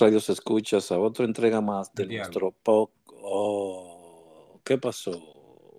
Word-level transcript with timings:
radios 0.00 0.30
escuchas 0.30 0.90
a 0.90 0.98
otra 0.98 1.24
entrega 1.24 1.60
más 1.60 1.94
de 1.94 2.06
nuestro 2.06 2.52
podcast. 2.52 2.98
Oh, 3.22 4.58
¿Qué 4.64 4.78
pasó? 4.78 5.12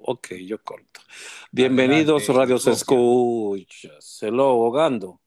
Ok, 0.03 0.33
yo 0.45 0.63
corto. 0.63 1.01
Bienvenidos, 1.51 2.27
radios 2.27 2.67
escuchas. 2.67 4.03
Se 4.03 4.29
lo 4.29 4.43
ahogando. 4.43 5.19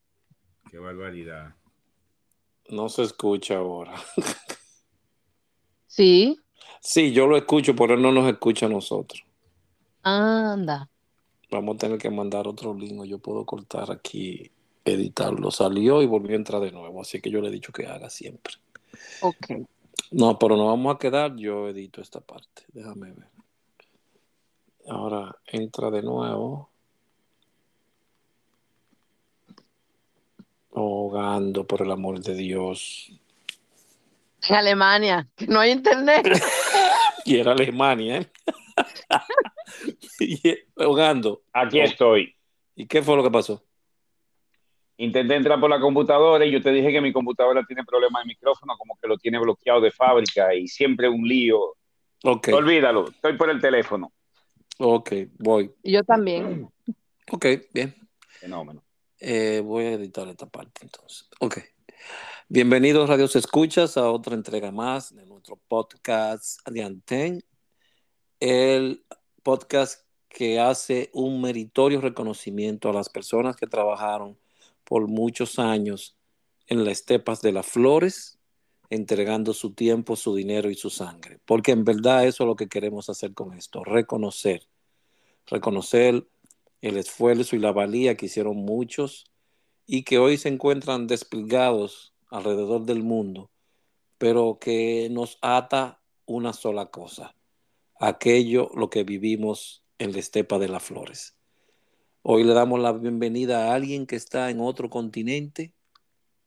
Qué 0.71 0.79
barbaridad. 0.79 1.55
No 2.71 2.89
se 2.89 3.03
escucha 3.03 3.57
ahora. 3.57 3.95
Sí. 5.87 6.41
Sí, 6.81 7.13
yo 7.13 7.27
lo 7.27 7.37
escucho, 7.37 7.77
pero 7.77 7.95
él 7.95 8.03
no 8.03 8.11
nos 8.11 8.29
escucha 8.29 8.67
a 8.67 8.69
nosotros. 8.69 9.25
Anda. 10.03 10.91
Vamos 11.51 11.77
a 11.77 11.79
tener 11.79 11.99
que 11.99 12.11
mandar 12.11 12.49
otro 12.49 12.75
link. 12.75 13.05
Yo 13.05 13.19
puedo 13.19 13.47
cortar 13.47 13.93
aquí, 13.93 14.51
editarlo. 14.85 15.51
Salió 15.51 16.03
y 16.03 16.07
volvió 16.07 16.33
a 16.33 16.37
entrar 16.37 16.61
de 16.61 16.73
nuevo. 16.73 17.01
Así 17.01 17.21
que 17.21 17.31
yo 17.31 17.41
le 17.41 17.49
he 17.49 17.53
dicho 17.53 17.73
que 17.73 17.87
haga 17.87 18.11
siempre. 18.11 18.55
Ok. 19.21 19.67
No, 20.11 20.39
pero 20.39 20.57
no 20.57 20.67
vamos 20.67 20.95
a 20.95 20.99
quedar. 20.99 21.35
Yo 21.37 21.69
edito 21.69 22.01
esta 22.01 22.21
parte. 22.21 22.63
Déjame 22.73 23.13
ver. 23.13 23.29
Ahora 24.89 25.37
entra 25.47 25.91
de 25.91 26.03
nuevo. 26.03 26.71
Ahogando 30.75 31.67
por 31.67 31.83
el 31.83 31.91
amor 31.91 32.21
de 32.21 32.35
Dios. 32.35 33.13
En 34.49 34.57
Alemania, 34.57 35.29
que 35.37 35.47
no 35.47 35.61
hay 35.61 35.71
internet. 35.71 36.27
y 37.25 37.39
era 37.39 37.53
Alemania, 37.53 38.19
¿eh? 38.19 38.31
y, 40.21 40.59
ahogando. 40.77 41.43
Aquí 41.53 41.81
estoy. 41.81 42.35
¿Y 42.77 42.87
qué 42.87 43.03
fue 43.03 43.17
lo 43.17 43.23
que 43.23 43.31
pasó? 43.31 43.64
Intenté 44.97 45.35
entrar 45.35 45.59
por 45.59 45.69
la 45.69 45.81
computadora 45.81 46.45
y 46.45 46.53
yo 46.53 46.63
te 46.63 46.71
dije 46.71 46.93
que 46.93 47.01
mi 47.01 47.13
computadora 47.13 47.65
tiene 47.67 47.85
problemas 47.85 48.23
de 48.23 48.29
micrófono, 48.29 48.77
como 48.79 48.97
que 49.01 49.09
lo 49.09 49.19
tiene 49.19 49.39
bloqueado 49.39 49.81
de 49.81 49.91
fábrica 49.91 50.55
y 50.55 50.69
siempre 50.69 51.09
un 51.09 51.27
lío. 51.27 51.77
Ok. 52.23 52.49
Olvídalo, 52.53 53.09
estoy 53.09 53.37
por 53.37 53.51
el 53.51 53.61
teléfono. 53.61 54.13
Ok, 54.79 55.13
voy. 55.39 55.73
Yo 55.83 56.05
también. 56.05 56.69
Ok, 57.31 57.47
bien. 57.73 57.95
Fenómeno. 58.29 58.85
Eh, 59.19 59.63
voy 59.65 59.85
a 59.85 59.93
editar 59.93 60.29
esta 60.29 60.47
parte 60.47 60.83
entonces. 60.83 61.29
Ok. 61.41 61.59
Bienvenidos, 62.49 63.09
Radios 63.09 63.35
Escuchas, 63.37 63.97
a 63.97 64.11
otra 64.11 64.35
entrega 64.35 64.71
más 64.71 65.15
de 65.15 65.25
nuestro 65.27 65.59
podcast 65.67 66.61
de 66.69 66.85
Anten, 66.85 67.43
el 68.39 69.05
podcast 69.43 70.07
que 70.29 70.61
hace 70.61 71.11
un 71.15 71.41
meritorio 71.41 72.01
reconocimiento 72.01 72.91
a 72.91 72.93
las 72.93 73.09
personas 73.09 73.57
que 73.57 73.67
trabajaron 73.67 74.39
por 74.85 75.09
muchos 75.09 75.59
años 75.59 76.17
en 76.67 76.85
las 76.85 76.99
estepas 76.99 77.43
de 77.43 77.53
las 77.53 77.67
flores, 77.67 78.39
entregando 78.91 79.53
su 79.53 79.73
tiempo, 79.73 80.17
su 80.17 80.35
dinero 80.35 80.71
y 80.71 80.75
su 80.75 80.91
sangre. 80.91 81.39
Porque 81.45 81.73
en 81.73 81.85
verdad 81.85 82.27
eso 82.27 82.45
es 82.45 82.49
lo 82.49 82.57
que 82.57 82.69
queremos 82.69 83.09
hacer 83.09 83.35
con 83.35 83.55
esto, 83.55 83.83
reconocer, 83.85 84.67
reconocer 85.47 86.27
el 86.81 86.97
esfuerzo 86.97 87.57
y 87.57 87.59
la 87.59 87.73
valía 87.73 88.17
que 88.17 88.27
hicieron 88.27 88.57
muchos 88.57 89.25
y 89.87 90.03
que 90.03 90.19
hoy 90.19 90.37
se 90.37 90.49
encuentran 90.49 91.07
desplegados 91.07 92.15
alrededor 92.29 92.85
del 92.85 93.03
mundo, 93.03 93.51
pero 94.19 94.59
que 94.61 95.09
nos 95.11 95.39
ata 95.41 96.01
una 96.27 96.53
sola 96.53 96.87
cosa, 96.87 97.35
aquello 97.99 98.71
lo 98.75 98.91
que 98.91 99.05
vivimos 99.05 99.83
en 99.99 100.13
la 100.13 100.19
estepa 100.19 100.59
de 100.59 100.69
las 100.69 100.83
flores. 100.83 101.34
Hoy 102.27 102.43
le 102.43 102.55
damos 102.55 102.81
la 102.81 102.95
bienvenida 102.95 103.69
a 103.69 103.75
alguien 103.75 104.07
que 104.07 104.17
está 104.17 104.49
en 104.49 104.59
otro 104.59 104.89
continente, 104.89 105.75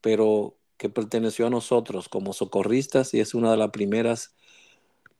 pero 0.02 0.58
que 0.76 0.90
perteneció 0.90 1.46
a 1.46 1.52
nosotros 1.52 2.10
como 2.10 2.34
socorristas 2.34 3.14
y 3.14 3.20
es 3.20 3.36
una 3.36 3.52
de 3.52 3.58
las 3.58 3.70
primeras 3.70 4.34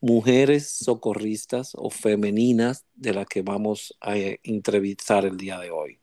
mujeres 0.02 0.68
socorristas 0.68 1.74
o 1.76 1.92
femeninas 1.92 2.88
de 2.96 3.14
las 3.14 3.28
que 3.28 3.44
vamos 3.44 3.96
a 4.02 4.16
entrevistar 4.18 5.26
el 5.26 5.38
día 5.38 5.60
de 5.60 5.70
hoy. 5.70 6.00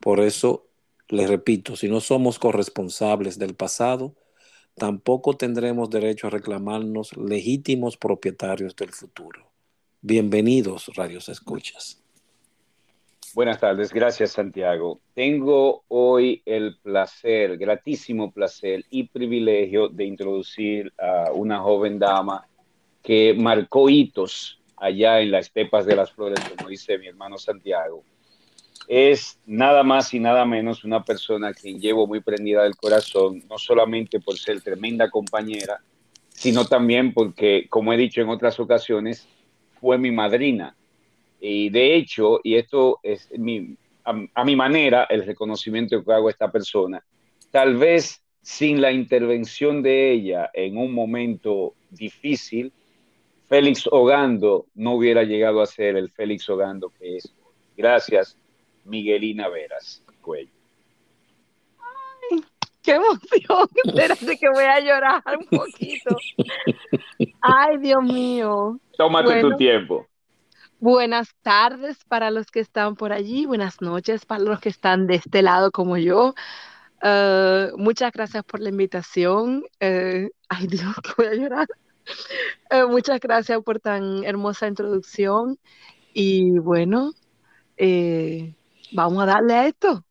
Por 0.00 0.18
eso 0.18 0.66
les 1.06 1.30
repito, 1.30 1.76
si 1.76 1.88
no 1.88 2.00
somos 2.00 2.40
corresponsables 2.40 3.38
del 3.38 3.54
pasado, 3.54 4.16
tampoco 4.74 5.36
tendremos 5.36 5.88
derecho 5.88 6.26
a 6.26 6.30
reclamarnos 6.30 7.16
legítimos 7.16 7.96
propietarios 7.96 8.74
del 8.74 8.90
futuro. 8.90 9.52
Bienvenidos, 10.00 10.90
Radios 10.96 11.28
Escuchas. 11.28 12.01
Buenas 13.34 13.60
tardes, 13.60 13.92
gracias 13.92 14.32
Santiago. 14.32 15.00
Tengo 15.14 15.84
hoy 15.88 16.42
el 16.44 16.76
placer, 16.78 17.56
gratísimo 17.56 18.30
placer 18.30 18.84
y 18.90 19.04
privilegio 19.08 19.88
de 19.88 20.04
introducir 20.04 20.92
a 20.98 21.32
una 21.32 21.60
joven 21.60 21.98
dama 21.98 22.46
que 23.02 23.34
marcó 23.34 23.88
hitos 23.88 24.60
allá 24.76 25.20
en 25.20 25.30
las 25.30 25.46
estepas 25.46 25.86
de 25.86 25.96
las 25.96 26.12
flores, 26.12 26.40
como 26.56 26.68
dice 26.68 26.98
mi 26.98 27.06
hermano 27.06 27.38
Santiago 27.38 28.04
es 28.88 29.38
nada 29.46 29.82
más 29.82 30.12
y 30.14 30.20
nada 30.20 30.44
menos 30.44 30.84
una 30.84 31.04
persona 31.04 31.48
a 31.48 31.54
quien 31.54 31.80
llevo 31.80 32.06
muy 32.06 32.20
prendida 32.20 32.62
del 32.62 32.76
corazón, 32.76 33.42
no 33.48 33.58
solamente 33.58 34.20
por 34.20 34.38
ser 34.38 34.60
tremenda 34.60 35.10
compañera, 35.10 35.80
sino 36.30 36.64
también 36.66 37.12
porque, 37.12 37.66
como 37.68 37.92
he 37.92 37.96
dicho 37.96 38.20
en 38.20 38.28
otras 38.28 38.58
ocasiones, 38.58 39.28
fue 39.80 39.98
mi 39.98 40.10
madrina. 40.10 40.76
Y 41.44 41.70
de 41.70 41.96
hecho, 41.96 42.38
y 42.44 42.54
esto 42.54 43.00
es 43.02 43.28
a, 44.04 44.44
mi 44.44 44.54
manera, 44.54 45.08
el 45.10 45.26
reconocimiento 45.26 46.04
que 46.04 46.12
hago 46.12 46.28
a 46.28 46.30
esta 46.30 46.52
persona, 46.52 47.04
tal 47.50 47.76
vez 47.76 48.22
sin 48.40 48.80
la 48.80 48.92
intervención 48.92 49.82
de 49.82 50.12
ella 50.12 50.50
en 50.54 50.76
un 50.78 50.94
momento 50.94 51.74
difícil, 51.90 52.72
Félix 53.48 53.88
Ogando 53.90 54.66
no 54.76 54.94
hubiera 54.94 55.24
llegado 55.24 55.60
a 55.60 55.66
ser 55.66 55.96
el 55.96 56.10
Félix 56.10 56.48
Ogando 56.48 56.90
que 56.90 57.16
es. 57.16 57.34
Gracias 57.76 58.38
Miguelina 58.84 59.48
Veras 59.48 60.00
Cuello. 60.20 60.52
Ay, 62.30 62.40
qué 62.82 62.92
emoción. 62.92 63.68
Espérate 63.84 64.38
que 64.38 64.48
voy 64.48 64.64
a 64.64 64.78
llorar 64.78 65.22
un 65.36 65.58
poquito. 65.58 66.16
Ay, 67.40 67.78
Dios 67.78 68.04
mío. 68.04 68.78
Tómate 68.96 69.40
tu 69.40 69.56
tiempo. 69.56 70.06
Buenas 70.82 71.36
tardes 71.42 72.04
para 72.08 72.32
los 72.32 72.50
que 72.50 72.58
están 72.58 72.96
por 72.96 73.12
allí, 73.12 73.46
buenas 73.46 73.80
noches 73.80 74.26
para 74.26 74.42
los 74.42 74.58
que 74.58 74.68
están 74.68 75.06
de 75.06 75.14
este 75.14 75.40
lado 75.40 75.70
como 75.70 75.96
yo. 75.96 76.34
Eh, 77.00 77.70
muchas 77.76 78.10
gracias 78.10 78.42
por 78.42 78.58
la 78.58 78.70
invitación. 78.70 79.62
Eh, 79.78 80.30
ay 80.48 80.66
Dios, 80.66 80.92
que 81.04 81.10
voy 81.16 81.26
a 81.26 81.34
llorar. 81.34 81.68
Eh, 82.68 82.84
muchas 82.84 83.20
gracias 83.20 83.62
por 83.62 83.78
tan 83.78 84.24
hermosa 84.24 84.66
introducción. 84.66 85.56
Y 86.14 86.58
bueno, 86.58 87.12
vamos 88.90 89.22
a 89.22 89.26
darle 89.26 89.54
a 89.54 89.68
esto. 89.68 90.04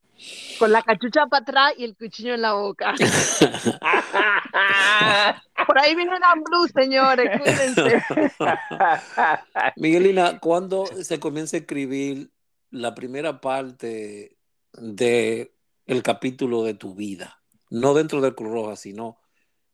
Con 0.59 0.71
la 0.71 0.83
cachucha 0.83 1.25
para 1.27 1.41
atrás 1.41 1.73
y 1.77 1.83
el 1.83 1.95
cuchillo 1.95 2.35
en 2.35 2.41
la 2.41 2.53
boca. 2.53 2.93
Por 5.67 5.79
ahí 5.79 5.95
viene 5.95 6.15
una 6.15 6.33
blue, 6.35 6.67
señores, 6.67 7.39
cuídense. 7.39 8.03
Miguelina, 9.77 10.39
¿cuándo 10.39 10.85
se 10.85 11.19
comienza 11.19 11.57
a 11.57 11.61
escribir 11.61 12.31
la 12.69 12.93
primera 12.93 13.41
parte 13.41 14.37
de 14.73 15.55
el 15.85 16.03
capítulo 16.03 16.63
de 16.63 16.73
tu 16.73 16.95
vida? 16.95 17.41
No 17.69 17.93
dentro 17.93 18.21
de 18.21 18.33
Cruz 18.33 18.51
Roja, 18.51 18.75
sino 18.75 19.19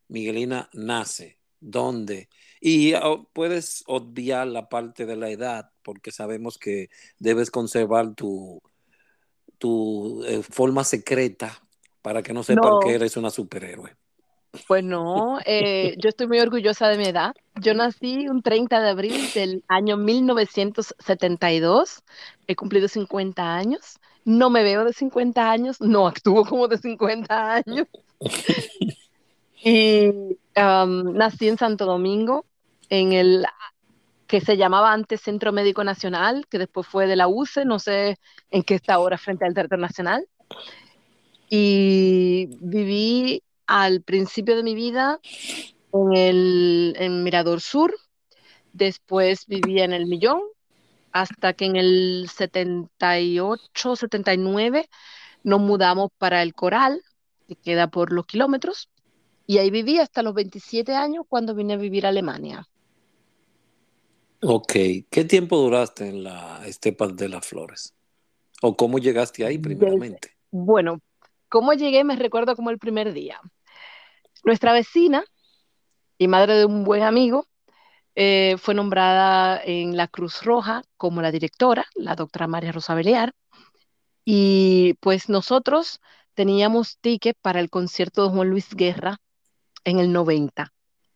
Miguelina 0.07 0.69
nace. 0.73 1.37
¿Dónde? 1.59 2.29
Y 2.61 2.93
oh, 2.93 3.29
puedes 3.33 3.83
obviar 3.87 4.47
la 4.47 4.69
parte 4.69 5.05
de 5.05 5.15
la 5.15 5.29
edad, 5.29 5.71
porque 5.81 6.11
sabemos 6.11 6.57
que 6.57 6.89
debes 7.17 7.49
conservar 7.49 8.13
tu, 8.13 8.61
tu 9.57 10.23
eh, 10.25 10.41
forma 10.43 10.83
secreta 10.83 11.59
para 12.01 12.23
que 12.23 12.33
no 12.33 12.43
sepan 12.43 12.79
que 12.81 12.93
eres 12.93 13.17
una 13.17 13.29
superhéroe. 13.29 13.95
Pues 14.67 14.83
no, 14.83 15.39
eh, 15.45 15.95
yo 15.97 16.09
estoy 16.09 16.27
muy 16.27 16.39
orgullosa 16.39 16.87
de 16.87 16.97
mi 16.97 17.05
edad. 17.05 17.35
Yo 17.55 17.73
nací 17.73 18.27
un 18.27 18.41
30 18.41 18.81
de 18.81 18.89
abril 18.89 19.29
del 19.33 19.63
año 19.67 19.97
1972. 19.97 22.03
He 22.47 22.55
cumplido 22.55 22.87
50 22.87 23.55
años. 23.55 23.99
No 24.23 24.49
me 24.49 24.63
veo 24.63 24.83
de 24.83 24.93
50 24.93 25.51
años, 25.51 25.79
no 25.79 26.07
actúo 26.07 26.43
como 26.45 26.67
de 26.67 26.77
50 26.77 27.55
años. 27.55 27.87
y 29.63 30.11
nací 30.55 31.47
en 31.47 31.57
Santo 31.57 31.85
Domingo, 31.85 32.45
en 32.89 33.13
el 33.13 33.45
que 34.27 34.41
se 34.41 34.57
llamaba 34.57 34.91
antes 34.91 35.21
Centro 35.21 35.51
Médico 35.51 35.83
Nacional, 35.83 36.45
que 36.49 36.59
después 36.59 36.85
fue 36.85 37.07
de 37.07 37.15
la 37.15 37.27
UCE, 37.27 37.65
no 37.65 37.79
sé 37.79 38.17
en 38.51 38.63
qué 38.63 38.75
está 38.75 38.95
ahora 38.95 39.17
frente 39.17 39.45
al 39.45 39.53
Teatro 39.53 39.77
Nacional. 39.77 40.27
Y 41.49 42.47
viví 42.59 43.41
al 43.65 44.01
principio 44.01 44.55
de 44.55 44.63
mi 44.63 44.75
vida 44.75 45.19
en 45.93 46.15
el 46.15 46.95
en 46.97 47.23
Mirador 47.23 47.61
Sur, 47.61 47.95
después 48.73 49.45
viví 49.47 49.81
en 49.81 49.93
el 49.93 50.07
Millón, 50.07 50.41
hasta 51.11 51.53
que 51.53 51.65
en 51.65 51.77
el 51.77 52.29
78, 52.33 53.95
79 53.95 54.89
nos 55.43 55.61
mudamos 55.61 56.11
para 56.17 56.41
el 56.41 56.53
Coral, 56.53 57.01
que 57.47 57.55
queda 57.55 57.87
por 57.87 58.11
los 58.11 58.25
kilómetros. 58.25 58.89
Y 59.45 59.59
ahí 59.59 59.71
viví 59.71 59.99
hasta 59.99 60.21
los 60.23 60.33
27 60.33 60.93
años 60.93 61.25
cuando 61.29 61.55
vine 61.55 61.75
a 61.75 61.77
vivir 61.77 62.05
a 62.05 62.09
Alemania. 62.09 62.67
Ok, 64.41 64.73
¿qué 65.09 65.25
tiempo 65.25 65.57
duraste 65.57 66.07
en 66.07 66.23
la 66.23 66.61
Estepa 66.65 67.07
de 67.07 67.27
las 67.27 67.45
Flores? 67.45 67.93
¿O 68.61 68.75
cómo 68.75 68.99
llegaste 68.99 69.45
ahí 69.45 69.57
primeramente? 69.57 70.31
bueno, 70.51 71.01
cómo 71.49 71.73
llegué 71.73 72.03
me 72.03 72.15
recuerdo 72.15 72.55
como 72.55 72.69
el 72.69 72.77
primer 72.77 73.13
día. 73.13 73.39
Nuestra 74.43 74.73
vecina 74.73 75.23
y 76.17 76.27
madre 76.27 76.55
de 76.55 76.65
un 76.65 76.83
buen 76.83 77.03
amigo 77.03 77.47
eh, 78.15 78.55
fue 78.59 78.73
nombrada 78.73 79.61
en 79.63 79.97
la 79.97 80.07
Cruz 80.07 80.43
Roja 80.43 80.83
como 80.97 81.21
la 81.21 81.31
directora, 81.31 81.85
la 81.95 82.15
doctora 82.15 82.47
María 82.47 82.71
Rosa 82.71 82.95
Belear. 82.95 83.33
Y 84.23 84.95
pues 84.99 85.29
nosotros 85.29 85.99
teníamos 86.33 86.97
ticket 86.99 87.37
para 87.41 87.59
el 87.59 87.69
concierto 87.69 88.23
de 88.23 88.35
Juan 88.35 88.49
Luis 88.49 88.75
Guerra 88.75 89.17
en 89.83 89.99
el 89.99 90.11
90. 90.11 90.71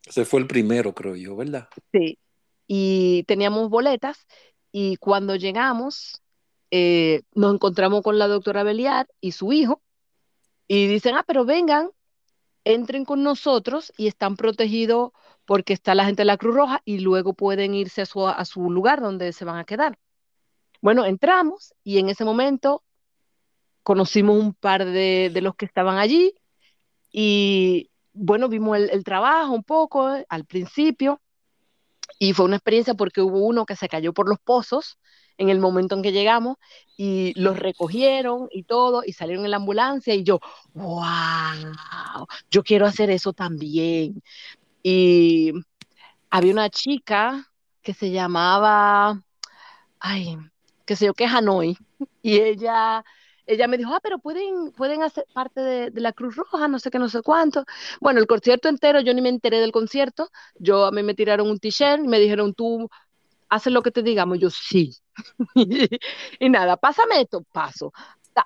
Ese 0.06 0.24
fue 0.24 0.40
el 0.40 0.46
primero, 0.46 0.94
creo 0.94 1.14
yo, 1.14 1.36
¿verdad? 1.36 1.68
Sí. 1.92 2.18
Y 2.66 3.24
teníamos 3.24 3.68
boletas 3.68 4.26
y 4.70 4.96
cuando 4.96 5.36
llegamos 5.36 6.22
eh, 6.70 7.22
nos 7.34 7.54
encontramos 7.54 8.02
con 8.02 8.18
la 8.18 8.28
doctora 8.28 8.62
Beliar 8.62 9.08
y 9.20 9.32
su 9.32 9.52
hijo 9.52 9.82
y 10.68 10.86
dicen, 10.86 11.16
ah, 11.16 11.24
pero 11.26 11.44
vengan, 11.44 11.90
entren 12.64 13.04
con 13.04 13.22
nosotros 13.22 13.92
y 13.96 14.06
están 14.06 14.36
protegidos 14.36 15.12
porque 15.44 15.74
está 15.74 15.94
la 15.94 16.06
gente 16.06 16.22
de 16.22 16.26
la 16.26 16.38
Cruz 16.38 16.54
Roja 16.54 16.82
y 16.84 17.00
luego 17.00 17.34
pueden 17.34 17.74
irse 17.74 18.02
a 18.02 18.06
su, 18.06 18.26
a 18.26 18.44
su 18.44 18.70
lugar 18.70 19.00
donde 19.02 19.32
se 19.32 19.44
van 19.44 19.58
a 19.58 19.64
quedar. 19.64 19.98
Bueno, 20.80 21.04
entramos 21.04 21.74
y 21.84 21.98
en 21.98 22.08
ese 22.08 22.24
momento 22.24 22.82
conocimos 23.82 24.38
un 24.38 24.54
par 24.54 24.84
de, 24.84 25.30
de 25.32 25.40
los 25.42 25.54
que 25.56 25.66
estaban 25.66 25.98
allí 25.98 26.34
y 27.12 27.90
bueno, 28.14 28.48
vimos 28.48 28.78
el, 28.78 29.04
trabajo 29.04 29.52
un 29.52 29.64
poco 29.64 30.14
eh, 30.14 30.26
al 30.28 30.44
principio 30.46 31.21
y 32.22 32.34
fue 32.34 32.44
una 32.44 32.54
experiencia 32.54 32.94
porque 32.94 33.20
hubo 33.20 33.40
uno 33.40 33.66
que 33.66 33.74
se 33.74 33.88
cayó 33.88 34.12
por 34.12 34.28
los 34.28 34.38
pozos 34.38 34.96
en 35.38 35.48
el 35.48 35.58
momento 35.58 35.96
en 35.96 36.02
que 36.02 36.12
llegamos 36.12 36.56
y 36.96 37.32
los 37.34 37.58
recogieron 37.58 38.46
y 38.52 38.62
todo 38.62 39.02
y 39.04 39.12
salieron 39.12 39.44
en 39.44 39.50
la 39.50 39.56
ambulancia 39.56 40.14
y 40.14 40.22
yo, 40.22 40.38
wow, 40.72 42.28
yo 42.48 42.62
quiero 42.62 42.86
hacer 42.86 43.10
eso 43.10 43.32
también. 43.32 44.22
Y 44.84 45.50
había 46.30 46.52
una 46.52 46.70
chica 46.70 47.50
que 47.82 47.92
se 47.92 48.12
llamaba, 48.12 49.20
ay, 49.98 50.36
qué 50.86 50.94
sé 50.94 51.06
yo, 51.06 51.14
que 51.14 51.26
Hanoi, 51.26 51.76
y 52.22 52.36
ella, 52.36 53.04
ella 53.46 53.66
me 53.68 53.76
dijo, 53.76 53.92
ah, 53.94 54.00
pero 54.02 54.18
pueden, 54.18 54.72
pueden 54.72 55.02
hacer 55.02 55.24
parte 55.32 55.60
de, 55.60 55.90
de, 55.90 56.00
la 56.00 56.12
Cruz 56.12 56.36
Roja, 56.36 56.68
no 56.68 56.78
sé 56.78 56.90
qué, 56.90 56.98
no 56.98 57.08
sé 57.08 57.22
cuánto. 57.22 57.64
Bueno, 58.00 58.20
el 58.20 58.26
concierto 58.26 58.68
entero, 58.68 59.00
yo 59.00 59.14
ni 59.14 59.20
me 59.20 59.28
enteré 59.28 59.60
del 59.60 59.72
concierto, 59.72 60.30
yo 60.56 60.86
a 60.86 60.92
mí 60.92 61.02
me 61.02 61.14
tiraron 61.14 61.50
un 61.50 61.58
t-shirt 61.58 62.02
me 62.02 62.18
dijeron, 62.18 62.54
tú 62.54 62.88
haces 63.48 63.72
lo 63.72 63.82
que 63.82 63.90
te 63.90 64.02
digamos, 64.02 64.38
yo 64.38 64.48
sí. 64.50 64.94
y 66.38 66.48
nada, 66.48 66.76
pásame 66.76 67.20
esto, 67.20 67.42
paso. 67.52 67.92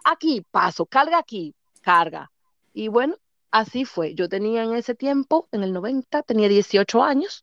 Aquí, 0.04 0.44
paso, 0.50 0.84
carga 0.84 1.19
aquí, 1.19 1.54
carga. 1.81 2.31
Y 2.75 2.88
bueno, 2.88 3.16
así 3.52 3.84
fue. 3.84 4.14
Yo 4.14 4.28
tenía 4.28 4.64
en 4.64 4.75
ese 4.75 4.94
tiempo, 4.94 5.49
en 5.52 5.62
el 5.62 5.72
90, 5.72 6.22
tenía 6.22 6.49
18 6.49 7.02
años 7.04 7.42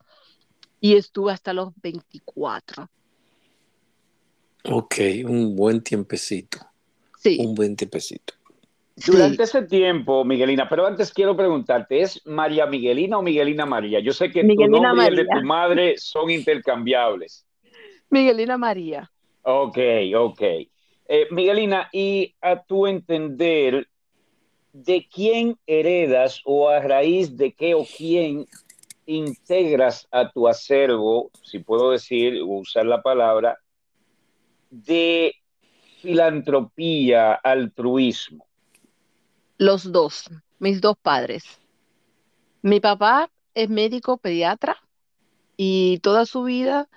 y 0.81 0.97
estuve 0.97 1.31
hasta 1.31 1.53
los 1.53 1.69
24. 1.81 2.89
Ok, 4.65 4.95
un 5.25 5.56
buen 5.56 5.81
tiempecito. 5.81 6.72
Sí. 7.23 7.37
Un 7.39 7.55
buen 7.55 7.75
tiempecito. 7.75 8.33
Durante 8.95 9.37
sí. 9.37 9.43
ese 9.43 9.61
tiempo, 9.63 10.23
Miguelina, 10.23 10.67
pero 10.69 10.85
antes 10.85 11.11
quiero 11.11 11.35
preguntarte, 11.35 12.01
¿es 12.01 12.21
María 12.25 12.67
Miguelina 12.67 13.17
o 13.17 13.23
Miguelina 13.23 13.65
María? 13.65 13.99
Yo 14.01 14.13
sé 14.13 14.29
que 14.29 14.43
Miguelina 14.43 14.77
tu 14.77 14.83
nombre 14.83 15.05
María. 15.05 15.17
y 15.17 15.21
el 15.21 15.27
de 15.27 15.39
tu 15.39 15.45
madre 15.45 15.97
son 15.97 16.29
intercambiables. 16.29 17.45
Miguelina 18.09 18.57
María. 18.57 19.09
Ok, 19.41 19.77
ok. 20.15 20.41
Eh, 20.41 21.27
Miguelina, 21.31 21.89
y 21.91 22.35
a 22.41 22.61
tu 22.61 22.85
entender, 22.85 23.87
¿de 24.73 25.07
quién 25.11 25.57
heredas 25.65 26.41
o 26.45 26.69
a 26.69 26.79
raíz 26.79 27.35
de 27.35 27.53
qué 27.53 27.73
o 27.73 27.85
quién 27.85 28.45
integras 29.05 30.07
a 30.11 30.29
tu 30.31 30.47
acervo, 30.47 31.31
si 31.41 31.59
puedo 31.59 31.91
decir 31.91 32.41
o 32.41 32.59
usar 32.59 32.85
la 32.85 33.01
palabra, 33.01 33.57
de 34.69 35.35
filantropía, 36.03 37.33
altruismo? 37.33 38.45
Los 39.57 39.89
dos, 39.89 40.29
mis 40.59 40.81
dos 40.81 40.97
padres. 41.01 41.45
Mi 42.61 42.81
papá 42.81 43.31
es 43.55 43.69
médico 43.69 44.17
pediatra 44.17 44.75
y 45.55 46.00
toda 46.00 46.25
su 46.25 46.44
vida 46.44 46.89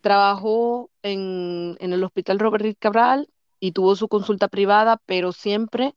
trabajó 0.00 0.90
en, 1.02 1.76
el 1.78 2.02
Hospital 2.02 2.40
Robert 2.40 2.76
Cabral 2.80 3.28
y 3.60 3.72
tuvo 3.72 3.94
su 3.94 4.08
consulta 4.08 4.48
privada, 4.48 5.00
pero 5.06 5.30
siempre 5.30 5.94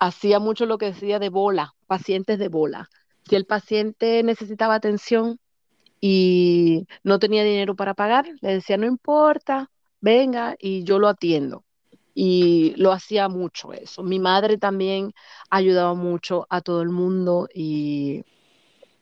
hacía 0.00 0.40
mucho 0.40 0.66
lo 0.66 0.78
que 0.78 0.86
decía 0.86 1.20
de 1.20 1.28
bola, 1.28 1.74
pacientes 1.86 2.40
de 2.40 2.48
bola. 2.48 2.90
Si 3.28 3.36
el 3.36 3.46
paciente 3.46 4.22
necesitaba 4.24 4.74
atención 4.74 5.38
y 6.00 6.86
no 7.04 7.20
tenía 7.20 7.44
dinero 7.44 7.76
para 7.76 7.94
pagar, 7.94 8.26
le 8.40 8.54
decía, 8.54 8.76
no 8.78 8.86
importa, 8.86 9.70
venga 10.00 10.56
y 10.58 10.82
yo 10.82 10.98
lo 10.98 11.08
atiendo. 11.08 11.63
Y 12.14 12.74
lo 12.76 12.92
hacía 12.92 13.28
mucho 13.28 13.72
eso. 13.72 14.02
Mi 14.02 14.18
madre 14.18 14.56
también 14.56 15.12
ayudaba 15.50 15.94
mucho 15.94 16.46
a 16.48 16.60
todo 16.60 16.80
el 16.82 16.90
mundo 16.90 17.48
y, 17.52 18.24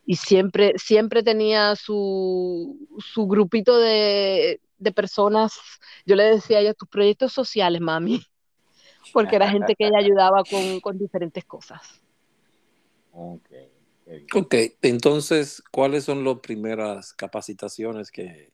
y 0.07 0.17
siempre, 0.17 0.73
siempre 0.79 1.23
tenía 1.23 1.77
su, 1.77 2.89
su 2.99 3.27
grupito 3.27 3.79
de, 3.79 4.61
de, 4.79 4.93
personas. 4.93 5.59
Yo 6.07 6.17
le 6.17 6.25
decía 6.25 6.59
a 6.59 6.61
ella, 6.61 6.75
tus 6.75 6.89
proyectos 6.89 7.33
sociales, 7.33 7.83
mami, 7.83 8.23
porque 9.13 9.37
era 9.37 9.51
gente 9.51 9.75
que 9.77 9.87
ella 9.87 9.99
ayudaba 9.99 10.43
con, 10.45 10.81
con 10.81 10.99
diferentes 10.99 11.45
cosas. 11.45 12.01
Ok. 13.13 13.51
Ok, 14.35 14.55
entonces, 14.83 15.63
¿cuáles 15.71 16.05
son 16.05 16.25
las 16.25 16.41
primeras 16.41 17.13
capacitaciones 17.13 18.11
que 18.11 18.53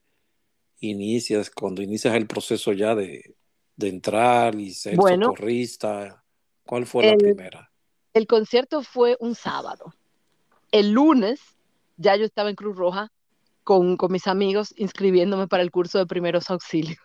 inicias 0.80 1.50
cuando 1.50 1.82
inicias 1.82 2.14
el 2.14 2.26
proceso 2.26 2.72
ya 2.72 2.94
de, 2.94 3.34
de 3.37 3.37
entrar 3.86 4.54
y 4.56 4.72
ser 4.72 4.96
bueno, 4.96 5.26
socorrista? 5.26 6.24
¿Cuál 6.64 6.86
fue 6.86 7.04
el, 7.04 7.10
la 7.12 7.16
primera? 7.18 7.70
El 8.12 8.26
concierto 8.26 8.82
fue 8.82 9.16
un 9.20 9.34
sábado. 9.34 9.94
El 10.72 10.90
lunes 10.90 11.40
ya 11.96 12.16
yo 12.16 12.24
estaba 12.24 12.50
en 12.50 12.56
Cruz 12.56 12.76
Roja 12.76 13.12
con, 13.62 13.96
con 13.96 14.10
mis 14.10 14.26
amigos 14.26 14.74
inscribiéndome 14.76 15.46
para 15.46 15.62
el 15.62 15.70
curso 15.70 15.98
de 15.98 16.06
primeros 16.06 16.50
auxilios. 16.50 16.98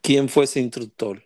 ¿Quién 0.00 0.28
fue 0.28 0.44
ese 0.44 0.60
instructor? 0.60 1.22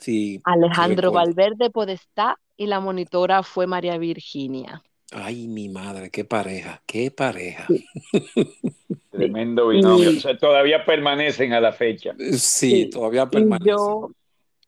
Sí, 0.00 0.40
Alejandro 0.44 1.12
Valverde 1.12 1.70
Podestá 1.70 2.36
y 2.56 2.66
la 2.66 2.80
monitora 2.80 3.44
fue 3.44 3.68
María 3.68 3.98
Virginia. 3.98 4.82
Ay, 5.12 5.46
mi 5.46 5.68
madre, 5.68 6.10
qué 6.10 6.24
pareja, 6.24 6.82
qué 6.86 7.10
pareja. 7.10 7.66
Sí. 7.68 7.86
Tremendo 9.10 9.68
binomio. 9.68 10.10
Y... 10.10 10.16
O 10.16 10.20
sea, 10.20 10.36
todavía 10.38 10.84
permanecen 10.84 11.52
a 11.52 11.60
la 11.60 11.72
fecha. 11.72 12.14
Sí, 12.18 12.38
sí. 12.38 12.90
todavía 12.90 13.28
permanecen. 13.28 13.66
Y 13.66 13.70
yo, 13.70 14.10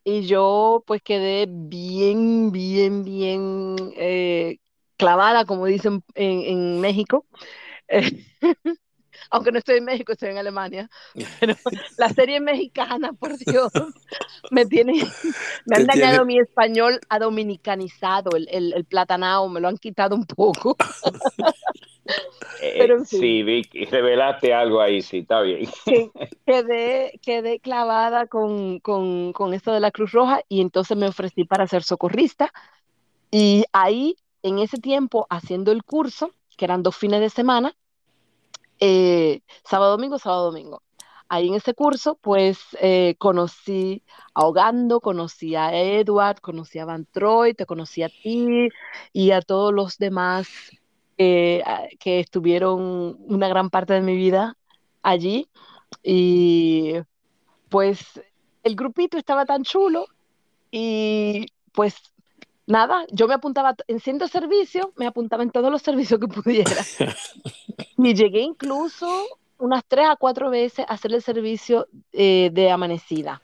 y 0.05 0.27
yo, 0.27 0.85
pues 0.87 1.03
quedé 1.03 1.47
bien, 1.49 2.53
bien, 2.53 3.05
bien 3.05 3.77
eh, 3.97 4.59
clavada, 4.97 5.45
como 5.45 5.67
dicen 5.67 6.03
en, 6.15 6.41
en 6.41 6.81
México. 6.81 7.27
Aunque 9.31 9.53
no 9.53 9.59
estoy 9.59 9.79
en 9.79 9.85
México, 9.85 10.13
estoy 10.13 10.31
en 10.31 10.39
Alemania. 10.39 10.89
Pero 11.41 11.55
la 11.97 12.09
serie 12.09 12.41
mexicana, 12.41 13.13
por 13.13 13.37
Dios, 13.39 13.73
me 14.51 14.67
tiene, 14.67 14.95
me 15.67 15.77
han 15.77 15.87
dañado 15.87 16.19
tiene? 16.19 16.25
mi 16.25 16.39
español 16.39 17.01
a 17.09 17.19
dominicanizado, 17.19 18.37
el, 18.37 18.49
el, 18.51 18.73
el 18.75 18.85
platanao, 18.85 19.49
me 19.49 19.61
lo 19.61 19.69
han 19.69 19.79
quitado 19.79 20.15
un 20.15 20.27
poco. 20.27 20.77
Pero, 22.61 23.05
sí, 23.05 23.19
sí 23.19 23.43
Vicky, 23.43 23.85
revelaste 23.87 24.53
algo 24.53 24.81
ahí, 24.81 25.03
sí, 25.03 25.19
está 25.19 25.41
bien. 25.41 25.67
Sí, 25.85 26.11
quedé, 26.47 27.19
quedé 27.23 27.61
clavada 27.61 28.27
con, 28.27 28.79
con, 28.81 29.33
con, 29.33 29.55
esto 29.55 29.73
de 29.73 29.81
la 29.81 29.91
Cruz 29.91 30.13
Roja 30.13 30.43
y 30.49 30.61
entonces 30.61 30.97
me 30.97 31.09
ofrecí 31.09 31.45
para 31.45 31.67
ser 31.67 31.83
socorrista. 31.83 32.53
Y 33.31 33.65
ahí, 33.73 34.17
en 34.43 34.59
ese 34.59 34.79
tiempo, 34.79 35.27
haciendo 35.31 35.73
el 35.73 35.85
curso, 35.85 36.31
que 36.57 36.65
eran 36.65 36.83
dos 36.83 36.97
fines 36.97 37.21
de 37.21 37.31
semana, 37.31 37.75
eh, 38.81 39.41
sábado, 39.65 39.93
domingo, 39.93 40.19
sábado, 40.19 40.47
domingo. 40.47 40.83
Ahí 41.29 41.49
en 41.49 41.55
ese 41.55 41.75
curso, 41.75 42.17
pues 42.21 42.59
eh, 42.81 43.17
conocí 43.19 44.03
a 44.35 44.43
Ahogando, 44.43 45.01
conocí 45.01 45.57
a 45.57 45.75
Edward, 45.75 46.41
conocí 46.41 46.79
a 46.79 46.85
Van 46.85 47.07
Troy, 47.07 47.55
te 47.55 47.67
conocí 47.67 48.03
a 48.03 48.09
ti 48.09 48.69
y 49.13 49.31
a 49.31 49.41
todos 49.41 49.73
los 49.73 49.97
demás 49.99 50.49
eh, 51.19 51.63
que 51.99 52.21
estuvieron 52.21 53.17
una 53.29 53.49
gran 53.49 53.71
parte 53.71 53.95
de 53.95 54.01
mi 54.01 54.17
vida 54.17 54.57
allí. 55.03 55.49
Y 56.03 56.95
pues 57.69 58.21
el 58.63 58.77
grupito 58.77 59.17
estaba 59.19 59.45
tan 59.47 59.63
chulo 59.63 60.07
y 60.71 61.47
pues 61.73 61.95
nada, 62.67 63.05
yo 63.11 63.29
me 63.29 63.35
apuntaba 63.35 63.75
en 63.87 64.01
ciento 64.01 64.27
servicios, 64.29 64.87
me 64.97 65.07
apuntaba 65.07 65.43
en 65.43 65.51
todos 65.51 65.71
los 65.71 65.83
servicios 65.83 66.21
que 66.21 66.29
pudiera. 66.43 66.77
y 67.99 68.15
llegué 68.15 68.41
incluso 68.41 69.09
unas 69.59 69.85
tres 69.87 70.07
a 70.09 70.17
cuatro 70.17 70.51
veces 70.51 70.85
a 70.89 70.95
hacer 70.95 71.13
el 71.13 71.23
servicio 71.23 71.87
eh, 72.13 72.51
de 72.53 72.71
amanecida. 72.71 73.41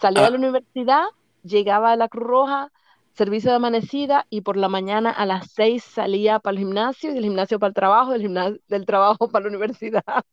Salía 0.00 0.24
de 0.24 0.30
la 0.30 0.36
universidad, 0.36 1.04
llegaba 1.42 1.92
a 1.92 1.96
la 1.96 2.08
Cruz 2.08 2.26
Roja, 2.26 2.72
servicio 3.18 3.50
de 3.50 3.56
amanecida 3.56 4.26
y 4.30 4.42
por 4.42 4.56
la 4.56 4.68
mañana 4.68 5.10
a 5.10 5.26
las 5.26 5.50
seis 5.50 5.82
salía 5.82 6.38
para 6.38 6.52
el 6.52 6.58
gimnasio 6.58 7.10
y 7.10 7.14
del 7.14 7.24
gimnasio 7.24 7.58
para 7.58 7.68
el 7.68 7.74
trabajo, 7.74 8.12
del, 8.12 8.22
gimnasio, 8.22 8.60
del 8.68 8.86
trabajo 8.86 9.28
para 9.28 9.44
la 9.44 9.48
universidad. 9.48 10.24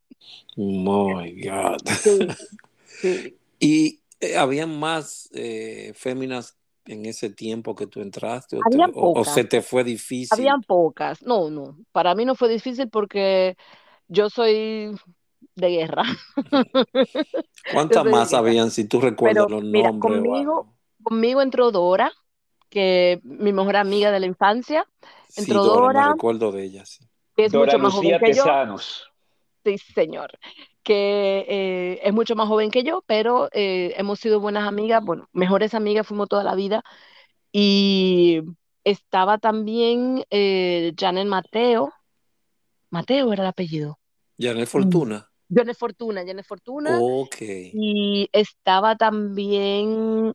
My 0.56 1.44
God. 1.44 1.77
¿Y 3.60 4.00
eh, 4.20 4.38
habían 4.38 4.80
más 4.80 5.30
eh, 5.34 5.94
féminas 5.96 6.58
en 6.86 7.08
ese 7.08 7.32
tiempo 7.32 7.75
que 7.75 7.88
tú 7.88 8.01
entraste? 8.01 8.60
O, 8.94 9.25
se 9.25 9.44
te 9.44 9.63
fue 9.63 9.84
difícil? 9.84 10.30
Habían 10.32 10.62
pocas. 10.62 11.24
No, 11.24 11.50
no. 11.50 11.77
Para 11.92 12.13
mí 12.13 12.24
no 12.24 12.36
fue 12.36 12.50
difícil 12.50 12.88
porque 12.89 13.58
yo 14.08 14.30
soy 14.30 14.96
de 15.56 15.70
guerra. 15.70 16.04
¿Cuántas 17.74 18.06
más 18.06 18.34
habían, 18.36 18.70
si 18.70 18.86
tú 18.86 19.01
recuerdas 19.01 19.50
los 19.50 19.63
nombres? 19.63 20.00
Conmigo, 20.00 20.75
conmigo 21.01 21.42
entró 21.42 21.72
Dora, 21.72 22.12
que 22.75 23.22
mi 23.24 23.53
mejor 23.53 23.77
amiga 23.77 24.12
de 24.12 24.20
la 24.20 24.25
infancia. 24.25 24.86
Entró 25.38 25.63
sí, 25.63 25.70
Dora. 25.70 26.08
Me 26.08 26.12
recuerdo 26.12 26.51
de 26.51 26.65
ella, 26.65 26.86
sí. 26.86 27.05
Que 27.34 27.46
es 27.46 27.53
mucho 27.53 27.79
más 27.79 27.94
joven 27.94 28.20
que 28.20 28.34
yo. 28.34 28.44
Sí, 29.63 29.77
señor. 29.77 30.38
Que 30.84 31.46
eh, 31.48 32.00
es 32.03 32.13
mucho 32.13 32.36
más 32.36 32.50
joven 32.50 32.72
que 32.72 32.84
yo, 32.84 33.01
pero 33.08 33.48
eh, 33.53 33.94
hemos 33.96 34.20
sido 34.20 34.41
buenas 34.41 34.67
amigas, 34.67 35.01
bueno, 35.05 35.29
mejores 35.32 35.74
amigas 35.74 36.05
fuimos 36.05 36.27
toda 36.27 36.44
la 36.44 36.53
vida. 36.53 36.84
Y 37.53 38.41
estaba 38.84 39.38
también 39.38 40.25
eh, 40.29 40.91
Janet 41.00 41.27
Mateo. 41.27 41.94
Mateo 42.89 43.32
era 43.32 43.44
el 43.44 43.50
apellido. 43.50 44.00
Janet 44.38 44.67
Fortuna. 44.67 45.29
Janet 45.50 45.77
Fortuna, 45.77 46.25
Janet 46.25 46.46
Fortuna. 46.46 47.00
Ok. 47.00 47.38
Y 47.39 48.27
estaba 48.34 48.98
también 48.98 50.34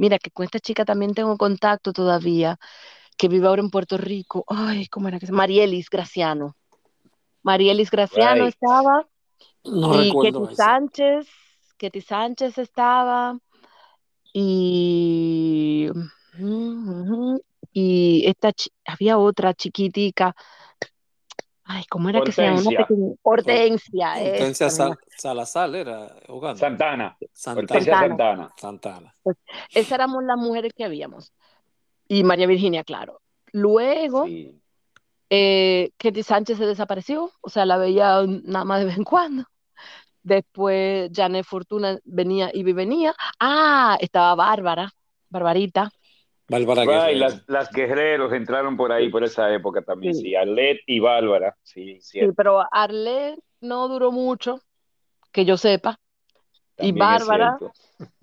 Mira, 0.00 0.18
que 0.18 0.30
con 0.30 0.44
esta 0.44 0.58
chica 0.58 0.86
también 0.86 1.12
tengo 1.12 1.36
contacto 1.36 1.92
todavía, 1.92 2.58
que 3.18 3.28
vive 3.28 3.46
ahora 3.46 3.60
en 3.60 3.68
Puerto 3.68 3.98
Rico. 3.98 4.44
Ay, 4.48 4.86
¿cómo 4.86 5.08
era 5.08 5.18
que 5.18 5.26
se? 5.26 5.32
Marielis 5.32 5.90
Graciano. 5.90 6.56
Marielis 7.42 7.90
Graciano 7.90 8.46
estaba. 8.46 9.06
No 9.62 10.02
y 10.02 10.10
Ketty 10.10 10.54
Sánchez, 10.56 11.28
Ketty 11.76 12.00
Sánchez 12.00 12.56
estaba. 12.56 13.38
Y. 14.32 15.90
Y 17.74 18.24
esta 18.26 18.52
había 18.86 19.18
otra 19.18 19.52
chiquitica. 19.52 20.34
Ay, 21.72 21.84
¿cómo 21.88 22.08
era 22.08 22.20
que 22.22 22.32
se 22.32 22.42
llama? 22.42 22.62
Hortensia. 23.22 24.14
Hortensia 24.14 24.70
Salazar 25.16 25.72
era 25.76 26.16
Santana. 26.56 27.16
Santana. 27.32 28.52
Santana. 28.56 29.14
Pues, 29.22 29.36
esas 29.72 29.92
éramos 29.92 30.24
las 30.24 30.36
mujeres 30.36 30.72
que 30.74 30.84
habíamos. 30.84 31.32
Y 32.08 32.24
María 32.24 32.48
Virginia, 32.48 32.82
claro. 32.82 33.20
Luego, 33.52 34.26
eh, 35.30 35.92
Ketty 35.96 36.24
Sánchez 36.24 36.58
se 36.58 36.66
desapareció, 36.66 37.30
o 37.40 37.48
sea, 37.48 37.64
la 37.66 37.76
veía 37.76 38.22
nada 38.26 38.64
más 38.64 38.80
de 38.80 38.86
vez 38.86 38.96
en 38.96 39.04
cuando. 39.04 39.44
Después 40.24 41.12
Janet 41.14 41.46
Fortuna 41.46 42.00
venía 42.02 42.50
y 42.52 42.64
venía. 42.64 43.14
Ah, 43.38 43.96
estaba 44.00 44.34
Bárbara, 44.34 44.90
Barbarita. 45.28 45.92
Bárbara 46.50 47.12
las, 47.12 47.44
las, 47.46 47.70
guerreros 47.70 48.32
entraron 48.32 48.76
por 48.76 48.90
ahí 48.90 49.08
por 49.08 49.22
esa 49.22 49.52
época 49.54 49.82
también, 49.82 50.14
sí, 50.14 50.34
Arlet 50.34 50.80
y 50.86 50.98
Bárbara, 50.98 51.56
sí, 51.62 51.98
sí. 52.00 52.20
pero 52.36 52.64
Arlet 52.72 53.38
no 53.60 53.86
duró 53.88 54.10
mucho, 54.10 54.60
que 55.30 55.44
yo 55.44 55.56
sepa. 55.56 56.00
y 56.78 56.92
Bárbara, 56.92 57.56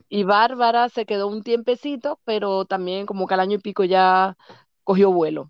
y 0.09 0.23
Bárbara 0.23 0.89
se 0.89 1.05
quedó 1.05 1.27
un 1.27 1.41
tiempecito, 1.41 2.19
pero 2.25 2.65
también 2.65 3.05
como 3.05 3.27
que 3.27 3.33
al 3.33 3.39
año 3.39 3.55
y 3.55 3.61
pico 3.61 3.85
ya 3.85 4.35
cogió 4.83 5.11
vuelo. 5.11 5.49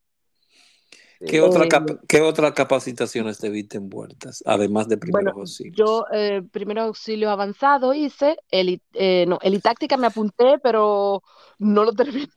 ¿Qué, 1.25 1.41
otra 1.41 1.65
eh, 1.65 1.97
¿Qué 2.07 2.21
otras 2.21 2.51
capacitaciones 2.53 3.39
te 3.39 3.49
viste 3.49 3.77
envueltas, 3.77 4.43
además 4.45 4.87
de 4.87 4.97
primeros 4.97 5.35
auxilios? 5.35 5.75
Yo, 5.75 6.05
eh, 6.13 6.43
primeros 6.51 6.85
auxilios 6.85 7.31
avanzados 7.31 7.95
hice, 7.95 8.37
el, 8.49 8.81
eh, 8.93 9.25
no, 9.27 9.39
elitáctica 9.41 9.97
me 9.97 10.07
apunté, 10.07 10.59
pero 10.61 11.23
no 11.59 11.83
lo 11.83 11.93
terminé. 11.93 12.29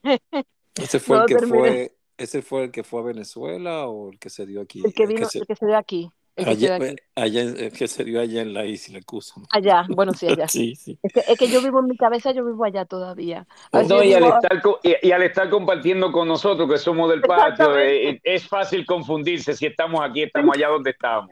¿Ese 0.74 1.00
fue, 1.00 1.18
el 1.18 1.26
que 1.26 1.38
fue, 1.46 1.96
¿Ese 2.16 2.42
fue 2.42 2.64
el 2.64 2.70
que 2.70 2.82
fue 2.82 3.00
a 3.00 3.04
Venezuela 3.04 3.86
o 3.86 4.10
el 4.10 4.18
que 4.18 4.30
se 4.30 4.46
dio 4.46 4.60
aquí? 4.60 4.82
El 4.84 4.94
que, 4.94 5.06
vino, 5.06 5.26
el 5.32 5.46
que 5.46 5.56
se 5.56 5.66
dio 5.66 5.76
aquí. 5.76 6.10
Allá, 6.36 6.78
allá, 7.16 7.70
que 7.70 7.88
se 7.88 8.04
dio 8.04 8.20
allá 8.20 8.42
en 8.42 8.54
la 8.54 8.64
isla 8.64 9.00
Cuso. 9.04 9.42
Allá, 9.50 9.84
bueno, 9.88 10.12
sí, 10.12 10.26
allá. 10.26 10.48
sí, 10.48 10.74
sí. 10.74 10.98
Es, 11.02 11.12
que, 11.12 11.20
es, 11.20 11.38
que, 11.38 11.48
yo 11.48 11.60
vivo 11.60 11.80
en 11.80 11.86
mi 11.86 11.96
cabeza, 11.96 12.32
yo 12.32 12.44
vivo 12.44 12.64
allá 12.64 12.84
todavía. 12.84 13.46
No, 13.72 14.02
y, 14.02 14.14
al 14.14 14.24
estar, 14.24 14.62
y, 14.82 15.12
al 15.12 15.22
estar 15.22 15.50
compartiendo 15.50 16.10
con 16.12 16.28
nosotros, 16.28 16.70
que 16.70 16.78
somos 16.78 17.10
del 17.10 17.20
patio, 17.20 17.76
eh, 17.78 18.20
es 18.22 18.46
fácil 18.46 18.86
confundirse 18.86 19.54
si 19.54 19.66
estamos 19.66 20.00
aquí, 20.02 20.22
estamos 20.22 20.56
allá 20.56 20.68
donde 20.68 20.90
estamos. 20.90 21.30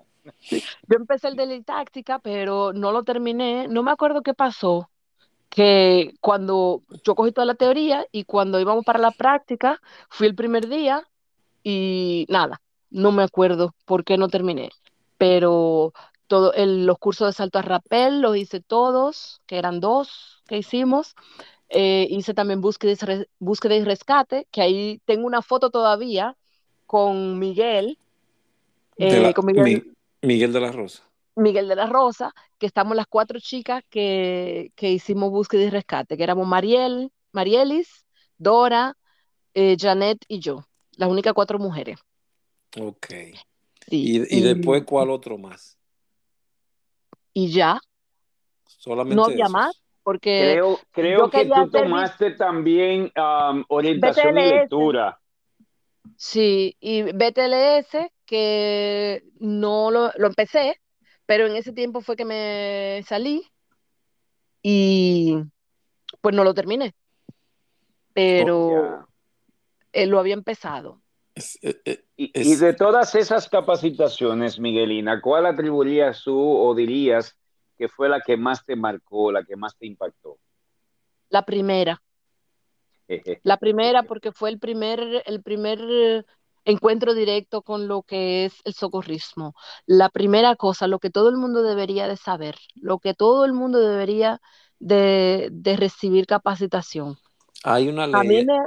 Yo 0.50 0.96
empecé 0.96 1.28
el 1.28 1.36
de 1.36 1.62
táctica, 1.62 2.18
pero 2.18 2.72
no 2.72 2.92
lo 2.92 3.02
terminé. 3.02 3.66
No 3.68 3.82
me 3.82 3.92
acuerdo 3.92 4.22
qué 4.22 4.34
pasó. 4.34 4.90
Que 5.48 6.12
cuando 6.20 6.82
yo 7.04 7.14
cogí 7.14 7.32
toda 7.32 7.46
la 7.46 7.54
teoría 7.54 8.04
y 8.12 8.24
cuando 8.24 8.60
íbamos 8.60 8.84
para 8.84 8.98
la 8.98 9.10
práctica, 9.10 9.80
fui 10.10 10.26
el 10.26 10.34
primer 10.34 10.68
día 10.68 11.08
y 11.62 12.26
nada, 12.28 12.60
no 12.90 13.12
me 13.12 13.22
acuerdo 13.22 13.74
por 13.86 14.04
qué 14.04 14.18
no 14.18 14.28
terminé 14.28 14.70
pero 15.18 15.92
todo 16.28 16.52
los 16.56 16.98
cursos 16.98 17.28
de 17.28 17.32
salto 17.32 17.58
a 17.58 17.62
rapel 17.62 18.20
los 18.20 18.36
hice 18.36 18.60
todos, 18.60 19.42
que 19.46 19.58
eran 19.58 19.80
dos 19.80 20.42
que 20.46 20.58
hicimos. 20.58 21.14
Eh, 21.70 22.06
hice 22.10 22.32
también 22.32 22.60
búsqueda 22.60 22.92
y, 22.92 23.26
búsqueda 23.38 23.74
y 23.74 23.84
rescate, 23.84 24.46
que 24.50 24.62
ahí 24.62 25.02
tengo 25.04 25.26
una 25.26 25.42
foto 25.42 25.70
todavía 25.70 26.36
con 26.86 27.38
Miguel. 27.38 27.98
Eh, 28.96 29.32
con 29.34 29.46
Miguel, 29.46 29.94
Miguel 30.22 30.52
de 30.52 30.60
la 30.60 30.72
Rosa. 30.72 31.02
Miguel 31.34 31.68
de 31.68 31.76
la 31.76 31.86
Rosa, 31.86 32.32
que 32.58 32.66
estamos 32.66 32.96
las 32.96 33.06
cuatro 33.06 33.38
chicas 33.38 33.84
que, 33.90 34.72
que 34.74 34.90
hicimos 34.90 35.30
búsqueda 35.30 35.62
y 35.62 35.70
rescate, 35.70 36.16
que 36.16 36.24
éramos 36.24 36.46
Mariel, 36.46 37.12
Marielis, 37.32 38.04
Dora, 38.38 38.96
eh, 39.54 39.76
Janet 39.78 40.18
y 40.26 40.40
yo, 40.40 40.64
las 40.92 41.08
únicas 41.08 41.34
cuatro 41.34 41.58
mujeres. 41.58 41.98
Ok 42.80 43.06
y, 43.90 44.40
después, 44.40 44.84
¿cuál 44.84 45.10
otro 45.10 45.38
más? 45.38 45.78
Y 47.32 47.50
ya. 47.50 47.80
Solamente 48.64 49.16
no 49.16 49.24
había 49.24 49.48
más, 49.48 49.82
porque. 50.02 50.60
Creo, 50.92 51.30
que 51.30 51.46
tú 51.46 51.70
tomaste 51.70 52.32
también 52.32 53.12
orientación 53.68 54.38
y 54.38 54.50
lectura. 54.50 55.18
Sí, 56.16 56.76
y 56.80 57.02
BTLS, 57.02 58.10
que 58.24 59.22
no 59.38 59.90
lo, 59.90 60.10
empecé, 60.16 60.80
pero 61.26 61.46
en 61.46 61.56
ese 61.56 61.72
tiempo 61.72 62.00
fue 62.00 62.16
que 62.16 62.24
me 62.24 63.02
salí 63.06 63.46
y 64.62 65.36
pues 66.20 66.34
no 66.34 66.44
lo 66.44 66.54
terminé. 66.54 66.94
Pero 68.12 68.66
oh, 68.66 69.06
él 69.92 70.10
lo 70.10 70.18
había 70.18 70.34
empezado. 70.34 71.00
Eh, 71.62 71.80
eh, 71.84 72.04
y, 72.16 72.56
de 72.56 72.72
todas 72.74 73.14
esas 73.14 73.48
capacitaciones, 73.48 74.58
Miguelina, 74.58 75.20
¿cuál 75.20 75.46
atribuirías 75.46 76.22
tú 76.24 76.38
o 76.38 76.74
dirías 76.74 77.36
que 77.76 77.88
fue 77.88 78.08
la 78.08 78.20
que 78.20 78.36
más 78.36 78.64
te 78.64 78.76
marcó, 78.76 79.30
la 79.30 79.44
que 79.44 79.56
más 79.56 79.76
te 79.76 79.86
impactó? 79.86 80.38
La 81.28 81.44
primera. 81.44 82.02
la 83.42 83.56
primera 83.56 84.02
porque 84.02 84.32
fue 84.32 84.50
el 84.50 84.58
primer, 84.58 85.22
el 85.26 85.42
primer 85.42 86.24
encuentro 86.64 87.14
directo 87.14 87.62
con 87.62 87.88
lo 87.88 88.02
que 88.02 88.44
es 88.44 88.60
el 88.64 88.74
socorrismo. 88.74 89.54
La 89.86 90.08
primera 90.08 90.56
cosa, 90.56 90.86
lo 90.86 90.98
que 90.98 91.10
todo 91.10 91.28
el 91.28 91.36
mundo 91.36 91.62
debería 91.62 92.06
de 92.08 92.16
saber, 92.16 92.56
lo 92.74 92.98
que 92.98 93.14
todo 93.14 93.44
el 93.44 93.52
mundo 93.52 93.78
debería 93.78 94.40
de, 94.78 95.50
recibir 95.78 96.26
capacitación. 96.26 97.16
Hay 97.64 97.88
una 97.88 98.06
ley. 98.06 98.14
A 98.14 98.22
mí 98.22 98.44
me, 98.44 98.58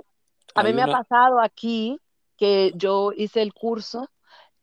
a 0.55 0.63
mí 0.63 0.73
me 0.73 0.81
ha 0.81 0.87
pasado 0.87 1.39
aquí 1.39 1.99
que 2.41 2.73
yo 2.75 3.11
hice 3.15 3.43
el 3.43 3.53
curso 3.53 4.09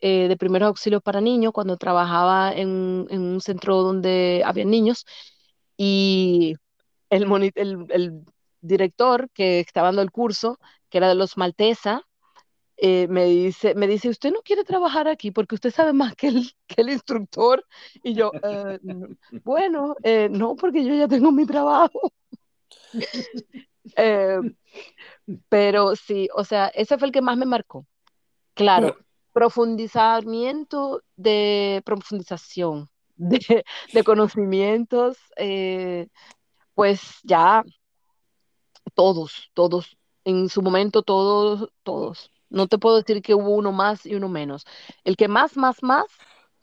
eh, 0.00 0.26
de 0.26 0.36
primeros 0.36 0.66
auxilios 0.66 1.00
para 1.00 1.20
niños 1.20 1.52
cuando 1.52 1.76
trabajaba 1.76 2.52
en, 2.52 3.06
un 3.08 3.40
centro 3.40 3.82
donde 3.84 4.42
había 4.44 4.64
niños 4.64 5.06
y 5.76 6.56
el, 7.08 7.52
el, 7.54 8.24
director 8.60 9.30
que 9.30 9.60
estaba 9.60 9.88
dando 9.88 10.02
el 10.02 10.10
curso, 10.10 10.58
que 10.90 10.98
era 10.98 11.08
de 11.08 11.14
los 11.14 11.36
Maltesa, 11.36 12.02
eh, 12.78 13.06
me, 13.06 13.26
dice, 13.26 13.76
me 13.76 13.86
dice, 13.86 14.08
usted 14.08 14.32
no 14.32 14.40
quiere 14.42 14.64
trabajar 14.64 15.06
aquí 15.06 15.30
porque 15.30 15.54
usted 15.54 15.70
sabe 15.70 15.92
más 15.92 16.16
que 16.16 16.28
el, 16.28 16.50
que 16.66 16.82
el 16.82 16.90
instructor. 16.90 17.64
Y 18.02 18.14
yo, 18.14 18.32
eh, 18.42 18.80
bueno, 19.44 19.94
no, 20.30 20.56
porque 20.56 20.84
yo 20.84 20.94
ya 20.96 21.06
tengo 21.06 21.30
mi 21.30 21.46
trabajo. 21.46 22.12
Pero 25.48 25.96
sí, 25.96 26.28
o 26.34 26.44
sea, 26.44 26.68
ese 26.68 26.98
fue 26.98 27.08
el 27.08 27.12
que 27.12 27.22
más 27.22 27.36
me 27.36 27.46
marcó. 27.46 27.86
Claro, 28.54 28.96
profundizamiento 29.32 31.02
de 31.16 31.82
profundización 31.84 32.88
de, 33.16 33.64
de 33.92 34.04
conocimientos, 34.04 35.16
eh, 35.36 36.08
pues 36.74 37.18
ya 37.22 37.64
todos, 38.94 39.50
todos, 39.54 39.96
en 40.24 40.48
su 40.48 40.62
momento 40.62 41.02
todos, 41.02 41.70
todos. 41.82 42.30
No 42.50 42.66
te 42.66 42.78
puedo 42.78 42.96
decir 42.96 43.20
que 43.22 43.34
hubo 43.34 43.50
uno 43.50 43.72
más 43.72 44.06
y 44.06 44.14
uno 44.14 44.28
menos. 44.28 44.64
El 45.04 45.16
que 45.16 45.28
más, 45.28 45.56
más, 45.56 45.82
más 45.82 46.06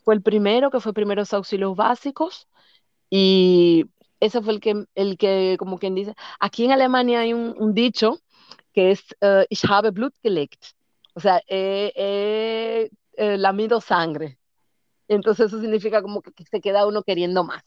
fue 0.04 0.14
el 0.14 0.22
primero, 0.22 0.70
que 0.70 0.80
fue 0.80 0.92
primeros 0.92 1.32
auxilios 1.32 1.76
básicos, 1.76 2.48
y 3.08 3.86
ese 4.20 4.42
fue 4.42 4.54
el 4.54 4.60
que, 4.60 4.84
el 4.94 5.16
que, 5.16 5.56
como 5.58 5.78
quien 5.78 5.94
dice, 5.94 6.14
aquí 6.40 6.64
en 6.64 6.72
Alemania 6.72 7.20
hay 7.20 7.32
un, 7.32 7.54
un 7.58 7.72
dicho 7.74 8.18
que 8.76 8.90
es, 8.90 9.00
uh, 9.22 9.46
ich 9.48 9.64
habe 9.64 9.90
Blut 9.90 10.14
gelegt, 10.22 10.62
o 11.14 11.20
sea, 11.20 11.40
he, 11.48 11.90
he, 11.96 12.90
he 13.16 13.38
lamido 13.38 13.80
sangre. 13.80 14.36
Entonces 15.08 15.46
eso 15.46 15.60
significa 15.62 16.02
como 16.02 16.20
que 16.20 16.44
se 16.44 16.60
queda 16.60 16.86
uno 16.86 17.02
queriendo 17.02 17.42
más. 17.42 17.64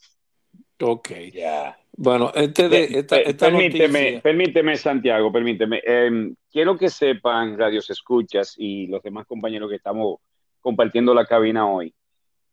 Ok. 0.80 1.10
Yeah. 1.34 1.76
Bueno, 1.94 2.32
este 2.36 2.70
de, 2.70 2.84
esta, 3.00 3.18
esta 3.18 3.48
permíteme, 3.48 4.00
noticia... 4.00 4.22
permíteme, 4.22 4.78
Santiago, 4.78 5.32
permíteme. 5.32 5.82
Eh, 5.84 6.32
quiero 6.52 6.78
que 6.78 6.92
sepan, 6.92 7.58
radios 7.58 7.90
escuchas 7.90 8.54
y 8.56 8.86
los 8.86 9.02
demás 9.02 9.26
compañeros 9.26 9.68
que 9.70 9.78
estamos 9.78 10.20
compartiendo 10.62 11.16
la 11.16 11.26
cabina 11.26 11.68
hoy. 11.68 11.92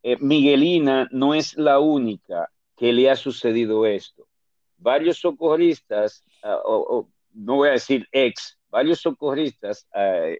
Eh, 0.02 0.16
Miguelina 0.18 1.08
no 1.10 1.34
es 1.34 1.58
la 1.58 1.78
única 1.78 2.50
que 2.74 2.90
le 2.94 3.10
ha 3.10 3.16
sucedido 3.16 3.84
esto. 3.84 4.26
Varios 4.78 5.18
socorristas, 5.18 6.24
uh, 6.42 6.48
o, 6.64 6.96
o, 6.96 7.08
no 7.36 7.56
voy 7.56 7.68
a 7.68 7.72
decir 7.72 8.06
ex, 8.10 8.58
varios 8.70 9.00
socorristas 9.00 9.86
uh, 9.94 10.34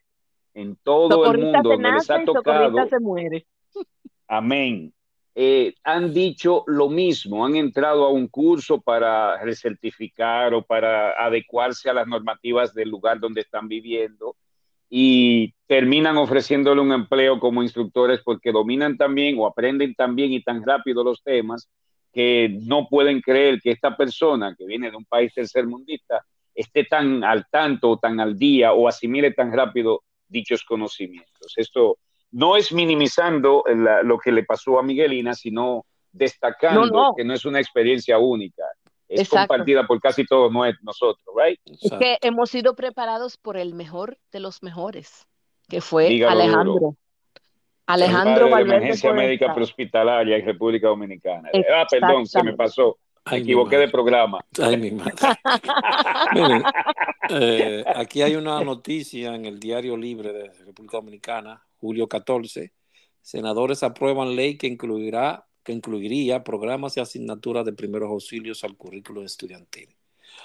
en 0.55 0.77
todo 0.83 1.31
el 1.31 1.39
mundo 1.39 1.71
donde 1.71 1.93
les 1.93 2.11
ha 2.11 2.25
tocado. 2.25 2.89
Se 2.89 2.99
muere. 2.99 3.47
Amén. 4.29 4.93
Eh, 5.39 5.75
han 5.85 6.15
dicho 6.15 6.65
lo 6.67 6.89
mismo, 6.89 7.45
han 7.45 7.57
entrado 7.57 8.07
a 8.07 8.11
un 8.11 8.27
curso 8.27 8.81
para 8.81 9.39
recertificar 9.43 10.55
o 10.55 10.63
para 10.63 11.11
adecuarse 11.23 11.91
a 11.91 11.93
las 11.93 12.07
normativas 12.07 12.73
del 12.73 12.89
lugar 12.89 13.21
donde 13.21 13.43
están 13.43 13.69
viviendo 13.69 14.35
y 14.89 15.53
terminan 15.67 16.17
ofreciéndole 16.17 16.81
un 16.81 16.93
empleo 16.93 17.39
como 17.39 17.63
instructores 17.63 18.21
porque 18.25 18.51
dominan 18.51 18.97
también 18.97 19.37
o 19.39 19.47
aprenden 19.47 19.95
también 19.95 20.33
y 20.33 20.43
tan 20.43 20.65
rápido 20.65 21.05
los 21.05 21.23
temas 21.23 21.69
que 22.15 22.57
no 22.63 22.89
pueden 22.89 23.21
creer 23.21 23.61
que 23.61 23.73
esta 23.73 23.95
persona 23.95 24.55
que 24.57 24.65
viene 24.65 24.91
de 24.91 24.97
un 24.97 25.05
país 25.05 25.35
tercermundista 25.35 26.25
esté 26.57 26.85
tan 26.85 27.23
al 27.23 27.47
tanto 27.51 27.91
o 27.91 27.99
tan 27.99 28.19
al 28.19 28.37
día 28.37 28.73
o 28.73 28.89
asimile 28.89 29.33
tan 29.33 29.53
rápido 29.53 30.03
dichos 30.27 30.65
conocimientos. 30.65 31.53
Esto 31.57 31.99
no 32.33 32.57
es 32.57 32.73
minimizando 32.73 33.63
la, 33.67 34.03
lo 34.03 34.19
que 34.19 34.33
le 34.33 34.43
pasó 34.43 34.79
a 34.79 34.83
Miguelina, 34.83 35.35
sino 35.35 35.85
destacando 36.11 36.87
no, 36.87 37.09
no. 37.09 37.15
que 37.15 37.25
no 37.25 37.35
es 37.35 37.45
una 37.45 37.61
experiencia 37.61 38.19
única. 38.19 38.65
Es 39.09 39.21
Exacto. 39.21 39.47
compartida 39.49 39.87
por 39.87 40.01
casi 40.01 40.25
todos 40.25 40.51
nosotros, 40.83 41.35
¿right? 41.37 41.61
Es 41.65 41.93
que 41.93 42.19
hemos 42.23 42.51
sido 42.51 42.75
preparados 42.75 43.37
por 43.37 43.57
el 43.57 43.75
mejor 43.75 44.19
de 44.33 44.41
los 44.41 44.65
mejores, 44.65 45.29
que 45.69 45.81
fue 45.81 46.09
Dígalo 46.09 46.41
Alejandro. 46.41 46.73
Duro. 46.73 46.97
Alejandro 47.87 48.51
Valverde. 48.51 48.73
De 48.73 48.77
emergencia 48.79 49.13
médica 49.13 49.55
prehospitalaria 49.55 50.37
en 50.37 50.45
República 50.45 50.89
Dominicana. 50.89 51.51
Ah, 51.73 51.87
perdón, 51.89 52.27
se 52.27 52.43
me 52.43 52.55
pasó. 52.55 52.99
Me 53.31 53.39
equivoqué 53.39 53.77
de 53.79 53.89
programa. 53.89 54.45
Ay, 54.63 54.77
mi 54.77 54.91
madre. 54.93 55.15
Miren, 56.35 56.63
eh, 57.31 57.85
aquí 57.95 58.23
hay 58.23 58.37
una 58.37 58.63
noticia 58.63 59.35
en 59.35 59.47
el 59.47 59.59
Diario 59.59 59.97
Libre 59.97 60.33
de 60.33 60.53
República 60.65 60.99
Dominicana, 60.99 61.67
julio 61.79 62.09
14. 62.09 62.73
Senadores 63.21 63.83
aprueban 63.83 64.37
ley 64.37 64.57
que 64.57 64.69
incluirá 64.69 65.47
que 65.67 65.73
incluiría 65.73 66.45
programas 66.45 66.97
y 66.97 67.01
asignaturas 67.01 67.65
de 67.65 67.73
primeros 67.73 68.09
auxilios 68.09 68.63
al 68.63 68.77
currículo 68.77 69.25
estudiantil. 69.25 69.89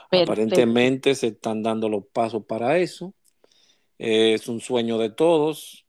Perfecto. 0.10 0.32
Aparentemente 0.32 1.14
se 1.14 1.28
están 1.28 1.62
dando 1.62 1.88
los 1.88 2.08
pasos 2.08 2.44
para 2.46 2.80
eso. 2.80 3.14
Eh, 4.00 4.34
es 4.34 4.48
un 4.48 4.60
sueño 4.60 4.98
de 4.98 5.12
todos. 5.12 5.86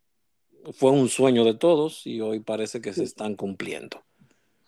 Fue 0.74 0.90
un 0.90 1.08
sueño 1.08 1.44
de 1.44 1.54
todos 1.54 2.06
y 2.06 2.20
hoy 2.20 2.40
parece 2.40 2.82
que 2.82 2.92
se 2.92 3.04
están 3.04 3.34
cumpliendo. 3.34 4.04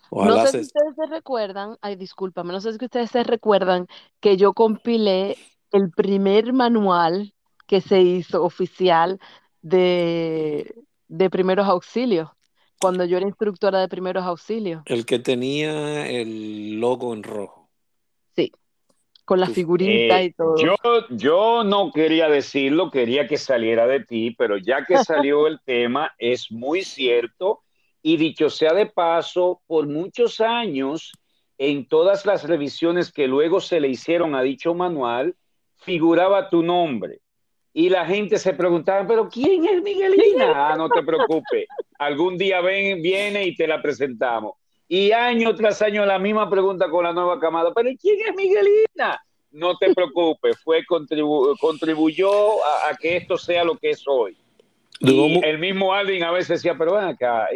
Ojalá 0.09 0.35
no 0.35 0.45
sé 0.45 0.51
se... 0.51 0.57
si 0.59 0.65
ustedes 0.65 0.95
se 0.95 1.05
recuerdan, 1.07 1.77
ay, 1.81 1.95
discúlpame, 1.95 2.53
no 2.53 2.61
sé 2.61 2.73
si 2.73 2.83
ustedes 2.83 3.11
se 3.11 3.23
recuerdan 3.23 3.87
que 4.19 4.37
yo 4.37 4.53
compilé 4.53 5.37
el 5.71 5.91
primer 5.91 6.53
manual 6.53 7.33
que 7.67 7.81
se 7.81 8.01
hizo 8.01 8.43
oficial 8.43 9.19
de, 9.61 10.75
de 11.07 11.29
primeros 11.29 11.67
auxilios, 11.67 12.29
cuando 12.79 13.05
yo 13.05 13.17
era 13.17 13.25
instructora 13.25 13.79
de 13.79 13.87
primeros 13.87 14.23
auxilios. 14.23 14.83
El 14.85 15.05
que 15.05 15.19
tenía 15.19 16.09
el 16.09 16.79
logo 16.79 17.13
en 17.13 17.23
rojo. 17.23 17.69
Sí, 18.35 18.51
con 19.25 19.39
la 19.39 19.47
figurita 19.47 20.21
eh, 20.21 20.25
y 20.25 20.33
todo. 20.33 20.55
Yo, 20.57 20.75
yo 21.09 21.63
no 21.63 21.91
quería 21.91 22.29
decirlo, 22.29 22.91
quería 22.91 23.27
que 23.27 23.37
saliera 23.37 23.87
de 23.87 24.01
ti, 24.01 24.31
pero 24.37 24.57
ya 24.57 24.85
que 24.85 25.03
salió 25.03 25.47
el 25.47 25.59
tema, 25.65 26.13
es 26.19 26.51
muy 26.51 26.83
cierto 26.83 27.64
y 28.07 28.17
dicho 28.17 28.51
sea 28.51 28.71
de 28.75 28.85
paso, 28.85 29.63
por 29.65 29.87
muchos 29.87 30.39
años, 30.39 31.11
en 31.57 31.87
todas 31.87 32.23
las 32.27 32.47
revisiones 32.47 33.11
que 33.11 33.27
luego 33.27 33.59
se 33.59 33.79
le 33.79 33.87
hicieron 33.87 34.35
a 34.35 34.43
dicho 34.43 34.75
manual, 34.75 35.35
figuraba 35.77 36.51
tu 36.51 36.61
nombre. 36.61 37.21
Y 37.73 37.89
la 37.89 38.05
gente 38.05 38.37
se 38.37 38.53
preguntaba, 38.53 39.07
pero 39.07 39.27
¿quién 39.27 39.65
es 39.65 39.81
Miguelina? 39.81 40.53
Ah, 40.71 40.75
no 40.77 40.87
te 40.87 41.01
preocupes. 41.01 41.65
Algún 41.97 42.37
día 42.37 42.61
ven, 42.61 43.01
viene 43.01 43.43
y 43.43 43.55
te 43.55 43.65
la 43.67 43.81
presentamos. 43.81 44.53
Y 44.87 45.11
año 45.11 45.55
tras 45.55 45.81
año 45.81 46.05
la 46.05 46.19
misma 46.19 46.47
pregunta 46.47 46.87
con 46.91 47.05
la 47.05 47.11
nueva 47.11 47.39
camada, 47.39 47.73
pero 47.73 47.89
¿quién 47.99 48.19
es 48.19 48.35
Miguelina? 48.35 49.19
No 49.49 49.79
te 49.79 49.95
preocupes, 49.95 50.59
fue 50.63 50.85
contribu 50.85 51.55
contribuyó 51.59 52.63
a, 52.63 52.89
a, 52.91 52.95
que 52.97 53.17
esto 53.17 53.35
sea 53.35 53.63
lo 53.63 53.75
que 53.79 53.89
es 53.89 54.03
hoy. 54.05 54.37
Y 54.99 55.43
el 55.43 55.57
mismo 55.57 55.91
Alvin 55.91 56.23
a 56.23 56.31
veces 56.31 56.61
decía, 56.61 56.75
pero 56.77 56.93
ven 56.93 57.05
acá, 57.05 57.47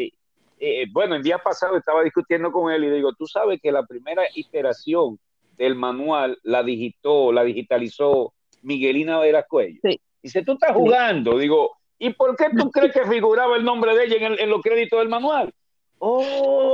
eh, 0.60 0.88
bueno, 0.92 1.16
el 1.16 1.24
día 1.24 1.38
pasado 1.38 1.78
estaba 1.78 2.04
discutiendo 2.04 2.52
con 2.52 2.72
él 2.72 2.84
y 2.84 2.90
digo, 2.90 3.14
tú 3.14 3.26
sabes 3.26 3.60
que 3.62 3.72
la 3.72 3.86
primera 3.86 4.24
iteración 4.36 5.20
del 5.58 5.76
manual 5.76 6.38
la 6.44 6.64
digitó, 6.64 7.32
la 7.32 7.44
digitalizó 7.44 8.34
Miguelina 8.62 9.20
Veras 9.20 9.46
Cuello. 9.48 9.80
Sí. 9.84 10.00
Dice, 10.22 10.44
tú 10.44 10.54
estás 10.54 10.74
jugando. 10.74 11.38
Digo, 11.38 11.78
¿y 11.98 12.12
por 12.12 12.36
qué 12.36 12.48
tú 12.58 12.70
crees 12.72 12.94
que 12.94 13.06
figuraba 13.06 13.56
el 13.56 13.64
nombre 13.64 13.96
de 13.96 14.06
ella 14.06 14.16
en, 14.18 14.24
el, 14.34 14.40
en 14.40 14.50
los 14.50 14.62
créditos 14.62 15.00
del 15.00 15.10
manual? 15.10 15.54
Oh, 16.00 16.74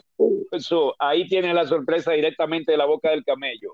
eso, 0.51 0.95
ahí 0.99 1.27
tiene 1.27 1.53
la 1.53 1.65
sorpresa 1.65 2.11
directamente 2.11 2.71
de 2.71 2.77
la 2.77 2.85
boca 2.85 3.09
del 3.09 3.23
camello, 3.23 3.71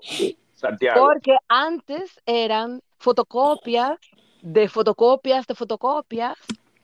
Santiago. 0.54 1.06
Porque 1.06 1.36
antes 1.48 2.20
eran 2.26 2.80
fotocopias 2.98 3.98
de 4.40 4.68
fotocopias 4.68 5.46
de 5.46 5.54
fotocopias 5.54 6.38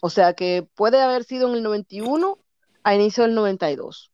O 0.00 0.10
sea 0.10 0.34
que 0.34 0.66
puede 0.74 1.00
haber 1.00 1.24
sido 1.24 1.48
en 1.48 1.54
el 1.54 1.62
91 1.62 2.38
a 2.82 2.94
inicio 2.94 3.24
del 3.24 3.34
92. 3.34 4.11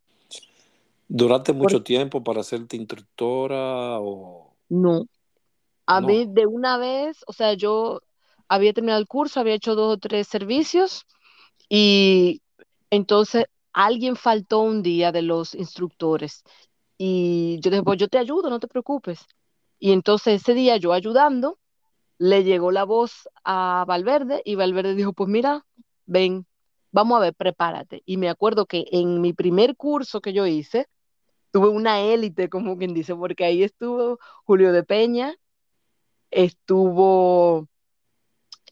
¿Duraste 1.09 1.53
mucho 1.53 1.83
tiempo 1.83 2.23
para 2.23 2.41
hacerte 2.41 2.77
instructora 2.77 3.99
o...? 4.01 4.55
No. 4.69 5.07
A 5.87 6.03
mí 6.03 6.27
de 6.29 6.47
una 6.47 6.77
vez, 6.77 7.25
o 7.27 7.33
sea, 7.33 7.55
yo 7.55 8.03
había 8.47 8.75
terminado 8.75 9.01
el 9.01 9.07
curso, 9.07 9.41
había 9.41 9.55
hecho 9.55 9.75
dos 9.75 9.97
o 9.97 9.99
tres 9.99 10.29
servicios 10.29 11.07
y 11.71 12.43
entonces 12.91 13.47
alguien 13.73 14.17
faltó 14.17 14.61
un 14.61 14.83
día 14.83 15.13
de 15.13 15.23
los 15.23 15.55
instructores 15.55 16.45
y 16.99 17.59
yo 17.61 17.71
dije, 17.71 17.83
pues 17.83 17.99
yo 17.99 18.09
te 18.09 18.19
ayudo, 18.19 18.51
no 18.51 18.61
te 18.61 18.69
preocupes. 18.69 19.25
Y 19.79 19.93
entonces 19.93 20.43
ese 20.43 20.53
día 20.53 20.77
yo 20.77 20.93
ayudando, 20.93 21.59
le 22.19 22.45
llegó 22.45 22.71
la 22.71 22.85
voz 22.85 23.29
a 23.45 23.85
Valverde 23.87 24.43
y 24.45 24.57
Valverde 24.57 24.95
dijo, 24.95 25.13
pues 25.13 25.31
mira, 25.31 25.65
ven, 26.05 26.47
vamos 26.91 27.17
a 27.17 27.21
ver, 27.21 27.35
prepárate. 27.35 28.03
Y 28.05 28.17
me 28.17 28.29
acuerdo 28.29 28.67
que 28.67 28.85
en 28.91 29.21
mi 29.21 29.33
primer 29.33 29.77
curso 29.77 30.21
que 30.21 30.33
yo 30.33 30.47
hice, 30.47 30.89
tuve 31.51 31.69
una 31.69 32.01
élite, 32.01 32.49
como 32.49 32.77
quien 32.77 32.95
dice, 32.95 33.15
porque 33.15 33.45
ahí 33.45 33.63
estuvo 33.63 34.19
Julio 34.45 34.73
de 34.73 34.83
Peña, 34.83 35.35
estuvo 36.31 37.69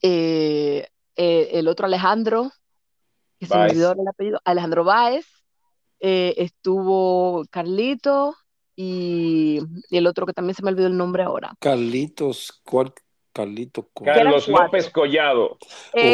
eh, 0.01 0.87
eh, 1.15 1.49
el 1.53 1.67
otro 1.67 1.85
Alejandro, 1.85 2.51
que 3.39 3.45
se 3.45 3.55
me 3.55 3.65
olvidó 3.65 3.93
el 3.93 4.07
apellido, 4.07 4.41
Alejandro 4.45 4.83
Báez, 4.83 5.25
eh, 5.99 6.35
estuvo 6.37 7.45
Carlito 7.49 8.35
y, 8.75 9.59
y, 9.89 9.97
el 9.97 10.07
otro 10.07 10.25
que 10.25 10.33
también 10.33 10.55
se 10.55 10.63
me 10.63 10.69
olvidó 10.69 10.87
el 10.87 10.97
nombre 10.97 11.23
ahora. 11.23 11.53
Carlitos, 11.59 12.61
¿cuál? 12.63 12.93
Carlito 13.37 13.87
Carlos 14.03 14.47
López 14.47 14.89
Collado. 14.89 15.59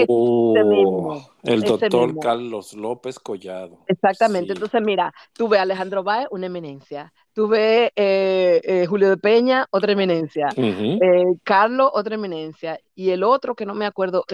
Oh, 0.10 1.24
el 1.44 1.62
doctor 1.62 2.20
Carlos 2.20 2.74
López 2.74 3.18
Collado. 3.18 3.80
Exactamente. 3.88 4.52
Entonces, 4.52 4.82
mira, 4.82 5.14
tuve 5.32 5.58
a 5.58 5.62
Alejandro 5.62 6.04
Báez, 6.04 6.28
una 6.32 6.48
eminencia. 6.48 7.14
Tuve 7.32 7.94
eh, 7.96 8.60
eh, 8.62 8.86
Julio 8.88 9.10
de 9.10 9.16
Peña, 9.16 9.66
otra 9.72 9.94
eminencia. 9.94 10.50
Eh, 10.58 11.00
Carlos, 11.44 11.92
otra 11.94 12.16
eminencia. 12.16 12.78
Y 12.94 13.12
el 13.12 13.24
otro 13.24 13.56
que 13.56 13.66
no 13.66 13.74
me 13.74 13.86
acuerdo, 13.86 14.26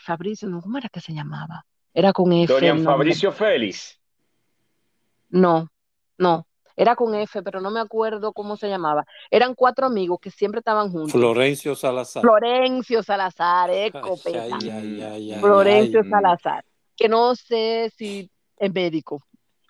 Fabricio, 0.00 0.48
¿cómo 0.60 0.76
era 0.76 0.88
que 0.88 1.00
se 1.00 1.14
llamaba? 1.14 1.66
Era 1.94 2.12
con 2.12 2.32
F. 2.32 2.52
Dorian 2.52 2.82
Fabricio 2.82 3.30
Félix. 3.30 4.00
No, 5.30 5.70
no. 6.18 6.47
Era 6.78 6.94
con 6.94 7.12
F, 7.12 7.42
pero 7.42 7.60
no 7.60 7.72
me 7.72 7.80
acuerdo 7.80 8.32
cómo 8.32 8.56
se 8.56 8.68
llamaba. 8.68 9.04
Eran 9.32 9.56
cuatro 9.56 9.84
amigos 9.84 10.20
que 10.22 10.30
siempre 10.30 10.60
estaban 10.60 10.92
juntos. 10.92 11.10
Florencio 11.10 11.74
Salazar. 11.74 12.22
Florencio 12.22 13.02
Salazar, 13.02 13.68
eco, 13.72 14.16
Florencio 15.40 16.04
Salazar. 16.08 16.64
Que 16.96 17.08
no 17.08 17.34
sé 17.34 17.92
si 17.96 18.30
es 18.56 18.72
médico. 18.72 19.20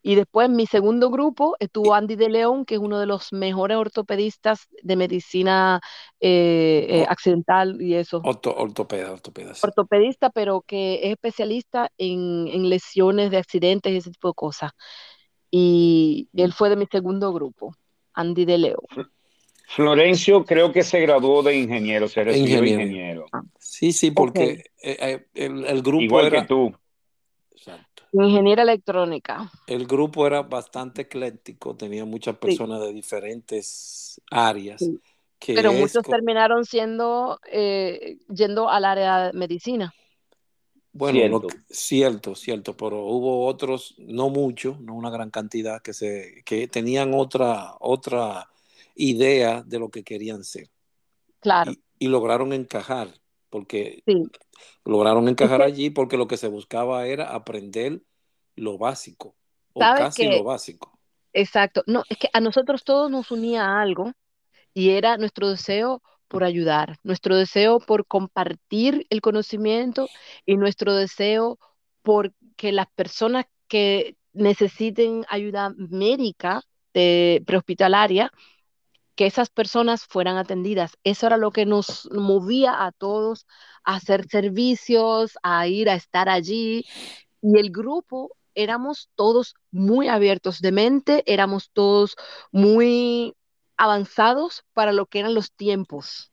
Y 0.02 0.16
después 0.16 0.50
mi 0.50 0.66
segundo 0.66 1.10
grupo 1.10 1.56
estuvo 1.60 1.94
Andy 1.94 2.14
de 2.14 2.28
León, 2.28 2.66
que 2.66 2.74
es 2.74 2.80
uno 2.80 3.00
de 3.00 3.06
los 3.06 3.32
mejores 3.32 3.78
ortopedistas 3.78 4.68
de 4.82 4.96
medicina 4.96 5.80
eh, 6.20 6.86
eh, 6.90 7.06
accidental 7.08 7.80
y 7.80 7.94
eso. 7.94 8.20
ortopeda, 8.22 9.12
ortopeda. 9.12 9.54
Ortopedista, 9.62 10.28
pero 10.28 10.60
que 10.60 11.00
es 11.04 11.12
especialista 11.12 11.90
en, 11.96 12.48
en 12.48 12.68
lesiones 12.68 13.30
de 13.30 13.38
accidentes 13.38 13.92
y 13.92 13.96
ese 13.96 14.10
tipo 14.10 14.28
de 14.28 14.34
cosas 14.34 14.72
y 15.50 16.28
él 16.34 16.52
fue 16.52 16.68
de 16.68 16.76
mi 16.76 16.86
segundo 16.86 17.32
grupo, 17.32 17.74
Andy 18.14 18.44
de 18.44 18.58
Leo. 18.58 18.82
Florencio 19.68 20.46
creo 20.46 20.72
que 20.72 20.82
se 20.82 20.98
graduó 21.00 21.42
de 21.42 21.58
ingeniero, 21.58 22.08
se 22.08 22.24
recibió 22.24 22.64
ingeniero. 22.64 23.26
Ah. 23.32 23.42
Sí, 23.58 23.92
sí, 23.92 24.10
porque 24.10 24.64
eh, 24.82 25.26
eh, 25.34 25.54
el, 25.66 25.82
grupo 25.82 26.02
Igual 26.02 26.30
que 26.30 26.42
tú. 26.42 26.74
Exacto. 27.52 28.04
Ingeniera 28.12 28.62
electrónica. 28.62 29.50
El 29.66 29.86
grupo 29.86 30.26
era 30.26 30.40
bastante 30.40 31.02
ecléctico, 31.02 31.76
tenía 31.76 32.06
muchas 32.06 32.38
personas 32.38 32.80
de 32.80 32.94
diferentes 32.94 34.20
áreas. 34.30 34.82
Pero 35.46 35.72
muchos 35.74 36.02
terminaron 36.02 36.64
siendo, 36.64 37.38
eh, 37.52 38.16
yendo 38.34 38.70
al 38.70 38.86
área 38.86 39.26
de 39.26 39.32
medicina. 39.34 39.92
Bueno, 40.92 41.42
cierto. 41.70 42.34
cierto, 42.34 42.76
pero 42.76 43.04
hubo 43.04 43.46
otros, 43.46 43.94
no 43.98 44.30
muchos, 44.30 44.80
no 44.80 44.94
una 44.94 45.10
gran 45.10 45.30
cantidad, 45.30 45.80
que, 45.82 45.92
se, 45.92 46.42
que 46.44 46.66
tenían 46.66 47.14
otra, 47.14 47.74
otra 47.80 48.48
idea 48.94 49.62
de 49.62 49.78
lo 49.78 49.90
que 49.90 50.02
querían 50.02 50.44
ser. 50.44 50.68
Claro. 51.40 51.72
Y, 51.98 52.08
lograron 52.08 52.52
encajar, 52.52 53.08
porque 53.50 54.02
lograron 54.84 55.28
encajar 55.28 55.62
allí 55.62 55.90
porque 55.90 56.16
lo 56.16 56.26
que 56.26 56.36
se 56.36 56.48
buscaba 56.48 57.06
era 57.06 57.34
aprender 57.34 58.02
lo 58.56 58.78
básico, 58.78 59.34
o 59.72 59.80
casi 59.80 60.28
lo 60.28 60.42
básico. 60.42 60.98
Exacto. 61.32 61.82
No, 61.86 62.02
es 62.08 62.18
que 62.18 62.28
a 62.32 62.40
nosotros 62.40 62.84
todos 62.84 63.10
nos 63.10 63.30
unía 63.30 63.80
algo 63.80 64.12
y 64.74 64.90
era 64.90 65.16
nuestro 65.16 65.48
deseo 65.48 66.02
por 66.28 66.44
ayudar, 66.44 66.98
nuestro 67.02 67.36
deseo 67.36 67.80
por 67.80 68.06
compartir 68.06 69.06
el 69.10 69.20
conocimiento 69.20 70.08
y 70.46 70.56
nuestro 70.56 70.94
deseo 70.94 71.58
por 72.02 72.32
que 72.56 72.72
las 72.72 72.86
personas 72.94 73.46
que 73.68 74.16
necesiten 74.32 75.24
ayuda 75.28 75.74
médica 75.76 76.62
de 76.94 77.42
prehospitalaria, 77.46 78.32
que 79.14 79.26
esas 79.26 79.50
personas 79.50 80.04
fueran 80.04 80.36
atendidas. 80.36 80.92
Eso 81.02 81.26
era 81.26 81.36
lo 81.36 81.50
que 81.50 81.66
nos 81.66 82.08
movía 82.12 82.84
a 82.84 82.92
todos 82.92 83.46
a 83.84 83.96
hacer 83.96 84.28
servicios, 84.28 85.36
a 85.42 85.66
ir 85.66 85.90
a 85.90 85.94
estar 85.94 86.28
allí. 86.28 86.86
Y 87.42 87.58
el 87.58 87.70
grupo 87.70 88.36
éramos 88.54 89.08
todos 89.16 89.54
muy 89.70 90.08
abiertos 90.08 90.60
de 90.60 90.72
mente, 90.72 91.24
éramos 91.26 91.70
todos 91.72 92.16
muy 92.52 93.34
avanzados 93.78 94.64
para 94.74 94.92
lo 94.92 95.06
que 95.06 95.20
eran 95.20 95.34
los 95.34 95.52
tiempos. 95.52 96.30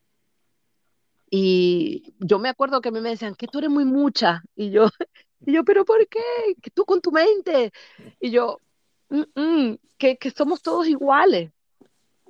Y 1.29 2.13
yo 2.19 2.39
me 2.39 2.49
acuerdo 2.49 2.81
que 2.81 2.89
a 2.89 2.91
mí 2.91 2.99
me 2.99 3.09
decían 3.09 3.35
que 3.35 3.47
tú 3.47 3.59
eres 3.59 3.69
muy 3.69 3.85
mucha. 3.85 4.43
Y 4.55 4.71
yo, 4.71 4.85
y 5.45 5.53
yo, 5.53 5.63
pero 5.63 5.85
¿por 5.85 6.07
qué? 6.07 6.19
Que 6.61 6.71
tú 6.71 6.85
con 6.85 7.01
tu 7.01 7.11
mente. 7.11 7.71
Y 8.19 8.31
yo, 8.31 8.59
mm, 9.09 9.23
mm, 9.35 9.77
que, 9.97 10.17
que, 10.17 10.31
somos 10.31 10.61
todos 10.61 10.87
iguales. 10.87 11.51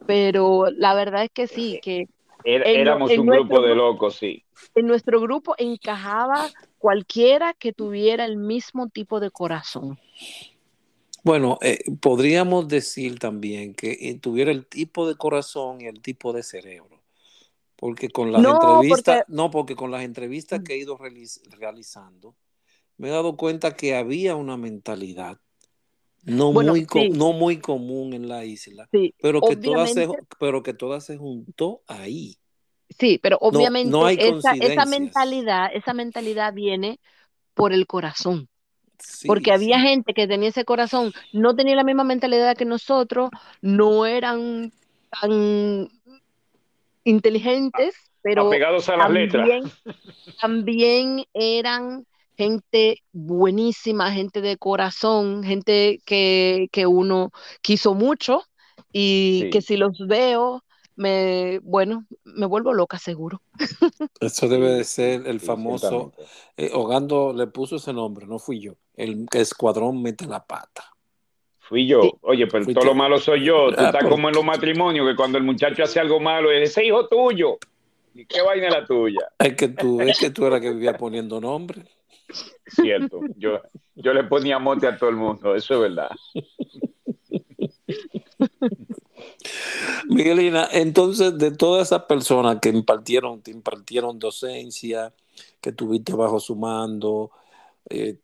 Pero 0.06 0.68
la 0.70 0.94
verdad 0.94 1.24
es 1.24 1.32
que 1.32 1.48
sí, 1.48 1.80
que... 1.82 2.08
éramos 2.44 3.10
un 3.12 3.26
grupo 3.26 3.62
de 3.62 3.74
locos, 3.74 4.16
sí. 4.16 4.44
En 4.76 4.86
nuestro 4.86 5.20
grupo 5.22 5.56
encajaba 5.58 6.50
cualquiera 6.78 7.54
que 7.54 7.74
tuviera 7.74 8.26
el 8.26 8.38
mismo 8.38 8.90
tipo 8.90 9.20
de 9.20 9.32
corazón. 9.32 9.98
Bueno, 11.26 11.58
eh, 11.64 11.80
podríamos 12.02 12.68
decir 12.68 13.18
también 13.18 13.74
que 13.74 13.98
eh, 14.00 14.20
tuviera 14.22 14.52
el 14.52 14.68
tipo 14.68 15.08
de 15.08 15.16
corazón 15.16 15.82
y 15.82 15.86
el 15.86 16.00
tipo 16.00 16.32
de 16.34 16.44
cerebro. 16.44 17.02
Porque 17.76 18.10
con 18.10 18.32
las 18.32 18.46
entrevistas, 18.46 19.26
no, 19.28 19.50
porque 19.50 19.76
con 19.76 19.90
las 19.90 20.04
entrevistas 20.04 20.62
que 20.64 20.76
he 20.76 20.78
ido 20.78 21.00
realizando, 21.50 22.36
me 22.98 23.08
he 23.08 23.12
dado 23.12 23.38
cuenta 23.38 23.76
que 23.76 23.96
había 23.96 24.36
una 24.36 24.56
mentalidad 24.56 25.40
no, 26.26 26.52
muy, 26.52 26.86
no 27.12 27.34
muy 27.34 27.58
común 27.58 28.14
en 28.14 28.28
la 28.28 28.46
isla, 28.46 28.88
pero, 29.20 29.42
que 29.42 29.56
todas 29.56 29.94
se, 29.94 30.08
pero 30.40 30.62
que 30.62 30.76
todas 30.76 31.06
se 31.06 31.18
juntó 31.18 31.82
ahí. 31.88 32.38
Sí, 33.00 33.20
pero 33.22 33.40
obviamente 33.42 33.98
esa, 34.28 34.54
esa, 34.54 34.86
mentalidad, 34.86 35.72
esa 35.74 35.96
mentalidad 35.96 36.54
viene 36.54 37.00
por 37.56 37.74
el 37.74 37.88
corazón 37.88 38.48
porque 39.26 39.52
había 39.52 39.80
gente 39.80 40.14
que 40.14 40.28
tenía 40.28 40.50
ese 40.50 40.66
corazón, 40.66 41.14
no 41.34 41.56
tenía 41.56 41.76
la 41.76 41.84
misma 41.84 42.04
mentalidad 42.04 42.56
que 42.56 42.66
nosotros, 42.66 43.30
no 43.62 44.06
eran 44.06 44.72
tan 45.10 45.90
inteligentes, 47.04 47.96
pero 48.22 48.48
Apegados 48.48 48.90
a 48.90 48.98
las 48.98 49.08
también, 49.08 49.64
también 50.42 51.26
eran 51.34 52.06
gente 52.38 53.04
buenísima, 53.14 54.12
gente 54.12 54.42
de 54.42 54.58
corazón, 54.58 55.44
gente 55.44 56.00
que, 56.06 56.70
uno 56.88 57.32
quiso 57.62 57.94
mucho 57.94 58.44
y 58.92 59.50
que 59.52 59.62
si 59.62 59.78
los 59.78 59.98
veo 60.08 60.64
me, 60.96 61.60
bueno, 61.60 62.06
me 62.24 62.46
vuelvo 62.46 62.74
loca 62.74 62.98
seguro. 62.98 63.42
Eso 64.20 64.48
debe 64.48 64.70
de 64.70 64.84
ser 64.84 65.28
el 65.28 65.40
famoso, 65.40 66.14
eh, 66.58 66.72
Hogando 66.74 67.34
le 67.34 67.48
puso 67.48 67.78
ese 67.78 67.94
nombre, 67.94 68.28
no 68.28 68.40
fui 68.40 68.60
yo, 68.60 68.76
el 68.96 69.28
escuadrón 69.34 70.02
mete 70.02 70.26
la 70.26 70.46
pata. 70.46 70.92
Fui 71.60 71.88
yo. 71.88 72.02
Oye, 72.22 72.46
pero 72.46 72.64
todo 72.68 72.86
lo 72.86 72.94
malo 72.94 73.18
soy 73.18 73.44
yo. 73.44 73.72
Tú 73.72 73.76
ah, 73.80 73.88
estás 73.88 74.08
como 74.08 74.30
en 74.30 74.36
los 74.36 74.46
matrimonios, 74.46 75.10
que 75.10 75.16
cuando 75.16 75.40
el 75.40 75.44
muchacho 75.44 75.82
hace 75.82 76.00
algo 76.00 76.20
malo, 76.20 76.52
es 76.52 76.70
ese 76.70 76.86
hijo 76.86 77.08
tuyo. 77.08 77.58
¿Y 78.14 78.28
qué 78.28 78.44
vaina 78.44 78.68
es 78.68 78.74
la 78.74 78.86
tuya? 78.86 79.32
Es 79.40 79.56
que 79.56 79.70
tú, 79.70 80.00
es 80.00 80.20
que 80.20 80.30
tú 80.30 80.46
eras 80.46 80.62
que 80.62 80.72
vivía 80.72 80.96
poniendo 80.96 81.42
nombre. 81.42 81.86
Cierto. 82.68 83.20
Yo, 83.36 83.62
yo 83.96 84.14
le 84.14 84.26
ponía 84.26 84.60
mote 84.60 84.88
a 84.88 84.96
todo 84.96 85.10
el 85.10 85.16
mundo, 85.16 85.56
eso 85.56 85.74
es 85.74 85.82
verdad. 85.82 86.12
Miguelina, 90.10 90.68
entonces 90.72 91.38
de 91.38 91.52
todas 91.52 91.88
esas 91.88 92.04
personas 92.04 92.60
que 92.62 92.70
impartieron, 92.70 93.42
te 93.42 93.52
impartieron 93.52 94.20
docencia, 94.20 95.14
que 95.62 95.72
tuviste 95.72 96.14
bajo 96.14 96.40
su 96.40 96.56
mando, 96.56 97.32
eh, 97.90 98.20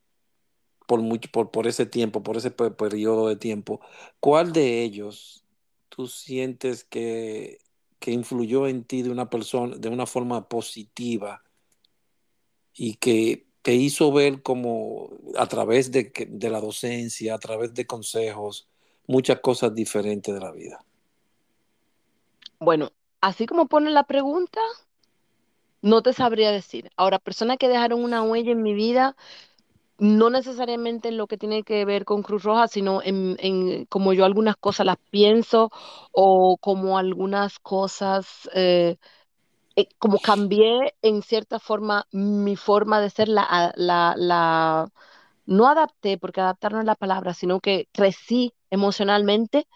por, 0.87 1.01
mucho, 1.01 1.29
por, 1.31 1.67
ese 1.67 1.85
tiempo, 1.85 2.23
por 2.23 2.37
ese 2.37 2.51
periodo 2.51 3.27
de 3.27 3.35
tiempo, 3.35 3.81
¿cuál 4.19 4.53
de 4.53 4.83
ellos 4.83 5.45
tú 5.89 6.07
sientes 6.07 6.83
que, 6.83 7.59
que 7.99 8.11
influyó 8.11 8.67
en 8.67 8.83
ti 8.83 9.01
de 9.01 9.09
una 9.11 9.29
persona, 9.29 9.75
de 9.77 9.89
una 9.89 10.05
forma 10.05 10.47
positiva 10.47 11.43
y 12.73 12.95
que 12.95 13.47
te 13.61 13.75
hizo 13.75 14.11
ver 14.11 14.41
como 14.41 15.09
a 15.37 15.47
través 15.47 15.91
de, 15.91 16.11
de 16.29 16.49
la 16.49 16.59
docencia, 16.61 17.35
a 17.35 17.39
través 17.39 17.73
de 17.73 17.85
consejos, 17.85 18.67
muchas 19.07 19.39
cosas 19.39 19.75
diferentes 19.75 20.33
de 20.33 20.39
la 20.39 20.51
vida? 20.51 20.83
Bueno, 22.61 22.91
así 23.19 23.45
como 23.45 23.67
pone 23.67 23.89
la 23.89 24.03
pregunta, 24.05 24.61
no 25.81 26.01
te 26.01 26.13
sabría 26.13 26.51
decir. 26.51 26.91
Ahora, 26.95 27.19
personas 27.19 27.57
que 27.57 27.67
dejaron 27.67 28.03
una 28.03 28.21
huella 28.23 28.51
en 28.51 28.61
mi 28.61 28.73
vida, 28.73 29.15
no 29.99 30.29
necesariamente 30.29 31.09
en 31.09 31.17
lo 31.17 31.27
que 31.27 31.37
tiene 31.37 31.63
que 31.63 31.85
ver 31.85 32.05
con 32.05 32.23
Cruz 32.23 32.43
Roja, 32.43 32.67
sino 32.67 33.01
en, 33.03 33.37
en 33.39 33.85
como 33.87 34.13
yo 34.13 34.25
algunas 34.25 34.57
cosas 34.57 34.85
las 34.87 34.97
pienso 35.11 35.71
o 36.13 36.57
como 36.59 36.97
algunas 36.97 37.59
cosas, 37.59 38.49
eh, 38.55 38.97
eh, 39.75 39.87
como 39.99 40.19
cambié 40.19 40.95
en 41.01 41.21
cierta 41.23 41.59
forma 41.59 42.07
mi 42.11 42.55
forma 42.57 43.01
de 43.01 43.09
ser, 43.09 43.29
la, 43.29 43.73
la, 43.77 44.15
la, 44.17 44.89
no 45.45 45.67
adapté, 45.69 46.17
porque 46.17 46.41
adaptar 46.41 46.73
no 46.73 46.79
es 46.81 46.85
la 46.85 46.95
palabra, 46.95 47.33
sino 47.33 47.59
que 47.59 47.87
crecí 47.93 48.53
emocionalmente, 48.71 49.67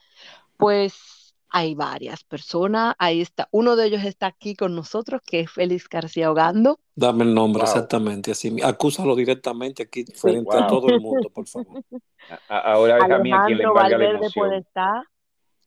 pues 0.58 1.25
hay 1.56 1.74
varias 1.74 2.26
personas, 2.26 2.96
ahí 3.00 3.22
está, 3.22 3.48
uno 3.50 3.78
de 3.78 3.86
ellos 3.86 4.04
está 4.04 4.28
aquí 4.28 4.58
con 4.58 4.76
nosotros, 4.76 5.22
que 5.26 5.40
es 5.40 5.50
Félix 5.50 5.88
García 5.88 6.30
Ogando. 6.30 6.82
Dame 6.94 7.24
el 7.24 7.34
nombre 7.34 7.64
exactamente, 7.64 8.32
así. 8.32 8.58
Acúsalo 8.62 9.16
directamente 9.16 9.84
aquí 9.84 10.04
frente 10.04 10.54
a 10.54 10.68
todo 10.68 10.90
el 10.90 11.00
mundo, 11.00 11.30
por 11.30 11.48
favor. 11.48 11.82
Ahora 12.50 12.98
es 12.98 13.10
a 13.10 13.20
mí 13.20 13.32
a 13.32 13.46
quien 13.46 13.60
le 13.60 13.68
Valverde 13.68 14.28
Podestá, 14.36 15.06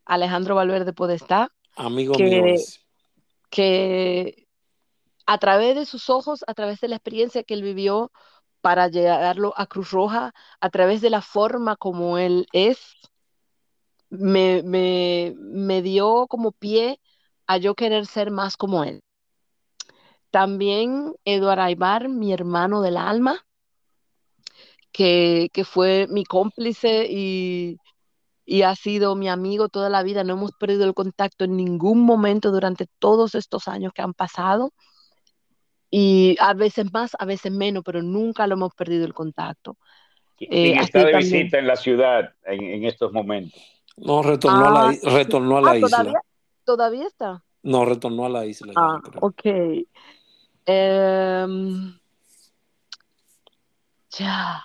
Alejandro 0.04 0.56
Valverde 0.56 0.92
Podestá. 0.92 1.50
Amigo 1.74 2.12
mío. 2.18 2.56
Que 3.48 4.46
a 5.24 5.38
través 5.38 5.74
de 5.74 5.86
sus 5.86 6.10
ojos, 6.10 6.44
a 6.46 6.52
través 6.52 6.80
de 6.80 6.88
la 6.88 6.96
experiencia 6.96 7.44
que 7.44 7.54
él 7.54 7.62
vivió 7.62 8.12
para 8.60 8.88
llegarlo 8.88 9.54
a 9.56 9.64
Cruz 9.64 9.90
Roja, 9.90 10.34
a 10.60 10.68
través 10.68 11.00
de 11.00 11.08
la 11.08 11.22
forma 11.22 11.76
como 11.76 12.18
él 12.18 12.46
es, 12.52 12.78
me, 14.10 14.62
me, 14.62 15.34
me 15.38 15.82
dio 15.82 16.26
como 16.28 16.52
pie 16.52 17.00
a 17.46 17.56
yo 17.58 17.74
querer 17.74 18.06
ser 18.06 18.30
más 18.30 18.56
como 18.56 18.84
él. 18.84 19.02
También 20.30 21.14
Eduardo 21.24 21.62
Aybar, 21.62 22.08
mi 22.08 22.32
hermano 22.32 22.82
del 22.82 22.96
alma, 22.98 23.46
que, 24.92 25.50
fue 25.64 26.06
mi 26.08 26.24
cómplice 26.24 27.06
y, 27.08 27.78
ha 28.62 28.74
sido 28.74 29.14
mi 29.14 29.28
amigo 29.28 29.68
toda 29.68 29.88
la 29.88 30.02
vida. 30.02 30.24
No 30.24 30.34
hemos 30.34 30.52
perdido 30.52 30.84
el 30.84 30.94
contacto 30.94 31.44
en 31.44 31.56
ningún 31.56 32.00
momento 32.00 32.50
durante 32.50 32.86
todos 32.98 33.34
estos 33.34 33.68
años 33.68 33.92
que 33.92 34.02
han 34.02 34.14
pasado. 34.14 34.72
Y 35.90 36.36
a 36.40 36.52
veces 36.54 36.92
más, 36.92 37.12
a 37.18 37.24
veces 37.24 37.52
menos, 37.52 37.82
pero 37.84 38.02
nunca 38.02 38.46
lo 38.46 38.54
hemos 38.54 38.74
perdido 38.74 39.06
el 39.06 39.14
contacto. 39.14 39.78
¿Quién 40.36 40.52
eh, 40.52 40.80
está 40.80 41.04
de 41.04 41.16
visita 41.16 41.58
en 41.58 41.66
la 41.66 41.76
ciudad 41.76 42.34
en, 42.44 42.84
estos 42.84 43.12
momentos? 43.12 43.60
No, 44.00 44.22
retornó 44.22 44.66
a 44.66 44.70
la, 44.70 44.88
ah, 44.88 44.94
retornó 45.02 45.58
a 45.58 45.60
la 45.60 45.70
ah, 45.72 45.78
isla. 45.78 46.22
¿todavía, 46.64 47.06
está? 47.06 47.42
No, 47.62 47.84
retornó 47.84 48.26
a 48.26 48.28
la 48.28 48.46
isla. 48.46 48.72
Ah, 48.76 49.00
ok. 49.20 49.42
Em, 50.66 51.98
ya. 54.10 54.64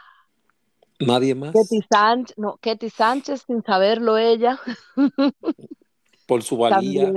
Nadie 0.99 1.35
más. 1.35 1.53
Ketty 1.53 1.81
Sánchez, 1.89 2.37
no, 2.37 2.57
Ketty 2.57 2.89
Sánchez, 2.89 3.43
sin 3.47 3.63
saberlo 3.63 4.17
ella. 4.17 4.59
Por 6.27 6.43
su 6.43 6.57
valía. 6.57 7.11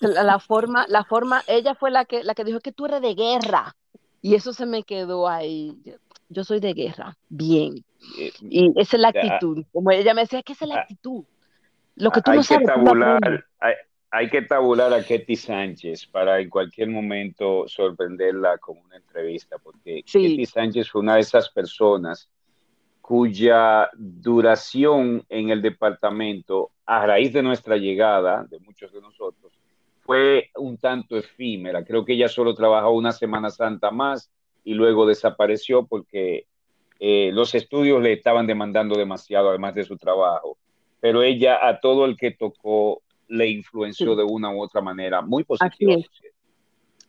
la, 0.00 0.38
forma, 0.38 0.86
la 0.88 1.04
forma, 1.04 1.42
ella 1.46 1.74
fue 1.74 1.90
la 1.90 2.04
que, 2.04 2.24
la 2.24 2.34
que 2.34 2.44
dijo 2.44 2.60
que 2.60 2.72
tú 2.72 2.86
eres 2.86 3.02
de 3.02 3.14
guerra. 3.14 3.76
Y 4.22 4.34
eso 4.34 4.52
se 4.52 4.66
me 4.66 4.82
quedó 4.82 5.28
ahí. 5.28 5.80
Yo 6.28 6.44
soy 6.44 6.60
de 6.60 6.74
guerra, 6.74 7.16
bien. 7.28 7.84
Eh, 8.18 8.32
y 8.40 8.72
esa 8.80 8.96
es 8.96 9.00
la 9.00 9.08
actitud. 9.08 9.64
Como 9.72 9.90
ella 9.90 10.14
me 10.14 10.22
decía, 10.22 10.42
¿qué 10.42 10.52
es 10.52 10.60
la 10.62 10.76
ah, 10.76 10.80
actitud? 10.80 11.24
Lo 11.96 12.10
que 12.10 12.20
tú 12.20 12.32
no 12.32 12.42
sabes. 12.42 12.68
hay, 13.60 13.74
hay 14.10 14.30
que 14.30 14.42
tabular 14.42 14.92
a 14.92 15.02
Ketty 15.02 15.36
Sánchez 15.36 16.06
para 16.06 16.40
en 16.40 16.48
cualquier 16.48 16.88
momento 16.88 17.66
sorprenderla 17.68 18.58
con 18.58 18.78
una 18.78 18.96
entrevista, 18.96 19.58
porque 19.58 20.02
Ketty 20.02 20.46
Sánchez 20.46 20.90
fue 20.90 21.02
una 21.02 21.16
de 21.16 21.20
esas 21.20 21.50
personas 21.50 22.28
cuya 23.00 23.88
duración 23.94 25.24
en 25.28 25.50
el 25.50 25.62
departamento, 25.62 26.72
a 26.86 27.06
raíz 27.06 27.32
de 27.32 27.42
nuestra 27.42 27.76
llegada, 27.76 28.44
de 28.50 28.58
muchos 28.58 28.92
de 28.92 29.00
nosotros, 29.00 29.52
fue 30.00 30.50
un 30.56 30.76
tanto 30.78 31.16
efímera. 31.16 31.84
Creo 31.84 32.04
que 32.04 32.14
ella 32.14 32.28
solo 32.28 32.54
trabajó 32.54 32.90
una 32.90 33.12
Semana 33.12 33.50
Santa 33.50 33.90
más 33.90 34.30
y 34.66 34.74
luego 34.74 35.06
desapareció 35.06 35.86
porque 35.86 36.46
eh, 36.98 37.30
los 37.32 37.54
estudios 37.54 38.02
le 38.02 38.12
estaban 38.12 38.48
demandando 38.48 38.98
demasiado, 38.98 39.48
además 39.48 39.76
de 39.76 39.84
su 39.84 39.96
trabajo. 39.96 40.58
Pero 40.98 41.22
ella 41.22 41.68
a 41.68 41.78
todo 41.78 42.04
el 42.04 42.16
que 42.16 42.32
tocó 42.32 43.00
le 43.28 43.48
influenció 43.48 44.16
de 44.16 44.24
una 44.24 44.50
u 44.50 44.60
otra 44.60 44.80
manera 44.80 45.22
muy 45.22 45.44
positiva. 45.44 45.94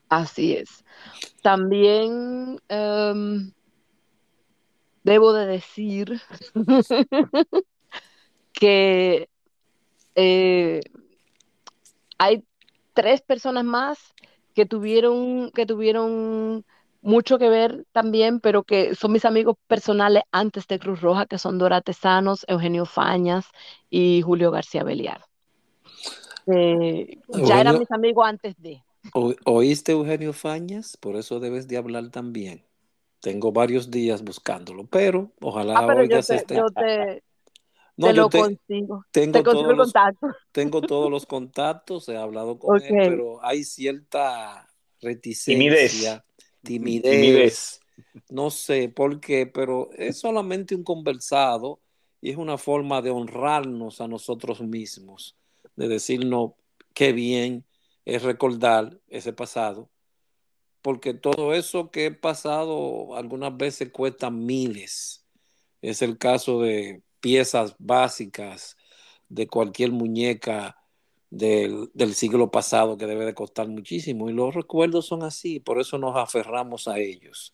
Así 0.08 0.56
es. 0.56 0.86
También 1.42 2.60
em, 2.70 3.52
debo 5.02 5.34
de 5.34 5.48
decir 5.48 6.22
que 8.54 9.30
eh, 10.14 10.82
hay 12.20 12.44
tres 12.94 13.22
personas 13.22 13.66
más 13.66 14.14
que 14.54 14.68
tuvieron, 14.68 15.50
que 15.52 15.66
tuvieron 15.66 16.64
mucho 17.08 17.40
que 17.40 17.50
ver 17.50 17.86
también, 17.94 18.42
pero 18.42 18.64
que 18.64 18.94
son 18.94 19.14
mis 19.14 19.24
amigos 19.24 19.56
personales 19.68 20.24
antes 20.32 20.68
de 20.68 20.78
Cruz 20.78 21.00
Roja, 21.02 21.26
que 21.26 21.38
son 21.38 21.58
Dora 21.58 21.82
Tesanos, 21.82 22.46
Eugenio 22.50 22.86
Fañas 22.86 23.46
y 23.90 24.22
Julio 24.22 24.52
García 24.52 24.84
Beliar. 24.84 25.22
Eh, 26.54 27.18
ya 27.30 27.62
eran 27.62 27.80
mis 27.80 27.90
amigos 27.92 28.28
antes 28.28 28.56
de. 28.62 28.84
¿Oíste 29.46 29.94
Eugenio 29.94 30.34
Fañas? 30.34 30.98
Por 30.98 31.16
eso 31.16 31.40
debes 31.40 31.68
de 31.68 31.78
hablar 31.78 32.10
también. 32.10 32.66
Tengo 33.22 33.54
varios 33.54 33.90
días 33.90 34.22
buscándolo, 34.22 34.86
pero 34.86 35.32
ojalá 35.42 35.80
ah, 35.80 35.88
pero 35.88 36.04
yo 36.04 36.22
te, 36.22 36.56
Yo 36.56 36.66
te, 36.68 37.24
no, 37.96 38.12
lo 38.12 38.30
consigo. 38.30 39.06
Tengo, 39.12 39.44
todos 39.44 39.76
los, 39.76 39.94
tengo 40.52 40.82
todos 40.82 41.10
los 41.10 41.26
contactos, 41.26 42.10
he 42.10 42.18
hablado 42.18 42.60
con 42.60 42.82
él, 42.82 42.90
pero 42.90 43.44
hay 43.44 43.64
cierta 43.64 44.68
reticencia, 45.02 46.24
timidez. 46.68 47.12
timidez. 47.12 47.82
No 48.30 48.52
sé 48.52 48.90
por 48.90 49.20
qué, 49.20 49.48
pero 49.48 49.90
es 49.94 50.20
solamente 50.20 50.76
un 50.76 50.84
conversado 50.84 51.80
y 52.22 52.32
es 52.32 52.38
una 52.38 52.58
forma 52.58 53.02
de 53.02 53.10
honrarnos 53.10 54.02
a 54.02 54.08
nosotros 54.08 54.62
mismos 54.62 55.36
de 55.78 55.88
decirnos 55.88 56.52
qué 56.94 57.14
bien 57.14 57.64
es 58.04 58.24
recordar 58.24 59.00
ese 59.08 59.32
pasado, 59.32 59.90
porque 60.82 61.14
todo 61.14 61.54
eso 61.54 61.92
que 61.92 62.08
he 62.08 62.12
pasado 62.12 63.16
algunas 63.16 63.56
veces 63.56 63.92
cuesta 63.92 64.30
miles. 64.30 65.26
Es 65.82 66.02
el 66.02 66.18
caso 66.18 66.62
de 66.62 67.04
piezas 67.22 67.76
básicas 67.78 68.76
de 69.30 69.48
cualquier 69.48 69.92
muñeca 69.92 70.78
del, 71.30 71.90
siglo 72.14 72.50
pasado 72.52 72.98
que 72.98 73.06
debe 73.06 73.26
de 73.26 73.34
costar 73.34 73.68
muchísimo. 73.68 74.30
Y 74.30 74.34
los 74.34 74.54
recuerdos 74.54 75.08
son 75.08 75.24
así, 75.24 75.60
por 75.60 75.80
eso 75.80 75.98
nos 75.98 76.16
aferramos 76.16 76.88
a 76.88 77.00
ellos. 77.00 77.54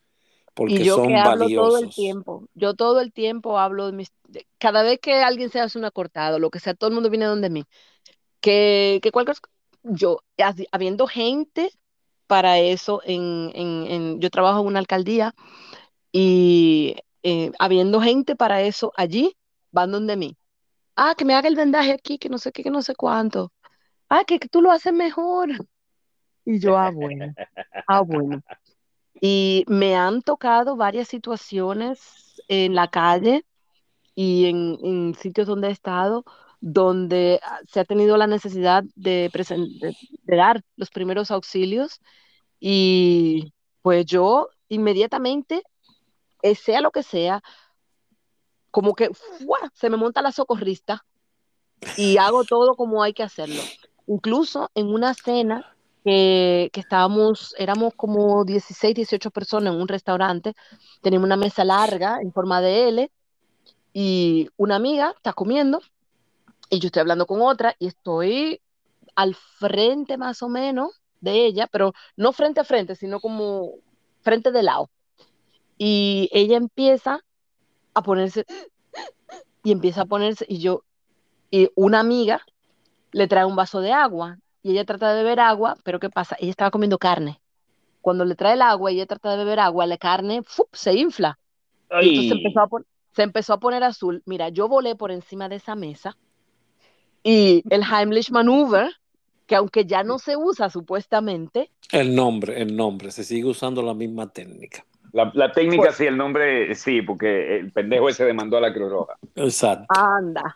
Porque 0.54 0.76
y 0.76 0.84
yo 0.84 0.98
son 0.98 1.08
que 1.08 1.16
hablo 1.16 1.48
todo 1.50 1.78
el 1.80 1.90
tiempo, 1.90 2.48
yo 2.54 2.76
todo 2.76 3.02
el 3.02 3.12
tiempo 3.12 3.58
hablo 3.58 3.88
de 3.88 3.94
mis, 3.94 4.12
cada 4.60 4.84
vez 4.84 5.00
que 5.00 5.16
alguien 5.16 5.50
se 5.50 5.60
hace 5.60 5.80
una 5.80 5.90
cortada, 5.90 6.38
lo 6.38 6.52
que 6.52 6.60
sea, 6.60 6.76
todo 6.76 6.90
el 6.90 6.94
mundo 6.94 7.10
viene 7.10 7.26
donde 7.26 7.50
mí 7.50 7.66
que, 8.44 9.00
que 9.02 9.12
cualquier, 9.12 9.38
yo, 9.84 10.20
habiendo 10.72 11.08
gente 11.08 11.72
para 12.28 12.60
eso, 12.60 13.02
en, 13.06 14.20
yo 14.20 14.30
trabajo 14.30 14.60
en 14.60 14.68
una 14.68 14.80
alcaldía 14.80 15.34
y 16.12 16.96
eh, 17.24 17.52
habiendo 17.58 18.02
gente 18.02 18.36
para 18.36 18.62
eso 18.62 18.92
allí, 18.98 19.36
van 19.72 19.92
donde 19.92 20.18
mí. 20.18 20.38
Ah, 20.96 21.16
que 21.18 21.26
me 21.26 21.34
haga 21.36 21.48
el 21.48 21.56
vendaje 21.56 21.94
aquí, 21.94 22.18
que 22.18 22.30
no 22.30 22.38
sé 22.38 22.52
qué, 22.52 22.64
que 22.64 22.70
no 22.70 22.82
sé 22.82 22.96
cuánto. 22.96 23.54
Ah, 24.16 24.26
que, 24.26 24.38
tú 24.38 24.62
lo 24.62 24.72
haces 24.72 24.94
mejor. 24.94 25.50
Y 26.46 26.60
yo, 26.60 26.78
ah, 26.78 26.92
bueno, 26.92 27.34
ah, 27.88 28.02
bueno. 28.02 28.44
Y 29.20 29.66
me 29.68 29.96
han 29.96 30.22
tocado 30.22 30.76
varias 30.76 31.08
situaciones 31.08 32.40
en 32.48 32.76
la 32.76 32.90
calle 32.90 33.44
y 34.14 34.46
en, 34.46 35.16
sitios 35.16 35.48
donde 35.48 35.70
he 35.70 35.72
estado 35.72 36.26
donde 36.62 37.40
ah, 37.44 37.60
se 37.68 37.80
ha 37.80 37.86
tenido 37.86 38.16
la 38.16 38.28
necesidad 38.28 38.84
de, 38.96 39.32
de, 39.32 40.38
dar 40.38 40.64
los 40.76 40.92
primeros 40.92 41.32
auxilios 41.32 42.00
y 42.60 43.52
pues 43.82 44.06
yo 44.06 44.50
inmediatamente, 44.70 45.64
eh, 46.44 46.54
sea 46.54 46.82
lo 46.82 46.92
que 46.92 47.02
sea, 47.02 47.42
como 48.70 48.94
que 48.94 49.10
se 49.74 49.90
me 49.90 49.98
monta 49.98 50.22
la 50.22 50.32
socorrista 50.32 51.04
y 51.98 52.18
hago 52.18 52.44
todo 52.44 52.76
como 52.76 53.02
hay 53.02 53.14
que 53.14 53.24
hacerlo. 53.24 53.62
Incluso 54.08 54.70
en 54.76 54.88
una 54.88 55.14
cena 55.14 55.76
que, 56.04 56.70
estábamos, 56.74 57.56
éramos 57.58 57.94
como 57.96 58.44
16, 58.44 58.96
18 58.96 59.32
personas 59.32 59.74
en 59.74 59.82
un 59.82 59.88
restaurante, 59.88 60.54
teníamos 61.02 61.28
una 61.28 61.38
mesa 61.38 61.64
larga 61.64 62.20
en 62.22 62.34
forma 62.34 62.62
de 62.62 62.90
L 62.90 63.12
y 63.94 64.50
una 64.58 64.76
amiga 64.76 65.14
está 65.16 65.34
comiendo 65.34 65.80
y 66.70 66.80
yo 66.80 66.88
estoy 66.88 67.02
hablando 67.02 67.26
con 67.26 67.42
otra 67.42 67.76
y 67.80 67.88
estoy 67.88 68.62
al 69.16 69.36
frente 69.36 70.18
más 70.18 70.42
o 70.42 70.50
menos 70.50 71.02
de 71.22 71.46
ella, 71.46 71.68
pero 71.72 71.94
no 72.18 72.34
frente 72.34 72.60
a 72.60 72.66
frente, 72.66 72.96
sino 72.96 73.20
como 73.20 73.76
frente 74.22 74.52
de 74.52 74.64
lado. 74.64 74.90
Y 75.78 76.30
ella 76.34 76.58
empieza 76.58 77.20
a 77.94 78.02
ponerse 78.02 78.46
y 79.64 79.72
empieza 79.72 80.02
a 80.02 80.06
ponerse 80.06 80.46
y 80.50 80.60
yo 80.60 80.84
y 81.50 81.70
una 81.76 82.00
amiga 82.00 82.44
le 83.14 83.28
trae 83.28 83.46
un 83.46 83.56
vaso 83.56 83.80
de 83.80 83.94
agua 83.94 84.38
y 84.62 84.72
ella 84.72 84.86
trata 84.86 85.14
de 85.14 85.24
beber 85.24 85.40
agua, 85.40 85.78
pero 85.84 86.00
¿qué 86.00 86.10
pasa? 86.10 86.36
Ella 86.40 86.52
estaba 86.52 86.72
comiendo 86.72 86.98
carne. 86.98 87.40
Cuando 88.02 88.26
le 88.26 88.36
trae 88.36 88.54
el 88.54 88.62
agua 88.62 88.92
y 88.92 88.96
ella 88.96 89.06
trata 89.06 89.32
de 89.32 89.38
beber 89.38 89.60
agua, 89.60 89.86
la 89.86 89.98
carne 89.98 90.42
se 90.74 90.94
infla. 90.94 91.40
Y 92.02 92.10
entonces 92.10 92.32
empezó 92.32 92.60
a 92.60 92.70
se 93.14 93.22
empezó 93.22 93.54
a 93.54 93.60
poner 93.60 93.84
azul. 93.84 94.24
Mira, 94.26 94.50
yo 94.50 94.68
volé 94.68 94.96
por 94.96 95.12
encima 95.12 95.48
de 95.48 95.58
esa 95.58 95.76
mesa 95.76 96.18
y 97.24 97.64
el 97.70 97.84
Heimlich 97.84 98.32
Maneuver, 98.32 98.90
que 99.46 99.56
aunque 99.56 99.86
ya 99.86 100.04
no 100.04 100.20
se 100.20 100.36
usa 100.36 100.70
supuestamente. 100.70 101.72
El 101.92 102.16
nombre, 102.16 102.62
el 102.62 102.76
nombre, 102.76 103.12
se 103.12 103.24
sigue 103.24 103.46
usando 103.46 103.82
la 103.82 103.94
misma 103.94 104.32
técnica. 104.32 104.86
La, 105.14 105.52
técnica 105.52 105.92
sí, 105.92 106.06
el 106.06 106.18
nombre 106.18 106.74
sí, 106.74 107.04
porque 107.04 107.60
el 107.60 107.72
pendejo 107.72 108.10
ese 108.10 108.26
demandó 108.26 108.58
a 108.58 108.62
la 108.62 108.74
Cruz 108.74 108.92
Roja. 108.92 109.14
Exacto. 109.36 109.86
Anda. 109.90 110.56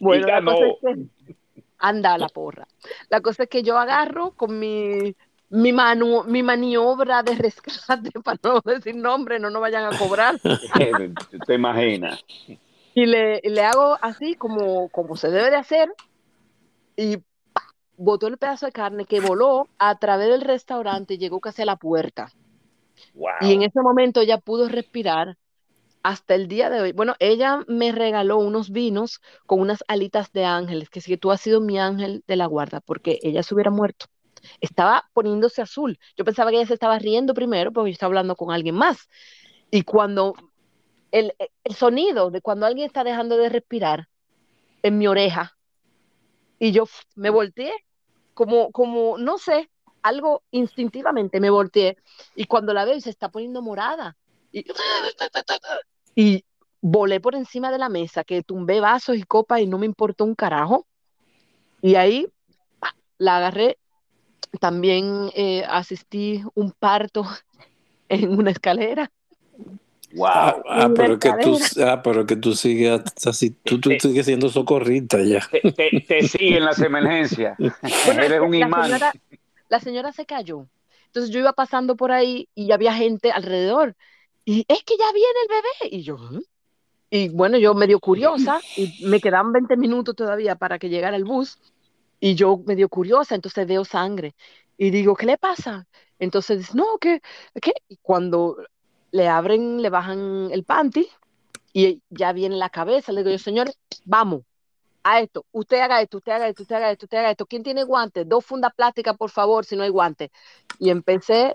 Bueno, 0.00 0.26
la 0.26 0.42
cosa 0.42 0.64
es 0.66 0.96
que, 1.26 1.34
anda 1.80 2.16
la 2.18 2.28
porra. 2.28 2.66
La 3.08 3.20
cosa 3.20 3.44
es 3.44 3.48
que 3.48 3.62
yo 3.62 3.78
agarro 3.78 4.32
con 4.32 4.58
mi, 4.58 5.14
mi, 5.50 5.72
manu, 5.72 6.24
mi 6.24 6.42
maniobra 6.42 7.22
de 7.22 7.34
rescate, 7.34 8.10
para 8.24 8.38
no 8.42 8.60
decir 8.64 8.96
nombre, 8.96 9.38
no 9.38 9.50
nos 9.50 9.60
vayan 9.60 9.92
a 9.92 9.98
cobrar. 9.98 10.38
Te 11.46 11.54
imaginas. 11.54 12.24
Y 12.94 13.06
le, 13.06 13.40
le, 13.42 13.62
hago 13.62 13.96
así 14.00 14.34
como, 14.34 14.88
como 14.88 15.16
se 15.16 15.30
debe 15.30 15.50
de 15.50 15.56
hacer 15.56 15.92
y 16.96 17.18
botó 17.96 18.26
el 18.26 18.38
pedazo 18.38 18.66
de 18.66 18.72
carne 18.72 19.04
que 19.04 19.20
voló 19.20 19.68
a 19.78 19.98
través 19.98 20.28
del 20.28 20.40
restaurante 20.40 21.14
y 21.14 21.18
llegó 21.18 21.40
casi 21.40 21.62
a 21.62 21.66
la 21.66 21.76
puerta. 21.76 22.32
Y 23.40 23.52
en 23.52 23.62
ese 23.62 23.80
momento 23.80 24.20
ella 24.20 24.38
pudo 24.38 24.68
respirar 24.68 25.36
hasta 26.02 26.34
el 26.34 26.48
día 26.48 26.70
de 26.70 26.80
hoy. 26.80 26.92
Bueno, 26.92 27.14
ella 27.18 27.64
me 27.68 27.92
regaló 27.92 28.38
unos 28.38 28.70
vinos 28.70 29.20
con 29.46 29.60
unas 29.60 29.84
alitas 29.88 30.32
de 30.32 30.44
ángeles, 30.44 30.90
que 30.90 31.00
si 31.00 31.16
tú 31.16 31.30
has 31.30 31.40
sido 31.40 31.60
mi 31.60 31.78
ángel 31.78 32.24
de 32.26 32.36
la 32.36 32.46
guarda, 32.46 32.80
porque 32.80 33.18
ella 33.22 33.42
se 33.42 33.54
hubiera 33.54 33.70
muerto. 33.70 34.06
Estaba 34.60 35.08
poniéndose 35.12 35.60
azul. 35.62 35.98
Yo 36.16 36.24
pensaba 36.24 36.50
que 36.50 36.56
ella 36.56 36.66
se 36.66 36.74
estaba 36.74 36.98
riendo 36.98 37.34
primero 37.34 37.72
porque 37.72 37.90
yo 37.90 37.94
estaba 37.94 38.08
hablando 38.08 38.36
con 38.36 38.50
alguien 38.50 38.74
más. 38.74 39.08
Y 39.70 39.82
cuando 39.82 40.34
el, 41.10 41.34
el 41.64 41.74
sonido 41.74 42.30
de 42.30 42.40
cuando 42.40 42.66
alguien 42.66 42.86
está 42.86 43.04
dejando 43.04 43.36
de 43.36 43.48
respirar 43.48 44.08
en 44.82 44.98
mi 44.98 45.06
oreja, 45.06 45.56
y 46.58 46.72
yo 46.72 46.84
me 47.16 47.30
volteé, 47.30 47.72
como, 48.34 48.70
como, 48.70 49.18
no 49.18 49.38
sé, 49.38 49.70
algo 50.02 50.42
instintivamente 50.50 51.40
me 51.40 51.50
volteé, 51.50 51.96
y 52.34 52.44
cuando 52.44 52.72
la 52.72 52.84
veo 52.84 53.00
se 53.00 53.10
está 53.10 53.30
poniendo 53.30 53.62
morada, 53.62 54.16
y, 54.52 54.64
y 56.14 56.44
volé 56.80 57.20
por 57.20 57.34
encima 57.34 57.70
de 57.70 57.78
la 57.78 57.88
mesa, 57.88 58.24
que 58.24 58.42
tumbé 58.42 58.80
vasos 58.80 59.16
y 59.16 59.22
copas 59.22 59.60
y 59.60 59.66
no 59.66 59.78
me 59.78 59.86
importó 59.86 60.24
un 60.24 60.34
carajo. 60.34 60.86
Y 61.82 61.94
ahí 61.94 62.26
la 63.18 63.36
agarré. 63.36 63.78
También 64.58 65.30
eh, 65.34 65.64
asistí 65.68 66.42
un 66.54 66.72
parto 66.72 67.24
en 68.08 68.30
una 68.30 68.50
escalera. 68.50 69.10
Wow. 70.12 70.26
Ah, 70.26 70.62
ah 70.68 70.90
pero, 70.94 71.18
que 71.20 71.32
tú, 71.40 71.56
ah, 71.84 72.02
pero 72.02 72.26
que 72.26 72.34
tú 72.34 72.54
sigues 72.54 73.00
así, 73.24 73.50
tú, 73.50 73.80
tú 73.80 73.90
sigues 74.00 74.26
siendo 74.26 74.48
socorrita 74.48 75.22
ya. 75.22 75.48
Te, 75.62 76.00
te, 76.00 76.26
siguen 76.26 76.64
las 76.64 76.80
emergencias. 76.80 77.56
Eres 78.08 78.40
un 78.40 78.54
imán. 78.54 78.90
la 79.68 79.80
señora 79.80 80.10
se 80.10 80.26
cayó. 80.26 80.66
Entonces 81.06 81.30
yo 81.30 81.38
iba 81.38 81.52
pasando 81.52 81.96
por 81.96 82.10
ahí 82.10 82.48
y 82.56 82.72
había 82.72 82.92
gente 82.92 83.30
alrededor. 83.30 83.96
Y 84.50 84.64
es 84.66 84.82
que 84.82 84.96
ya 84.98 85.12
viene 85.12 85.38
el 85.44 85.48
bebé. 85.48 85.96
Y 85.96 86.02
yo, 86.02 86.18
y 87.08 87.28
bueno, 87.28 87.56
yo 87.56 87.72
medio 87.72 88.00
curiosa, 88.00 88.60
y 88.76 89.06
me 89.06 89.20
quedaban 89.20 89.52
20 89.52 89.76
minutos 89.76 90.16
todavía 90.16 90.56
para 90.56 90.80
que 90.80 90.88
llegara 90.88 91.14
el 91.14 91.22
bus, 91.22 91.60
y 92.18 92.34
yo 92.34 92.56
medio 92.66 92.88
curiosa, 92.88 93.36
entonces 93.36 93.64
veo 93.68 93.84
sangre. 93.84 94.34
Y 94.76 94.90
digo, 94.90 95.14
¿qué 95.14 95.26
le 95.26 95.38
pasa? 95.38 95.86
Entonces, 96.18 96.74
no, 96.74 96.98
¿qué? 97.00 97.20
¿qué? 97.62 97.74
Cuando 98.02 98.56
le 99.12 99.28
abren, 99.28 99.82
le 99.82 99.88
bajan 99.88 100.50
el 100.50 100.64
panty, 100.64 101.06
y 101.72 102.02
ya 102.10 102.32
viene 102.32 102.56
la 102.56 102.70
cabeza, 102.70 103.12
le 103.12 103.20
digo 103.20 103.30
yo, 103.30 103.38
señores, 103.38 103.78
vamos, 104.04 104.42
a 105.04 105.20
esto, 105.20 105.46
usted 105.52 105.78
haga 105.78 106.02
esto, 106.02 106.16
usted 106.16 106.32
haga 106.32 106.48
esto, 106.48 106.64
usted 106.64 106.74
haga 106.74 106.90
esto, 106.90 107.06
usted 107.06 107.18
haga 107.18 107.30
esto. 107.30 107.46
¿Quién 107.46 107.62
tiene 107.62 107.84
guantes? 107.84 108.28
Dos 108.28 108.44
fundas 108.44 108.74
plásticas, 108.74 109.16
por 109.16 109.30
favor, 109.30 109.64
si 109.64 109.76
no 109.76 109.84
hay 109.84 109.90
guantes. 109.90 110.30
Y 110.80 110.90
empecé, 110.90 111.54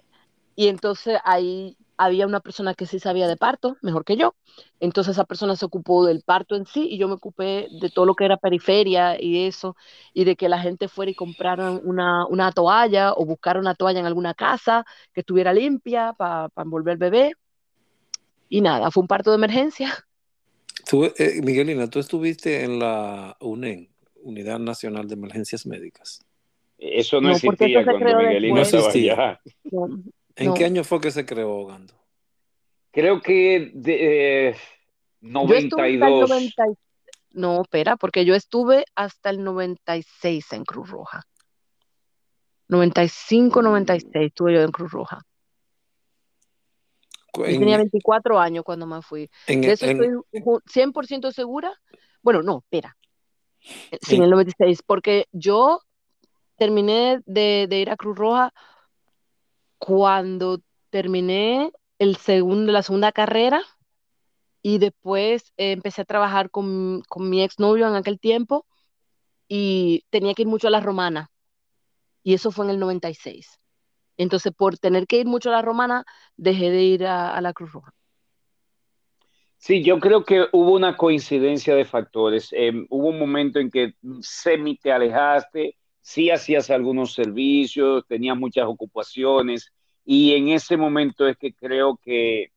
y 0.55 0.69
entonces 0.69 1.19
ahí 1.25 1.77
había 1.97 2.27
una 2.27 2.39
persona 2.39 2.73
que 2.73 2.85
sí 2.85 2.99
sabía 2.99 3.27
de 3.27 3.37
parto, 3.37 3.77
mejor 3.81 4.05
que 4.05 4.17
yo. 4.17 4.35
Entonces 4.79 5.13
esa 5.13 5.25
persona 5.25 5.55
se 5.55 5.65
ocupó 5.65 6.05
del 6.05 6.21
parto 6.21 6.55
en 6.55 6.65
sí 6.65 6.87
y 6.89 6.97
yo 6.97 7.07
me 7.07 7.13
ocupé 7.13 7.67
de 7.81 7.89
todo 7.89 8.05
lo 8.05 8.15
que 8.15 8.25
era 8.25 8.37
periferia 8.37 9.21
y 9.21 9.45
eso, 9.45 9.75
y 10.13 10.25
de 10.25 10.35
que 10.35 10.49
la 10.49 10.59
gente 10.59 10.87
fuera 10.87 11.11
y 11.11 11.15
comprara 11.15 11.71
una, 11.71 12.25
una 12.27 12.51
toalla 12.51 13.13
o 13.13 13.25
buscara 13.25 13.59
una 13.59 13.75
toalla 13.75 13.99
en 13.99 14.05
alguna 14.05 14.33
casa 14.33 14.85
que 15.13 15.21
estuviera 15.21 15.53
limpia 15.53 16.13
para 16.13 16.49
envolver 16.57 16.93
el 16.93 16.99
bebé. 16.99 17.33
Y 18.49 18.61
nada, 18.61 18.91
fue 18.91 19.01
un 19.01 19.07
parto 19.07 19.31
de 19.31 19.37
emergencia. 19.37 19.93
Tú, 20.89 21.05
eh, 21.05 21.41
Miguelina, 21.41 21.89
tú 21.89 21.97
estuviste 21.97 22.63
en 22.63 22.77
la 22.77 23.35
UNEN, 23.39 23.89
Unidad 24.21 24.59
Nacional 24.59 25.07
de 25.07 25.15
Emergencias 25.15 25.65
Médicas. 25.65 26.23
Eso 26.77 27.21
no, 27.21 27.31
existía 27.31 27.83
cuando 27.83 28.17
Miguelina 28.19 28.61
estaba 28.61 28.89
allá. 28.89 29.41
¿En 30.35 30.53
qué 30.53 30.65
año 30.65 30.83
fue 30.83 30.99
que 30.99 31.11
se 31.11 31.25
creó 31.25 31.65
Gando? 31.65 31.93
Creo 32.91 33.21
que 33.21 33.71
de 33.73 34.55
92. 35.21 36.31
Eh, 36.31 36.51
no, 37.31 37.61
espera, 37.61 37.97
porque 37.97 38.25
yo 38.25 38.35
estuve 38.35 38.85
hasta 38.95 39.29
el 39.29 39.43
96 39.43 40.53
en 40.53 40.63
Cruz 40.63 40.89
Roja. 40.89 41.23
95, 42.67 43.61
96 43.61 44.27
estuve 44.27 44.53
yo 44.53 44.61
en 44.61 44.71
Cruz 44.71 44.91
Roja. 44.91 45.21
yo 47.35 47.43
tenía 47.43 47.77
24 47.77 48.39
años 48.39 48.63
cuando 48.63 48.87
me 48.87 49.01
fui. 49.01 49.29
de 49.47 49.71
eso 49.71 49.85
estoy 49.85 50.09
100% 50.31 51.31
segura. 51.31 51.73
Bueno, 52.21 52.41
no, 52.41 52.59
espera. 52.59 52.97
Sí, 54.01 54.15
en 54.15 54.23
el 54.23 54.29
96, 54.29 54.83
porque 54.85 55.27
yo 55.31 55.81
terminé 56.55 57.19
de, 57.25 57.67
de 57.67 57.79
ir 57.79 57.89
a 57.89 57.97
Cruz 57.97 58.17
Roja 58.17 58.53
cuando 59.77 60.61
terminé 60.89 61.71
el 61.99 62.15
segundo, 62.17 62.71
la 62.71 62.83
segunda 62.83 63.11
carrera 63.11 63.61
y 64.61 64.79
después 64.79 65.53
eh, 65.57 65.71
empecé 65.71 66.01
a 66.01 66.05
trabajar 66.05 66.49
con, 66.49 67.01
con 67.07 67.29
mi 67.29 67.43
exnovio 67.43 67.87
en 67.87 67.95
aquel 67.95 68.19
tiempo 68.19 68.65
y 69.47 70.03
tenía 70.09 70.33
que 70.33 70.43
ir 70.43 70.47
mucho 70.47 70.67
a 70.67 70.71
la 70.71 70.79
romana 70.79 71.29
y 72.25 72.33
eso 72.33 72.51
fue 72.51 72.65
en 72.65 72.71
el 72.71 72.79
96. 72.79 73.59
Entonces, 74.17 74.51
por 74.51 74.77
tener 74.77 75.05
que 75.05 75.19
ir 75.19 75.27
mucho 75.27 75.49
a 75.49 75.53
la 75.53 75.61
romana, 75.61 76.05
dejé 76.35 76.71
de 76.71 76.81
ir 76.81 77.05
a, 77.05 77.39
la 77.39 77.53
Cruz 77.53 77.71
Roja. 77.71 77.93
Sí, 79.57 79.83
yo 79.83 79.99
creo 79.99 80.23
que 80.23 80.47
hubo 80.51 80.73
una 80.73 80.97
coincidencia 80.97 81.75
de 81.75 81.85
factores. 81.85 82.49
Em, 82.51 82.87
hubo 82.89 83.09
un 83.09 83.19
momento 83.19 83.59
en 83.59 83.69
que 83.69 83.93
semi 84.21 84.77
te 84.77 84.91
alejaste, 84.91 85.77
sí 86.05 86.29
hacías 86.29 86.69
algunos 86.69 87.15
servicios, 87.15 88.05
tenías 88.07 88.37
muchas 88.37 88.65
ocupaciones 88.67 89.73
y 90.05 90.35
en 90.35 90.49
ese 90.49 90.77
momento 90.77 91.27
es 91.27 91.35
que 91.35 91.51
creo 91.51 91.97
que 91.97 92.51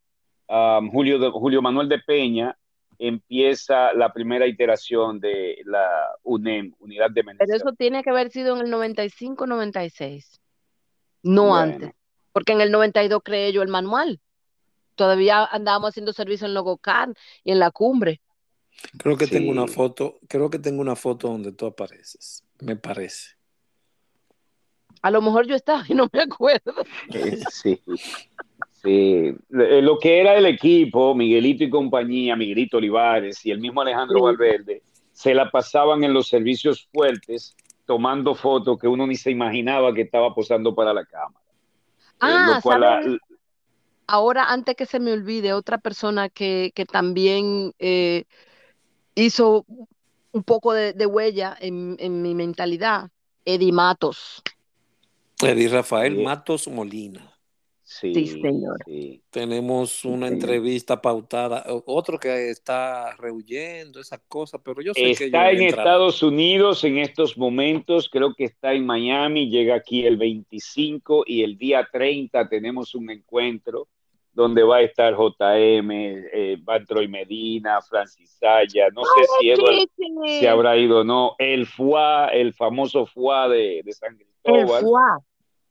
um, 0.49 0.90
Julio, 0.90 1.32
Julio 1.32 1.62
Manuel 1.62 1.88
de 1.88 1.99
Peña 1.99 2.59
empieza 2.99 3.94
la 3.94 4.12
primera 4.12 4.46
iteración 4.46 5.18
de 5.18 5.62
la 5.64 5.88
UNEM, 6.24 6.74
Unidad 6.78 7.11
de 7.11 7.24
Pero 7.24 7.57
eso 7.57 7.72
tiene 7.72 8.03
que 8.03 8.11
haber 8.11 8.30
sido 8.30 8.55
en 8.55 8.66
el 8.66 8.72
95-96, 8.72 10.40
no 11.22 11.57
antes, 11.57 11.92
porque 12.32 12.53
en 12.53 12.61
el 12.61 12.70
92 12.70 13.22
creé 13.24 13.51
yo 13.55 13.62
el 13.62 13.68
manual. 13.68 14.20
Todavía 14.94 15.46
andábamos 15.46 15.90
haciendo 15.90 16.12
servicio 16.12 16.46
en 16.46 16.53
Logocan 16.53 17.14
y 17.44 17.53
en 17.53 17.61
la 17.61 17.70
cumbre. 17.70 18.20
Creo 18.99 19.16
que 19.16 19.26
tengo 19.26 19.51
una 19.51 19.66
foto, 19.66 20.18
creo 20.28 20.51
que 20.51 20.59
tengo 20.59 20.82
una 20.82 20.96
foto 20.96 21.28
donde 21.28 21.53
tú 21.53 21.64
apareces, 21.64 22.44
me 22.61 22.76
parece. 22.76 23.38
A 25.03 25.11
lo 25.11 25.22
mejor 25.22 25.46
yo 25.46 25.55
estaba 25.55 25.84
y 25.88 25.94
no 25.94 26.09
me 26.12 26.22
acuerdo. 26.22 26.74
Eh, 27.12 27.38
sí. 27.51 27.80
Sí, 28.82 29.34
eh, 29.59 29.82
lo 29.82 29.99
que 29.99 30.20
era 30.20 30.36
el 30.36 30.46
equipo, 30.46 31.12
Miguelito 31.12 31.64
y 31.64 31.70
compañía, 31.70 32.36
Miguelito 32.36 32.76
Olivares 32.76 33.44
y 33.44 33.51
el 33.51 33.59
mismo 33.59 33.80
Alejandro 33.80 34.22
Valverde, 34.22 34.82
se 35.12 35.34
la 35.34 35.51
pasaban 35.51 36.05
en 36.05 36.14
los 36.14 36.28
servicios 36.28 36.88
fuertes 36.92 37.57
tomando 37.86 38.36
fotos 38.36 38.78
que 38.78 38.86
uno 38.86 39.07
ni 39.07 39.16
se 39.16 39.32
imaginaba 39.32 39.92
que 39.92 40.03
estaba 40.03 40.32
posando 40.32 40.74
para 40.74 40.94
la 40.94 41.05
cámara. 41.05 41.44
Eh, 42.20 42.61
ah, 42.61 43.01
ahora 44.07 44.44
antes 44.44 44.76
que 44.76 44.86
se 44.86 45.01
me 45.01 45.12
olvide, 45.12 45.53
otra 45.55 45.78
persona 45.78 46.28
que, 46.28 46.72
también 46.92 47.74
eh, 47.80 48.26
hizo 49.16 49.64
un 50.30 50.42
poco 50.44 50.72
de, 50.72 51.07
huella 51.07 51.57
en, 51.59 51.96
en, 51.99 52.22
mi 52.22 52.34
mentalidad, 52.34 53.11
Eddie 53.44 53.72
Matos. 53.72 54.42
Eddie 55.43 55.68
Rafael 55.68 56.16
Matos 56.18 56.68
Molina. 56.68 57.39
Sí, 57.91 58.26
señor. 58.26 58.76
Tenemos 59.30 60.05
una 60.05 60.28
entrevista 60.28 61.01
pautada, 61.01 61.64
otro 61.86 62.18
que 62.18 62.51
está 62.51 63.16
rehuyendo 63.16 63.99
esas 63.99 64.20
cosas, 64.28 64.61
pero 64.62 64.82
yo 64.82 64.93
sé 64.93 65.12
está 65.12 65.18
que 65.18 65.24
está 65.24 65.51
en 65.53 65.62
Estados 65.62 66.22
Unidos 66.22 66.84
en 66.84 66.99
estos 66.99 67.39
momentos, 67.39 68.11
creo 68.12 68.34
que 68.34 68.45
está 68.45 68.74
en 68.74 68.84
Miami, 68.84 69.49
llega 69.49 69.76
aquí 69.76 70.05
el 70.05 70.18
25 70.18 71.24
y 71.26 71.43
el 71.43 71.57
día 71.57 71.89
30 71.91 72.47
tenemos 72.51 72.95
un 72.95 73.09
encuentro 73.09 73.89
donde 74.34 74.62
va 74.62 74.76
a 74.76 74.82
estar 74.82 75.14
JM, 75.14 75.91
eh, 75.91 76.59
Troy 76.86 77.09
Medina, 77.09 77.80
Francis 77.80 78.36
Saya, 78.39 78.89
no 78.91 79.01
sé 79.03 79.24
si 79.41 79.51
Edward 79.51 79.89
se 80.39 80.47
habrá 80.47 80.76
ido 80.76 81.01
o 81.01 81.05
no, 81.05 81.36
el 81.39 81.66
FUA, 81.66 82.28
el 82.28 82.53
famoso 82.53 83.07
FUA 83.07 83.49
de, 83.49 83.80
de 83.82 83.93
San 83.93 84.14
Cristóbal. 84.14 84.82
El 84.82 84.86
FUA. 84.86 85.28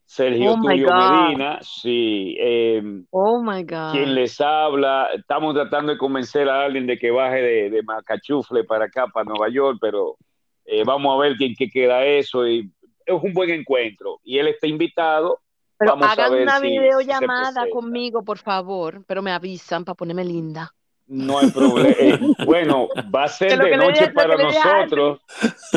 Sergio 0.08 0.54
oh 0.54 0.56
Tulio 0.62 0.88
Medina, 0.90 1.58
sí. 1.60 2.34
Em, 2.38 3.04
oh 3.10 3.42
my 3.42 3.62
God. 3.62 3.92
Quien 3.92 4.14
les 4.14 4.40
habla, 4.40 5.10
estamos 5.14 5.52
tratando 5.54 5.92
de 5.92 5.98
convencer 5.98 6.48
a 6.48 6.64
alguien 6.64 6.86
de 6.86 6.98
que 6.98 7.10
baje 7.10 7.42
de, 7.68 7.82
Macachufle 7.82 8.64
para 8.64 8.86
acá, 8.86 9.06
para 9.08 9.26
Nueva 9.26 9.50
York, 9.50 9.76
pero 9.78 10.16
eh, 10.64 10.82
vamos 10.82 11.14
a 11.14 11.20
ver 11.20 11.36
quién 11.36 11.54
qué 11.54 11.68
queda 11.68 12.06
eso. 12.06 12.48
Y 12.48 12.72
es 13.04 13.22
un 13.22 13.34
buen 13.34 13.50
encuentro. 13.50 14.18
Y 14.24 14.38
él 14.38 14.48
está 14.48 14.66
invitado. 14.66 15.42
Pero 15.76 15.92
hagan 16.02 16.32
una 16.32 16.58
videollamada 16.58 17.68
conmigo, 17.70 18.24
por 18.24 18.38
favor, 18.38 19.04
pero 19.06 19.20
me 19.20 19.32
avisan 19.32 19.84
para 19.84 19.94
ponerme 19.94 20.24
linda. 20.24 20.72
No 21.06 21.38
hay 21.38 21.50
problema. 21.50 22.34
Bueno, 22.46 22.88
va 23.14 23.24
a 23.24 23.28
ser 23.28 23.58
de 23.58 23.76
noche 23.76 24.10
para 24.12 24.36
nosotros. 24.38 25.20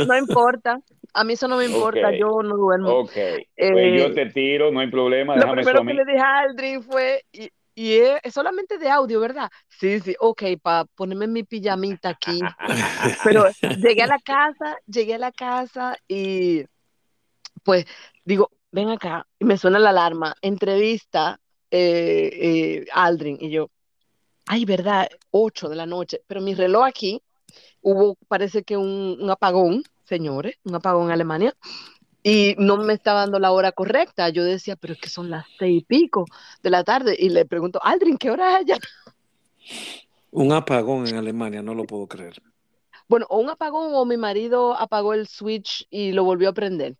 No 0.08 0.18
importa. 0.18 0.80
A 1.14 1.24
mí 1.24 1.34
eso 1.34 1.48
no 1.48 1.58
me 1.58 1.66
importa, 1.66 2.16
yo 2.16 2.42
no 2.42 2.56
duermo. 2.56 2.90
Ok, 2.90 3.12
pues 3.14 3.48
yo 3.56 4.06
eh, 4.06 4.14
te 4.14 4.28
tiro, 4.28 4.72
no 4.72 4.80
hay 4.80 4.90
problema, 4.90 5.36
lo 5.36 5.52
primero 5.52 5.86
que 5.86 5.94
le 5.94 6.06
dije 6.06 6.20
a 6.20 6.40
Aldrin 6.40 6.84
fue, 6.84 7.24
y, 7.34 7.94
es, 7.94 8.34
solamente 8.34 8.78
de 8.78 8.90
audio, 8.90 9.20
¿verdad? 9.20 9.50
Sí, 9.68 10.00
sí, 10.00 10.16
ok, 10.20 10.44
para 10.62 10.86
ponerme 10.86 11.28
mi 11.28 11.44
pijamita 11.44 12.10
aquí. 12.10 12.40
Pero 13.24 13.46
llegué 13.78 14.04
a 14.04 14.08
la 14.08 14.20
casa, 14.20 14.78
llegué 14.86 15.16
a 15.16 15.20
la 15.20 15.32
casa 15.32 15.98
y 16.08 16.64
pues 17.64 17.86
digo, 18.24 18.50
ven 18.72 18.90
acá, 18.90 19.28
y 19.40 19.46
me 19.46 19.58
suena 19.58 19.80
la 19.80 19.90
alarma, 19.90 20.36
entrevista 20.42 21.40
eh, 21.70 22.30
eh, 22.34 22.86
Aldrin, 22.94 23.38
y 23.40 23.50
yo, 23.50 23.70
ay, 24.48 24.66
¿verdad? 24.66 25.10
8 25.32 25.68
de 25.70 25.76
la 25.76 25.86
noche, 25.86 26.22
pero 26.28 26.42
mi 26.42 26.54
reloj 26.54 26.86
aquí, 26.86 27.22
hubo, 27.82 28.18
parece 28.28 28.64
que 28.64 28.78
un 28.78 29.30
apagón, 29.30 29.84
señores, 30.12 30.58
un 30.66 30.76
apagón 30.76 31.06
en 31.06 31.14
Alemania, 31.14 31.56
y 32.22 32.54
no 32.58 32.76
me 32.78 32.94
estaba 32.94 33.22
dando 33.22 33.40
la 33.40 33.52
hora 33.52 33.72
correcta. 33.72 34.28
Yo 34.28 34.44
decía, 34.44 34.76
pero 34.76 34.94
es 34.94 35.00
que 35.00 35.10
son 35.10 35.30
las 35.30 35.46
seis 35.58 35.82
y 35.82 35.86
pico 35.86 36.26
de 36.62 36.70
la 36.70 36.84
tarde. 36.84 37.16
Y 37.18 37.30
le 37.30 37.46
pregunto, 37.46 37.80
Aldrin, 37.82 38.18
¿qué 38.18 38.30
hora 38.30 38.50
es 38.50 38.56
allá? 38.58 38.78
Un 40.32 40.52
apagón 40.52 41.08
en 41.08 41.16
Alemania, 41.16 41.62
no 41.62 41.74
lo 41.74 41.86
puedo 41.86 42.08
creer. 42.08 42.42
Bueno, 43.08 43.26
o 43.30 43.40
un 43.40 43.50
apagón 43.50 43.94
o 43.94 44.06
mi 44.06 44.18
marido 44.18 44.76
apagó 44.76 45.14
el 45.14 45.28
switch 45.28 45.88
y 45.90 46.12
lo 46.12 46.26
volvió 46.26 46.50
a 46.50 46.54
prender. 46.54 46.98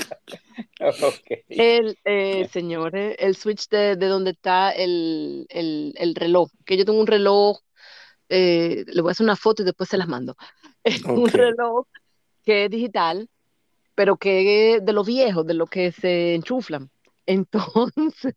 El, 1.50 1.96
eh, 2.06 2.50
señores, 2.52 3.16
el 3.20 3.36
switch 3.36 3.70
de, 3.70 3.96
donde 3.96 4.32
está 4.32 4.72
el, 4.72 5.46
el, 5.50 6.16
reloj, 6.16 6.50
que 6.66 6.76
yo 6.76 6.86
tengo 6.86 7.00
un 7.00 7.06
reloj 7.06 7.60
eh, 8.34 8.86
le 8.88 9.02
voy 9.02 9.10
a 9.10 9.12
hacer 9.12 9.26
una 9.26 9.36
foto 9.36 9.62
y 9.62 9.66
después 9.66 9.90
se 9.90 9.98
las 9.98 10.08
mando. 10.08 10.38
Es 10.84 11.04
un 11.04 11.30
reloj 11.30 11.86
que 12.44 12.66
es 12.66 12.72
digital, 12.72 13.30
pero 13.94 14.16
que 14.16 14.76
es 14.76 14.86
de 14.86 14.94
los 14.94 15.06
viejos, 15.06 15.46
de 15.46 15.54
los 15.54 15.70
que 15.70 15.92
se 15.92 16.34
enchuflan. 16.36 16.90
Entonces, 17.26 18.34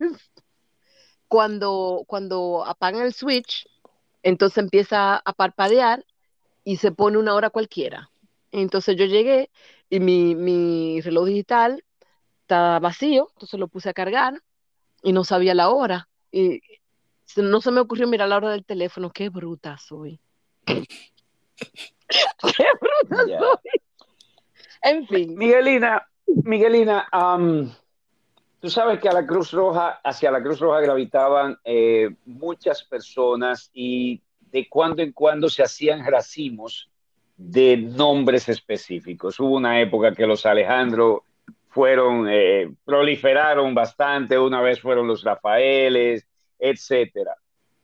cuando, 1.28 2.02
cuando 2.06 2.64
apagan 2.66 3.02
el 3.02 3.14
switch, 3.14 3.66
entonces 4.22 4.58
empieza 4.58 5.16
a 5.16 5.32
parpadear 5.32 6.04
y 6.64 6.76
se 6.76 6.92
pone 6.92 7.18
una 7.18 7.34
hora 7.34 7.50
cualquiera. 7.50 8.10
Entonces 8.50 8.96
yo 8.96 9.04
llegué 9.04 9.50
y 9.90 10.00
mi, 10.00 10.34
mi 10.34 11.00
reloj 11.00 11.26
digital 11.26 11.84
está 12.42 12.78
vacío, 12.78 13.28
entonces 13.32 13.58
lo 13.60 13.68
puse 13.68 13.88
a 13.88 13.94
cargar 13.94 14.42
y 15.02 15.12
no 15.12 15.24
sabía 15.24 15.54
la 15.54 15.70
hora. 15.70 16.08
Y 16.30 16.60
no 17.36 17.60
se 17.60 17.70
me 17.70 17.80
ocurrió 17.80 18.06
mirar 18.06 18.28
la 18.28 18.36
hora 18.36 18.50
del 18.50 18.64
teléfono. 18.64 19.10
Qué 19.10 19.28
bruta 19.28 19.76
soy. 19.78 20.20
Qué 20.66 20.86
bruta 22.80 23.24
soy. 23.26 23.72
En 24.82 25.06
fin. 25.06 25.34
Miguelina, 25.36 26.06
Miguelina, 26.26 27.08
tú 28.60 28.68
sabes 28.70 29.00
que 29.00 29.08
a 29.08 29.12
la 29.12 29.26
Cruz 29.26 29.50
Roja, 29.52 30.00
hacia 30.04 30.30
la 30.30 30.42
Cruz 30.42 30.60
Roja 30.60 30.80
gravitaban 30.80 31.58
eh, 31.64 32.10
muchas 32.26 32.82
personas 32.82 33.70
y 33.72 34.22
de 34.40 34.68
cuando 34.68 35.02
en 35.02 35.12
cuando 35.12 35.48
se 35.48 35.62
hacían 35.62 36.04
racimos 36.04 36.90
de 37.36 37.76
nombres 37.76 38.48
específicos. 38.48 39.40
Hubo 39.40 39.56
una 39.56 39.80
época 39.80 40.14
que 40.14 40.26
los 40.26 40.46
Alejandro 40.46 41.24
fueron, 41.68 42.28
eh, 42.30 42.72
proliferaron 42.84 43.74
bastante, 43.74 44.38
una 44.38 44.60
vez 44.60 44.80
fueron 44.80 45.08
los 45.08 45.24
Rafaeles, 45.24 46.26
etcétera. 46.58 47.36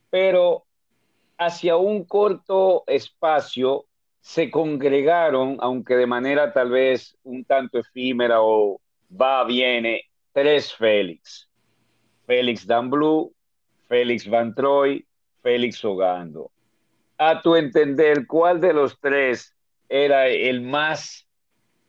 Pero 0.09 0.65
hacia 1.37 1.77
un 1.77 2.05
corto 2.05 2.83
espacio 2.87 3.85
se 4.19 4.51
congregaron, 4.51 5.57
aunque 5.59 5.95
de 5.95 6.05
manera 6.05 6.53
tal 6.53 6.69
vez 6.69 7.17
un 7.23 7.43
tanto 7.43 7.79
efímera 7.79 8.41
o 8.41 8.79
va, 9.09 9.43
viene, 9.43 10.03
tres 10.31 10.73
Félix. 10.73 11.49
Félix 12.25 12.65
Dan 12.65 12.89
Blue, 12.89 13.33
Félix 13.87 14.29
Van 14.29 14.53
Troy, 14.53 15.05
Félix 15.41 15.83
Ogando. 15.83 16.51
A 17.17 17.41
tu 17.41 17.55
entender, 17.55 18.25
¿cuál 18.27 18.61
de 18.61 18.73
los 18.73 18.99
tres 18.99 19.55
era 19.89 20.27
el 20.27 20.61
más, 20.61 21.27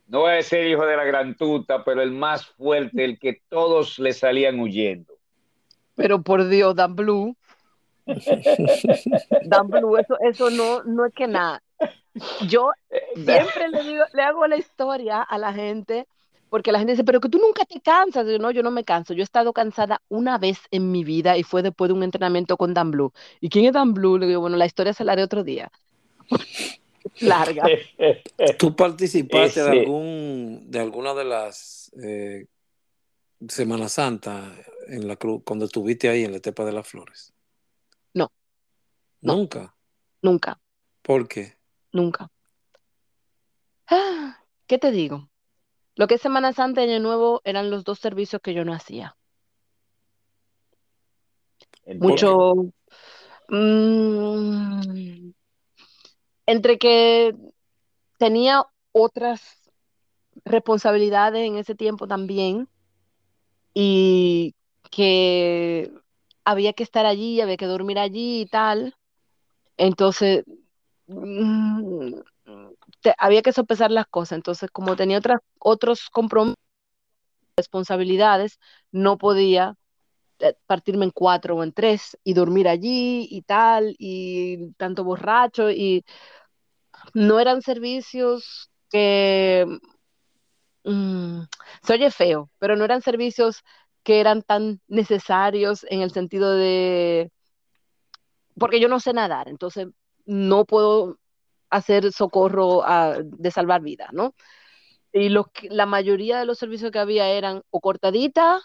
no 0.08 0.20
voy 0.20 0.30
a 0.32 0.34
decir 0.34 0.66
hijo 0.66 0.84
de 0.84 0.96
la 0.96 1.04
gran 1.04 1.36
tuta, 1.36 1.84
pero 1.84 2.02
el 2.02 2.10
más 2.10 2.46
fuerte, 2.46 3.04
el 3.04 3.18
que 3.18 3.40
todos 3.48 3.98
le 3.98 4.12
salían 4.12 4.58
huyendo? 4.58 5.11
Pero 5.94 6.22
por 6.22 6.48
Dios, 6.48 6.74
Dan 6.74 6.96
Blue. 6.96 7.36
Dan 9.44 9.68
Blue, 9.68 9.96
eso, 9.96 10.16
eso 10.20 10.50
no, 10.50 10.82
no 10.84 11.06
es 11.06 11.14
que 11.14 11.26
nada. 11.26 11.62
Yo 12.48 12.70
siempre 13.14 13.68
le, 13.70 13.82
digo, 13.84 14.04
le 14.12 14.22
hago 14.22 14.46
la 14.46 14.56
historia 14.56 15.22
a 15.22 15.38
la 15.38 15.52
gente, 15.52 16.06
porque 16.50 16.72
la 16.72 16.78
gente 16.78 16.92
dice, 16.92 17.04
pero 17.04 17.20
que 17.20 17.28
tú 17.28 17.38
nunca 17.38 17.64
te 17.64 17.80
cansas. 17.80 18.26
Yo, 18.26 18.38
no, 18.38 18.50
yo 18.50 18.62
no 18.62 18.70
me 18.70 18.84
canso. 18.84 19.14
Yo 19.14 19.20
he 19.20 19.24
estado 19.24 19.52
cansada 19.52 20.02
una 20.08 20.38
vez 20.38 20.58
en 20.70 20.92
mi 20.92 21.04
vida 21.04 21.38
y 21.38 21.42
fue 21.42 21.62
después 21.62 21.88
de 21.88 21.94
un 21.94 22.02
entrenamiento 22.02 22.56
con 22.56 22.74
Dan 22.74 22.90
Blue. 22.90 23.12
¿Y 23.40 23.48
quién 23.48 23.64
es 23.64 23.72
Dan 23.72 23.94
Blue? 23.94 24.18
Le 24.18 24.26
digo, 24.26 24.40
bueno, 24.40 24.56
la 24.56 24.66
historia 24.66 24.92
se 24.92 25.04
la 25.04 25.12
haré 25.12 25.22
otro 25.22 25.44
día. 25.44 25.70
Larga. 27.20 27.64
¿Tú 28.58 28.76
participaste 28.76 29.62
de, 29.62 29.80
algún, 29.80 30.70
de 30.70 30.80
alguna 30.80 31.14
de 31.14 31.24
las 31.24 31.90
eh, 32.02 32.46
Semana 33.48 33.88
Santa 33.88 34.54
en 34.88 35.08
la 35.08 35.16
cruz, 35.16 35.42
cuando 35.44 35.64
estuviste 35.64 36.08
ahí 36.08 36.24
en 36.24 36.32
la 36.32 36.40
Tepa 36.40 36.64
de 36.64 36.72
las 36.72 36.86
Flores? 36.86 37.32
No. 38.14 38.30
¿Nunca? 39.20 39.74
Nunca. 40.20 40.60
¿Por 41.02 41.28
qué? 41.28 41.56
Nunca. 41.92 42.30
¿Qué 44.66 44.78
te 44.78 44.90
digo? 44.90 45.28
Lo 45.94 46.06
que 46.06 46.14
es 46.14 46.22
Semana 46.22 46.52
Santa 46.52 46.82
y 46.82 46.90
Año 46.90 47.00
Nuevo 47.00 47.42
eran 47.44 47.70
los 47.70 47.84
dos 47.84 47.98
servicios 47.98 48.40
que 48.40 48.54
yo 48.54 48.64
no 48.64 48.72
hacía. 48.72 49.16
Mucho. 51.86 52.54
Mm, 53.48 55.32
entre 56.46 56.78
que 56.78 57.34
tenía 58.18 58.64
otras 58.92 59.42
responsabilidades 60.44 61.46
en 61.46 61.56
ese 61.56 61.74
tiempo 61.74 62.06
también 62.06 62.68
y 63.74 64.54
que 64.90 65.92
había 66.44 66.72
que 66.74 66.82
estar 66.82 67.06
allí, 67.06 67.40
había 67.40 67.56
que 67.56 67.66
dormir 67.66 67.98
allí 67.98 68.42
y 68.42 68.46
tal. 68.46 68.94
Entonces, 69.76 70.44
mm, 71.06 72.14
había 73.18 73.42
que 73.42 73.52
sopesar 73.52 73.90
las 73.90 74.06
cosas. 74.06 74.36
Entonces, 74.36 74.70
como 74.70 74.96
tenía 74.96 75.18
otras, 75.18 75.40
otros 75.58 76.10
compromisos, 76.10 76.56
responsabilidades, 77.56 78.58
no 78.92 79.18
podía 79.18 79.76
eh, 80.40 80.54
partirme 80.66 81.04
en 81.06 81.10
cuatro 81.12 81.56
o 81.56 81.62
en 81.64 81.72
tres 81.72 82.18
y 82.24 82.34
dormir 82.34 82.68
allí 82.68 83.28
y 83.30 83.42
tal, 83.42 83.94
y 83.98 84.72
tanto 84.74 85.04
borracho, 85.04 85.70
y 85.70 86.04
no 87.14 87.40
eran 87.40 87.62
servicios 87.62 88.70
que 88.90 89.66
mm, 90.84 91.42
se 91.82 91.92
oye 91.92 92.10
feo, 92.10 92.50
pero 92.58 92.76
no 92.76 92.84
eran 92.84 93.02
servicios 93.02 93.62
que 94.02 94.20
eran 94.20 94.42
tan 94.42 94.80
necesarios 94.88 95.86
en 95.88 96.02
el 96.02 96.10
sentido 96.12 96.54
de, 96.54 97.30
porque 98.58 98.80
yo 98.80 98.88
no 98.88 99.00
sé 99.00 99.12
nadar, 99.12 99.48
entonces 99.48 99.88
no 100.24 100.64
puedo 100.64 101.18
hacer 101.70 102.12
socorro 102.12 102.82
de 103.22 103.50
salvar 103.50 103.80
vidas, 103.80 104.10
¿no? 104.12 104.34
Y 105.12 105.30
la 105.68 105.86
mayoría 105.86 106.38
de 106.38 106.46
los 106.46 106.58
servicios 106.58 106.90
que 106.90 106.98
había 106.98 107.28
eran 107.28 107.62
o 107.70 107.80
cortadita, 107.80 108.60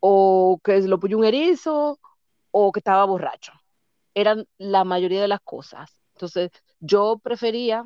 o 0.00 0.60
que 0.62 0.80
lo 0.82 0.98
puso 0.98 1.18
un 1.18 1.24
erizo, 1.24 1.98
o 2.50 2.72
que 2.72 2.80
estaba 2.80 3.04
borracho. 3.04 3.52
Eran 4.14 4.46
la 4.58 4.84
mayoría 4.84 5.20
de 5.20 5.28
las 5.28 5.40
cosas. 5.40 6.00
Entonces, 6.14 6.50
yo 6.80 7.18
prefería 7.22 7.84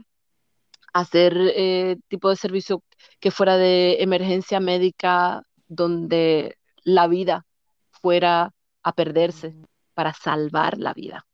hacer 0.92 1.36
eh, 1.38 1.96
tipo 2.08 2.28
de 2.28 2.36
servicio 2.36 2.82
que 3.20 3.30
fuera 3.30 3.56
de 3.56 4.02
emergencia 4.02 4.60
médica 4.60 5.42
donde 5.68 6.56
la 6.84 7.06
vida 7.06 7.46
fuera 7.90 8.52
a 8.82 8.92
perderse 8.92 9.54
para 9.94 10.12
salvar 10.12 10.78
la 10.78 10.92
vida. 10.92 11.26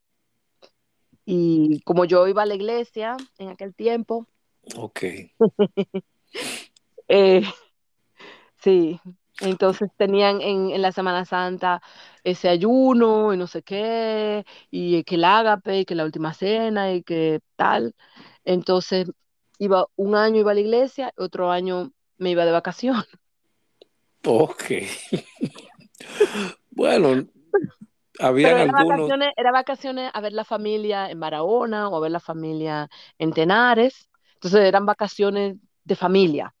Y 1.25 1.81
como 1.81 2.05
yo 2.05 2.27
iba 2.27 2.43
a 2.43 2.45
la 2.45 2.55
iglesia 2.55 3.17
en 3.37 3.49
aquel 3.49 3.73
tiempo. 3.75 4.27
Ok. 4.75 5.03
Eh, 7.11 7.41
sí, 8.61 9.01
entonces 9.39 9.89
tenían 9.97 10.41
en, 10.41 10.69
en, 10.69 10.79
la 10.83 10.91
Semana 10.91 11.25
Santa 11.25 11.81
ese 12.23 12.49
ayuno 12.49 13.33
y 13.33 13.37
no 13.37 13.47
sé 13.47 13.63
qué, 13.63 14.45
y 14.69 15.03
que 15.05 15.15
el 15.15 15.23
ágape, 15.23 15.79
y 15.79 15.85
que 15.85 15.95
la 15.95 16.05
última 16.05 16.35
cena, 16.35 16.93
y 16.93 17.01
que 17.01 17.39
tal. 17.55 17.95
Entonces 18.45 19.07
iba 19.59 19.85
un 19.95 20.15
año 20.15 20.39
iba 20.39 20.51
a 20.51 20.55
la 20.55 20.61
iglesia, 20.61 21.13
otro 21.17 21.51
año 21.51 21.91
me 22.17 22.31
iba 22.31 22.45
de 22.45 22.51
vacación. 22.51 23.03
Ok. 24.25 24.63
bueno, 26.71 27.25
había 28.19 28.63
algunos... 28.63 28.85
Vacaciones, 28.85 29.29
era 29.37 29.51
vacaciones 29.53 30.11
a 30.13 30.19
ver 30.19 30.33
la 30.33 30.43
familia 30.43 31.09
en 31.09 31.21
Barahona 31.21 31.87
o 31.87 31.95
a 31.95 32.01
ver 32.01 32.11
la 32.11 32.19
familia 32.19 32.89
en 33.17 33.31
Tenares. 33.31 34.09
Entonces 34.33 34.59
eran 34.59 34.85
vacaciones 34.85 35.55
de 35.85 35.95
familia. 35.95 36.53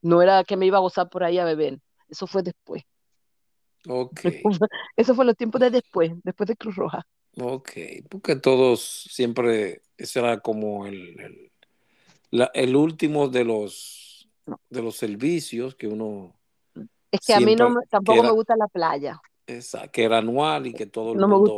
No 0.00 0.22
era 0.22 0.44
que 0.44 0.56
me 0.56 0.64
iba 0.64 0.78
a 0.78 0.80
gozar 0.80 1.10
por 1.10 1.24
ahí 1.24 1.38
a 1.38 1.44
beber. 1.44 1.78
Eso 2.08 2.26
fue 2.26 2.42
después. 2.42 2.82
Ok. 3.86 4.20
Eso 4.96 5.14
fue 5.14 5.26
los 5.26 5.36
tiempos 5.36 5.60
de 5.60 5.70
después, 5.70 6.10
después 6.22 6.48
de 6.48 6.56
Cruz 6.56 6.74
Roja. 6.74 7.06
Ok, 7.38 7.70
porque 8.08 8.36
todos 8.36 9.08
siempre, 9.10 9.82
ese 9.98 10.20
era 10.20 10.40
como 10.40 10.86
el, 10.86 11.20
el 11.20 11.52
último 12.76 13.28
de 13.28 13.44
los, 13.44 14.28
de 14.70 14.82
los 14.82 14.96
servicios 14.96 15.74
que 15.74 15.86
uno 15.86 16.34
es 17.14 17.20
que 17.24 17.34
a 17.34 17.40
mí 17.40 17.54
no, 17.54 17.72
tampoco 17.88 18.24
me 18.24 18.30
gusta 18.32 18.56
la 18.56 18.66
playa. 18.66 19.20
Esa, 19.46 19.86
que 19.88 20.04
era 20.04 20.18
anual 20.18 20.66
y 20.66 20.72
que 20.72 20.86
todo 20.86 21.12
el 21.12 21.18
mundo 21.20 21.54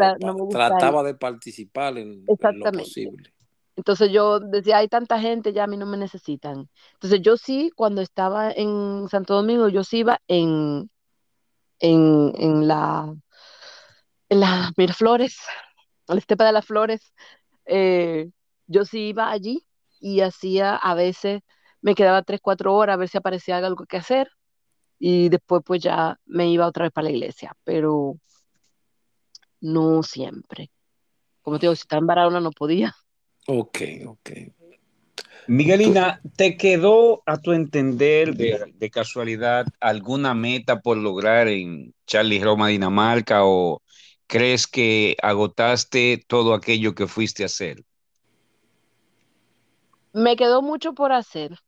trataba 0.51 1.03
de 1.03 1.15
participar 1.15 1.97
en, 1.97 2.25
lo 2.27 2.37
posible. 2.73 3.33
Entonces 3.75 4.11
yo 4.11 4.41
decía, 4.41 4.79
hay 4.79 4.89
tanta 4.89 5.19
gente, 5.19 5.53
ya 5.53 5.65
a 5.65 5.67
mí 5.67 5.77
no 5.77 5.87
me 5.87 5.97
necesitan. 5.97 6.69
Entonces 6.95 7.23
yo 7.23 7.37
sí, 7.37 7.71
cuando 7.75 8.03
estaba 8.03 8.51
en 8.51 9.07
Santo 9.09 9.35
Domingo, 9.35 9.69
yo 9.69 9.83
sí 9.83 9.99
iba 9.99 10.21
en, 10.29 10.91
en, 11.79 12.33
en 12.37 12.69
la, 12.69 13.15
en 14.29 14.41
la 14.41 14.73
Miraflores, 14.77 15.39
en 16.09 16.17
la 16.17 16.19
Estepa 16.19 16.45
de 16.45 16.53
las 16.53 16.67
Flores. 16.67 17.15
Eh, 17.65 18.31
yo 18.67 18.85
sí 18.85 19.09
iba 19.09 19.31
allí 19.31 19.67
y 20.01 20.21
hacía 20.21 20.77
a 20.77 20.95
veces, 20.95 21.43
me 21.81 21.95
quedaba 21.95 22.23
tres, 22.23 22.41
cuatro 22.43 22.75
horas 22.75 22.95
a 22.95 22.97
ver 22.99 23.09
si 23.09 23.19
aparecía 23.19 23.59
algo 23.59 23.85
que 23.87 23.97
hacer 23.99 24.29
y 24.99 25.29
después 25.29 25.63
pues 25.65 25.83
ya 25.83 26.19
me 26.27 26.49
iba 26.49 26.67
otra 26.67 26.85
vez 26.85 26.93
para 26.93 27.07
la 27.07 27.15
iglesia, 27.15 27.55
pero 27.65 28.17
no 29.61 30.03
siempre. 30.03 30.71
Como 31.43 31.59
te 31.59 31.67
digo, 31.67 31.75
si 31.75 31.83
estaba 31.83 32.01
en 32.01 32.07
Barahona 32.07 32.41
no 32.41 32.51
podía. 32.51 32.95
Ok, 33.47 33.79
ok. 34.07 34.31
Miguelina, 35.49 36.21
¿te 36.37 36.57
quedó 36.57 37.23
a 37.25 37.39
tu 37.39 37.53
entender 37.53 38.35
de, 38.35 38.91
casualidad 38.91 39.67
alguna 39.81 40.35
meta 40.35 40.81
por 40.81 40.97
lograr 40.97 41.47
en 41.47 41.95
Charlie 42.07 42.43
Roma, 42.43 42.69
Dinamarca 42.69 43.45
o 43.45 43.81
crees 44.27 44.67
que 44.67 45.17
agotaste 45.23 46.25
todo 46.27 46.53
aquello 46.53 46.97
que 46.97 47.07
fuiste 47.07 47.45
a 47.45 47.47
hacer? 47.47 47.85
Me 50.17 50.35
quedó 50.35 50.63
mucho 50.63 50.95
por 50.95 51.13
hacer, 51.13 51.59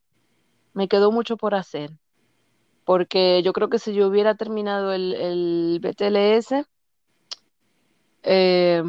me 0.73 0.89
quedó 0.89 1.13
mucho 1.13 1.37
por 1.37 1.55
hacer 1.55 1.91
porque 2.87 3.43
yo 3.43 3.53
creo 3.53 3.69
que 3.69 3.79
si 3.79 3.93
yo 3.93 4.09
hubiera 4.09 4.37
terminado 4.37 4.95
el, 4.95 5.79
BTLS, 5.83 6.65
eh, 8.23 8.83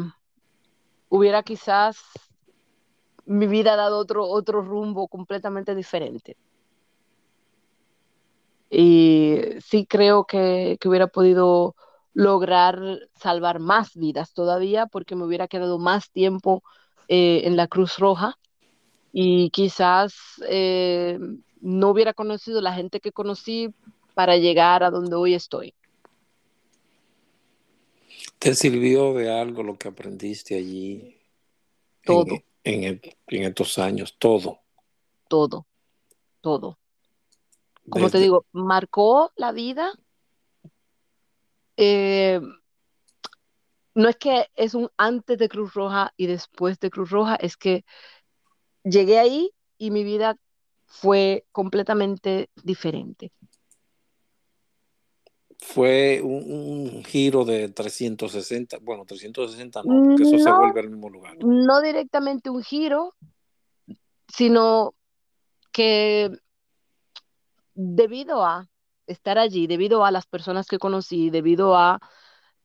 hubiera 1.10 1.42
quizás 1.42 1.98
mi 3.26 3.46
vida 3.46 3.76
dado 3.76 3.98
otro, 3.98 4.26
otro 4.26 4.62
rumbo 4.62 5.08
completamente 5.08 5.74
diferente. 5.74 6.38
Y 8.70 9.40
sí 9.62 9.84
creo 9.84 10.24
que, 10.24 10.78
hubiera 10.86 11.08
podido 11.08 11.74
lograr 12.14 12.80
salvar 13.14 13.58
más 13.58 13.94
vidas 13.94 14.32
todavía 14.32 14.86
porque 14.86 15.16
me 15.16 15.24
hubiera 15.24 15.48
quedado 15.48 15.78
más 15.78 16.10
tiempo 16.10 16.62
eh, 17.08 17.42
en 17.44 17.58
la 17.58 17.66
Cruz 17.66 17.98
Roja 17.98 18.38
y 19.12 19.50
quizás 19.50 20.14
eh, 20.48 21.18
no 21.60 21.90
hubiera 21.90 22.14
conocido 22.14 22.60
la 22.60 22.72
gente 22.72 23.00
que 23.00 23.12
conocí 23.12 23.74
para 24.14 24.36
llegar 24.36 24.82
a 24.82 24.90
donde 24.90 25.14
hoy 25.16 25.34
estoy. 25.34 25.74
¿Te 28.38 28.54
sirvió 28.54 29.12
de 29.14 29.30
algo 29.30 29.62
lo 29.62 29.76
que 29.76 29.88
aprendiste 29.88 30.56
allí? 30.56 31.16
Todo. 32.04 32.42
En, 32.62 33.00
estos 33.26 33.78
años, 33.78 34.16
todo. 34.18 34.60
Todo, 35.28 35.66
todo. 36.40 36.78
Como 37.88 38.10
te 38.10 38.18
digo, 38.18 38.46
marcó 38.52 39.32
la 39.36 39.52
vida. 39.52 39.92
Eh, 41.76 42.40
no 43.94 44.08
es 44.08 44.16
que 44.16 44.46
es 44.54 44.74
un 44.74 44.90
antes 44.96 45.38
de 45.38 45.48
Cruz 45.48 45.74
Roja 45.74 46.12
y 46.16 46.26
después 46.26 46.78
de 46.80 46.90
Cruz 46.90 47.10
Roja, 47.10 47.36
es 47.36 47.56
que 47.56 47.84
llegué 48.84 49.18
ahí 49.18 49.50
y 49.78 49.90
mi 49.90 50.04
vida 50.04 50.36
fue 50.86 51.44
completamente 51.52 52.50
diferente 52.62 53.32
fue 55.60 56.20
un, 56.22 57.04
giro 57.04 57.44
de 57.44 57.68
360, 57.68 58.78
bueno, 58.80 59.04
360 59.04 59.82
no, 59.84 60.02
porque 60.02 60.22
eso 60.22 60.38
se 60.38 60.52
vuelve 60.52 60.80
al 60.80 60.90
mismo 60.90 61.10
lugar. 61.10 61.36
No 61.44 61.80
directamente 61.82 62.50
un 62.50 62.62
giro, 62.62 63.14
sino 64.28 64.94
que 65.70 66.30
debido 67.74 68.44
a 68.44 68.68
estar 69.06 69.38
allí, 69.38 69.66
debido 69.66 70.04
a 70.04 70.10
las 70.10 70.26
personas 70.26 70.66
que 70.66 70.78
conocí, 70.78 71.30
debido 71.30 71.76
a 71.76 72.00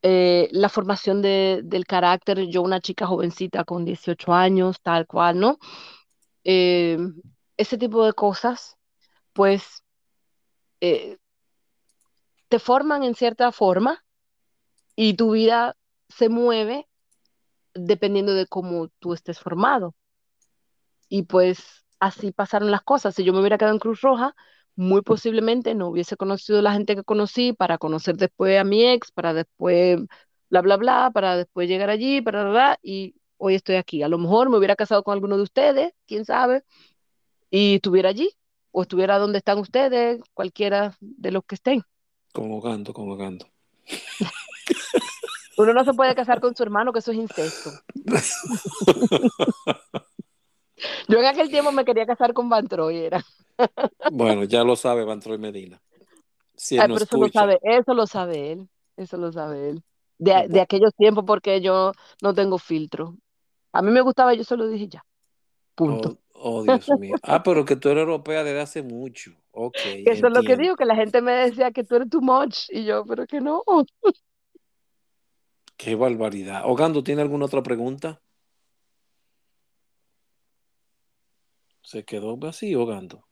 eh, 0.02 0.48
la 0.52 0.70
formación 0.70 1.22
del 1.22 1.86
carácter, 1.86 2.48
yo 2.48 2.62
una 2.62 2.80
chica 2.80 3.08
jovencita 3.08 3.66
con 3.66 3.84
18 3.84 4.34
años, 4.34 4.80
tal 4.82 5.06
cual, 5.06 5.40
¿no? 5.40 5.58
Eh, 6.46 6.98
ese 7.58 7.78
tipo 7.78 8.06
de 8.06 8.14
cosas, 8.14 8.78
pues 9.34 9.84
eh, 10.82 11.18
te 12.50 12.60
forman 12.60 13.04
en 13.04 13.16
cierta 13.16 13.52
forma 13.52 14.04
y 14.96 15.16
tu 15.16 15.32
vida 15.32 15.76
se 16.10 16.30
mueve 16.30 16.88
dependiendo 17.74 18.34
de 18.34 18.48
cómo 18.48 18.90
tú 19.00 19.14
estés 19.14 19.40
formado. 19.40 19.96
Y 21.10 21.24
pues 21.24 21.86
así 22.00 22.32
pasaron 22.32 22.72
las 22.72 22.82
cosas. 22.84 23.16
Si 23.16 23.24
yo 23.24 23.34
me 23.34 23.40
hubiera 23.40 23.58
quedado 23.58 23.74
en 23.74 23.80
Cruz 23.80 24.02
Roja, 24.02 24.36
muy 24.76 25.02
posiblemente 25.02 25.76
no 25.76 25.90
hubiese 25.90 26.18
conocido 26.18 26.62
la 26.62 26.74
gente 26.74 26.96
que 26.96 27.04
conocí 27.04 27.54
para 27.54 27.78
conocer 27.78 28.18
después 28.18 28.60
a 28.60 28.64
mi 28.64 28.86
ex, 28.86 29.12
para 29.12 29.34
después 29.34 30.00
bla, 30.50 30.62
bla, 30.62 30.78
bla, 30.78 31.12
para 31.14 31.38
después 31.38 31.68
llegar 31.70 31.90
allí, 31.90 32.22
para, 32.22 32.50
bla, 32.50 32.80
y 32.82 33.16
hoy 33.38 33.56
estoy 33.56 33.76
aquí. 33.76 34.04
A 34.04 34.08
lo 34.08 34.18
mejor 34.18 34.50
me 34.50 34.58
hubiera 34.58 34.76
casado 34.76 35.04
con 35.04 35.14
alguno 35.14 35.38
de 35.38 35.44
ustedes, 35.44 35.94
quién 36.08 36.26
sabe, 36.26 36.64
y 37.50 37.76
estuviera 37.76 38.10
allí, 38.10 38.32
o 38.72 38.82
estuviera 38.82 39.18
donde 39.18 39.38
están 39.40 39.60
ustedes, 39.60 40.22
cualquiera 40.34 40.98
de 41.00 41.32
los 41.32 41.44
que 41.46 41.56
estén. 41.56 41.84
Convocando, 42.34 42.94
convocando. 42.94 43.48
Uno 45.58 45.74
no 45.74 45.86
se 45.86 45.94
puede 45.94 46.14
casar 46.16 46.42
con 46.42 46.56
su 46.56 46.64
hermano, 46.64 46.92
que 46.92 47.00
eso 47.00 47.12
es 47.12 47.18
incesto. 47.18 47.72
Yo 51.08 51.20
en 51.20 51.26
aquel 51.26 51.50
tiempo 51.50 51.72
me 51.72 51.86
quería 51.86 52.06
casar 52.06 52.34
con 52.34 52.50
Van 52.50 52.68
Troy, 52.68 52.98
era. 52.98 53.24
bueno, 54.12 54.44
ya 54.44 54.64
lo 54.64 54.76
sabe 54.76 55.06
Van 55.06 55.22
Troy 55.22 55.38
Medina. 55.38 55.82
Si 56.56 56.78
Ay, 56.78 56.88
pero 56.88 57.04
eso 57.04 57.18
lo 57.18 57.30
sabe, 57.30 57.60
eso 57.64 57.94
lo 57.94 58.08
sabe 58.08 58.52
él, 58.52 58.70
eso 58.98 59.18
lo 59.18 59.32
sabe 59.32 59.70
él. 59.70 59.84
De, 60.18 60.48
de, 60.48 60.62
aquellos 60.62 60.94
tiempos 60.96 61.26
porque 61.28 61.60
yo 61.62 61.92
no 62.22 62.34
tengo 62.34 62.58
filtro. 62.58 63.18
A 63.76 63.82
mí 63.82 63.92
me 63.92 64.00
gustaba, 64.00 64.34
yo 64.34 64.46
se 64.46 64.56
lo 64.56 64.70
dije 64.70 64.88
ya. 64.88 65.06
Punto. 65.76 66.18
Oh, 66.34 66.60
oh 66.60 66.64
Dios 66.64 66.90
mío. 66.98 67.16
Ah, 67.24 67.44
pero 67.44 67.66
que 67.66 67.76
tú 67.76 67.90
eres 67.90 68.04
europea 68.04 68.42
desde 68.42 68.62
hace 68.62 68.82
mucho. 68.82 69.32
Ok. 69.52 69.76
Eso 70.06 70.28
es 70.28 70.34
lo 70.34 70.44
que 70.44 70.56
digo, 70.56 70.78
que 70.78 70.86
la 70.86 70.96
gente 70.96 71.22
me 71.22 71.34
decía 71.34 71.72
que 71.72 71.84
tú 71.84 71.98
eres 71.98 72.10
too 72.10 72.22
much. 72.22 72.70
Y 72.70 72.86
yo, 72.86 73.04
pero 73.06 73.28
que 73.28 73.42
no. 73.42 73.64
Qué 75.76 75.96
barbaridad. 75.96 76.62
Ogando, 76.64 77.04
¿tiene 77.04 77.22
alguna 77.22 77.48
otra 77.48 77.62
pregunta? 77.62 78.22
Se 81.82 82.06
quedó 82.06 82.40
así, 82.48 82.76
Ogando. 82.76 83.28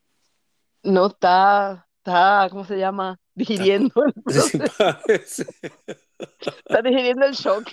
No, 0.83 1.05
está, 1.05 1.87
está, 1.99 2.49
¿cómo 2.51 2.65
se 2.65 2.77
llama? 2.77 3.17
Digiriendo 3.33 3.93
el 4.03 4.13
Está 5.07 6.81
digiriendo 6.83 7.25
el 7.25 7.33
shock. 7.33 7.69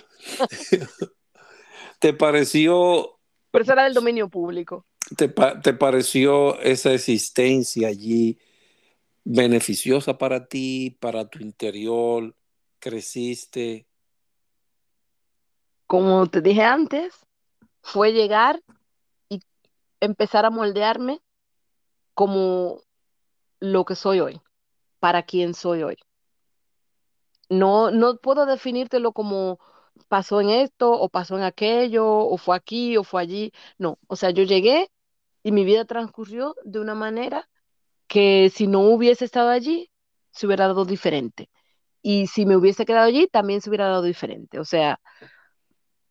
¿Te 2.01 2.13
pareció... 2.13 3.19
Pero 3.51 3.63
eso 3.63 3.71
era 3.71 3.85
del 3.85 3.93
dominio 3.93 4.27
público. 4.27 4.85
¿Te, 5.15 5.29
¿Te 5.29 5.73
pareció 5.73 6.59
esa 6.59 6.93
existencia 6.93 7.87
allí 7.87 8.37
beneficiosa 9.23 10.17
para 10.17 10.47
ti, 10.47 10.97
para 10.99 11.29
tu 11.29 11.39
interior? 11.39 12.35
¿Creciste? 12.79 13.87
como 15.91 16.25
te 16.27 16.39
dije 16.39 16.63
antes, 16.63 17.13
fue 17.81 18.13
llegar 18.13 18.63
y 19.27 19.41
empezar 19.99 20.45
a 20.45 20.49
moldearme 20.49 21.21
como 22.13 22.79
lo 23.59 23.83
que 23.83 23.95
soy 23.95 24.21
hoy, 24.21 24.39
para 25.01 25.23
quien 25.23 25.53
soy 25.53 25.83
hoy. 25.83 25.97
No, 27.49 27.91
no 27.91 28.15
puedo 28.15 28.45
definírtelo 28.45 29.11
como 29.11 29.59
pasó 30.03 30.41
en 30.41 30.49
esto 30.49 30.91
o 30.91 31.09
pasó 31.09 31.37
en 31.37 31.43
aquello 31.43 32.07
o 32.07 32.37
fue 32.37 32.55
aquí 32.55 32.97
o 32.97 33.03
fue 33.03 33.21
allí. 33.21 33.51
No, 33.77 33.99
o 34.07 34.15
sea, 34.15 34.31
yo 34.31 34.43
llegué 34.43 34.89
y 35.43 35.51
mi 35.51 35.65
vida 35.65 35.85
transcurrió 35.85 36.55
de 36.63 36.79
una 36.79 36.95
manera 36.95 37.49
que 38.07 38.51
si 38.53 38.67
no 38.67 38.81
hubiese 38.81 39.25
estado 39.25 39.49
allí, 39.49 39.91
se 40.31 40.47
hubiera 40.47 40.67
dado 40.67 40.85
diferente. 40.85 41.49
Y 42.01 42.27
si 42.27 42.45
me 42.45 42.57
hubiese 42.57 42.85
quedado 42.85 43.07
allí, 43.07 43.27
también 43.27 43.61
se 43.61 43.69
hubiera 43.69 43.87
dado 43.87 44.03
diferente. 44.03 44.59
O 44.59 44.65
sea, 44.65 44.99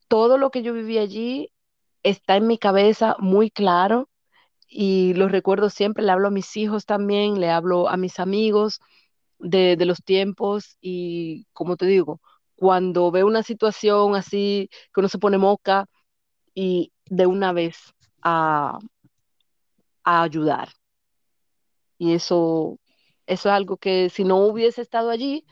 todo 0.08 0.38
lo 0.38 0.50
que 0.50 0.62
yo 0.62 0.72
viví 0.72 0.98
allí 0.98 1.52
está 2.02 2.36
en 2.36 2.46
mi 2.46 2.58
cabeza 2.58 3.16
muy 3.18 3.50
claro 3.50 4.08
y 4.68 5.14
lo 5.14 5.28
recuerdo 5.28 5.70
siempre, 5.70 6.04
le 6.04 6.12
hablo 6.12 6.28
a 6.28 6.30
mis 6.30 6.56
hijos 6.56 6.86
también, 6.86 7.40
le 7.40 7.50
hablo 7.50 7.88
a 7.88 7.96
mis 7.96 8.20
amigos 8.20 8.80
de, 9.40 9.76
los 9.84 10.02
tiempos 10.04 10.76
y 10.80 11.46
como 11.52 11.76
te 11.76 11.86
digo, 11.86 12.20
cuando 12.60 13.10
veo 13.10 13.26
una 13.26 13.42
situación 13.42 14.14
así 14.14 14.68
que 14.92 15.00
uno 15.00 15.08
se 15.08 15.18
pone 15.18 15.38
moca 15.38 15.86
y 16.54 16.92
de 17.06 17.24
una 17.24 17.54
vez 17.54 17.78
a, 18.20 18.78
a 20.04 20.22
ayudar. 20.22 20.68
Y 21.96 22.12
eso, 22.12 22.78
eso 23.26 23.48
es 23.48 23.54
algo 23.54 23.78
que 23.78 24.10
si 24.10 24.24
no 24.24 24.36
hubiese 24.44 24.82
estado 24.82 25.08
allí, 25.08 25.46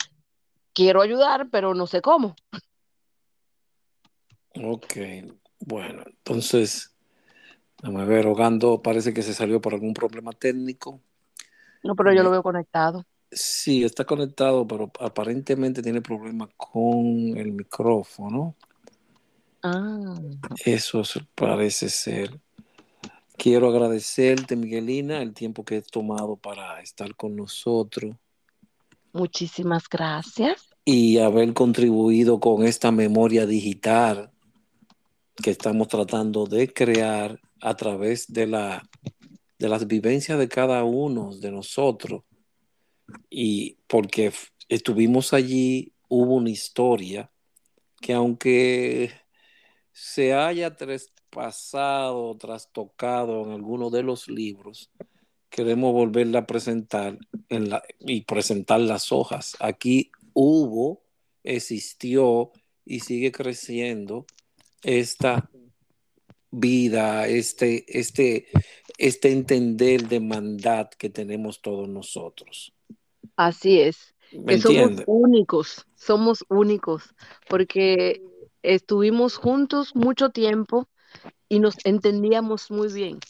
quiero 0.75 1.01
ayudar, 1.01 1.49
pero 1.51 1.73
no 1.73 1.87
sé 1.87 2.03
cómo. 2.03 2.37
Ok, 4.63 4.97
bueno, 5.61 6.03
entonces, 6.07 6.95
vamos 7.83 8.03
a 8.03 8.05
ver, 8.05 8.27
Ogando 8.27 8.83
parece 8.83 9.15
que 9.15 9.23
se 9.23 9.33
salió 9.33 9.63
por 9.63 9.73
algún 9.73 9.95
problema 9.95 10.33
técnico. 10.33 11.01
No, 11.83 11.97
pero 11.97 12.13
yo 12.13 12.23
lo 12.23 12.31
veo 12.31 12.43
conectado. 12.43 13.07
Sí, 13.31 13.85
está 13.85 14.05
conectado, 14.05 14.67
pero 14.67 14.91
aparentemente 15.01 15.83
tiene 15.83 16.01
problemas 16.01 16.49
con 16.57 17.37
el 17.37 17.53
micrófono. 17.53 18.57
Ah. 19.63 20.15
Eso 20.65 21.03
parece 21.35 21.89
ser. 21.89 22.41
Quiero 23.37 23.69
agradecerte, 23.69 24.57
Miguelina, 24.57 25.23
el 25.23 25.35
tiempo 25.35 25.65
que 25.65 25.77
he 25.77 25.83
tomado 25.83 26.37
para 26.37 26.81
estar 26.81 27.15
con 27.15 27.37
nosotros. 27.37 28.17
Muchísimas 29.13 29.89
gracias. 29.89 30.69
Y 30.85 31.19
haber 31.19 31.53
contribuido 31.53 32.41
con 32.41 32.65
esta 32.65 32.91
memoria 32.91 33.47
digital 33.47 34.31
que 35.37 35.51
estamos 35.51 35.89
tratando 35.89 36.47
de 36.47 36.73
crear 36.73 37.41
a 37.61 37.77
través 37.77 38.33
de, 38.33 38.47
la, 38.47 38.89
de 39.59 39.69
las 39.69 39.87
vivencias 39.87 40.39
de 40.39 40.49
cada 40.49 40.83
uno 40.85 41.35
de 41.37 41.53
nosotros. 41.53 42.23
Y 43.31 43.79
porque 43.87 44.33
estuvimos 44.69 45.33
allí, 45.33 45.93
hubo 46.09 46.35
una 46.37 46.51
historia 46.51 47.31
que 48.01 48.13
aunque 48.13 49.13
se 49.93 50.33
haya 50.33 50.77
traspasado, 50.77 52.37
trastocado 52.37 53.45
en 53.45 53.53
alguno 53.53 53.91
de 53.91 54.03
los 54.03 54.29
libros, 54.29 54.91
queremos 55.51 55.93
volverla 55.93 56.41
a 56.41 56.47
presentar 56.47 57.19
en 57.49 57.71
la, 57.71 57.83
y 58.01 58.23
presentar 58.23 58.81
las 58.81 59.11
hojas. 59.13 59.57
Aquí 59.61 60.11
hubo, 60.35 61.03
existió 61.43 62.53
y 62.85 63.01
sigue 63.01 63.33
creciendo 63.33 64.27
esta 64.83 65.51
vida, 66.51 67.27
este, 67.27 67.85
este, 67.99 68.47
este 68.97 69.33
entender 69.33 70.09
de 70.09 70.21
mandad 70.21 70.89
que 70.91 71.11
tenemos 71.11 71.61
todos 71.61 71.89
nosotros. 71.89 72.73
Así 73.39 73.81
es. 73.81 74.17
Que 74.49 74.59
somos 74.59 75.05
únicos, 75.07 75.87
somos 75.95 76.45
únicos, 76.49 77.15
porque 77.49 78.21
estuvimos 78.65 79.37
juntos 79.37 79.95
mucho 79.95 80.31
tiempo 80.31 80.89
y 81.49 81.61
nos 81.61 81.77
entendíamos 81.85 82.69
muy 82.73 82.93
bien. 82.93 83.21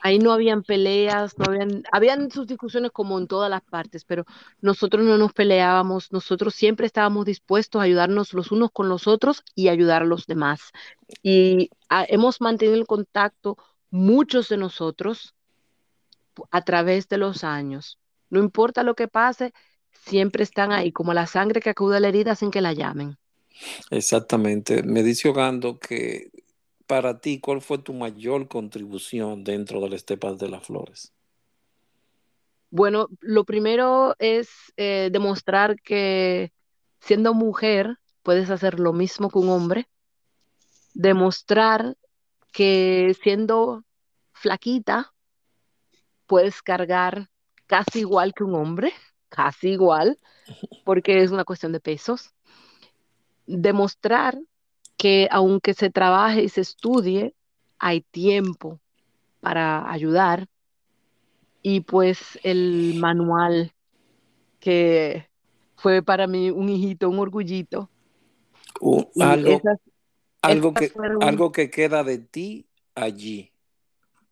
Ahí 0.00 0.18
no 0.18 0.32
habían 0.32 0.64
peleas, 0.64 1.38
no 1.38 1.44
habían, 1.44 1.84
habían 1.92 2.28
sus 2.32 2.48
discusiones 2.48 2.90
como 2.90 3.16
en 3.20 3.28
todas 3.28 3.48
las 3.48 3.62
partes, 3.62 4.04
pero 4.04 4.24
nosotros 4.60 5.04
no 5.04 5.16
nos 5.16 5.32
peleábamos, 5.32 6.10
nosotros 6.10 6.56
siempre 6.56 6.86
estábamos 6.86 7.24
dispuestos 7.24 7.80
a 7.80 7.84
ayudarnos 7.84 8.34
los 8.34 8.50
unos 8.50 8.72
con 8.72 8.88
los 8.88 9.06
otros 9.06 9.44
y 9.54 9.68
ayudar 9.68 10.02
a 10.02 10.06
los 10.06 10.26
demás. 10.26 10.72
Y 11.22 11.70
ah, 11.88 12.04
hemos 12.08 12.40
mantenido 12.40 12.76
el 12.76 12.86
contacto 12.88 13.56
muchos 13.90 14.48
de 14.48 14.56
nosotros 14.56 15.36
a 16.50 16.62
través 16.62 17.08
de 17.08 17.18
los 17.18 17.44
años. 17.44 18.00
No 18.32 18.40
importa 18.40 18.82
lo 18.82 18.94
que 18.94 19.08
pase, 19.08 19.52
siempre 19.90 20.42
están 20.42 20.72
ahí, 20.72 20.90
como 20.90 21.12
la 21.12 21.26
sangre 21.26 21.60
que 21.60 21.68
acude 21.68 21.98
a 21.98 22.00
la 22.00 22.08
herida 22.08 22.34
sin 22.34 22.50
que 22.50 22.62
la 22.62 22.72
llamen. 22.72 23.18
Exactamente. 23.90 24.82
Me 24.82 25.02
dice 25.02 25.28
Ogando 25.28 25.78
que 25.78 26.30
para 26.86 27.20
ti, 27.20 27.40
¿cuál 27.40 27.60
fue 27.60 27.76
tu 27.76 27.92
mayor 27.92 28.48
contribución 28.48 29.44
dentro 29.44 29.82
de 29.82 29.90
la 29.90 29.96
Estepas 29.96 30.38
de 30.38 30.48
las 30.48 30.66
Flores? 30.66 31.12
Bueno, 32.70 33.08
lo 33.20 33.44
primero 33.44 34.16
es 34.18 34.48
eh, 34.78 35.10
demostrar 35.12 35.76
que 35.82 36.54
siendo 37.00 37.34
mujer 37.34 37.98
puedes 38.22 38.48
hacer 38.48 38.80
lo 38.80 38.94
mismo 38.94 39.28
que 39.28 39.40
un 39.40 39.50
hombre. 39.50 39.88
Demostrar 40.94 41.98
que 42.50 43.14
siendo 43.22 43.84
flaquita 44.32 45.12
puedes 46.26 46.62
cargar 46.62 47.28
casi 47.72 48.00
igual 48.00 48.34
que 48.34 48.44
un 48.44 48.54
hombre, 48.54 48.92
casi 49.30 49.70
igual, 49.70 50.18
porque 50.84 51.22
es 51.22 51.30
una 51.30 51.46
cuestión 51.46 51.72
de 51.72 51.80
pesos. 51.80 52.34
Demostrar 53.46 54.38
que 54.98 55.26
aunque 55.30 55.72
se 55.72 55.88
trabaje 55.88 56.42
y 56.42 56.50
se 56.50 56.60
estudie, 56.60 57.34
hay 57.78 58.02
tiempo 58.02 58.78
para 59.40 59.90
ayudar. 59.90 60.48
Y 61.62 61.80
pues 61.80 62.38
el 62.42 62.96
manual 62.96 63.72
que 64.60 65.30
fue 65.76 66.02
para 66.02 66.26
mí 66.26 66.50
un 66.50 66.68
hijito, 66.68 67.08
un 67.08 67.20
orgullito. 67.20 67.88
algo, 69.18 69.62
algo, 70.42 70.74
que, 70.74 70.92
algo 71.22 71.52
que 71.52 71.70
queda 71.70 72.04
de 72.04 72.18
ti 72.18 72.66
allí. 72.94 73.50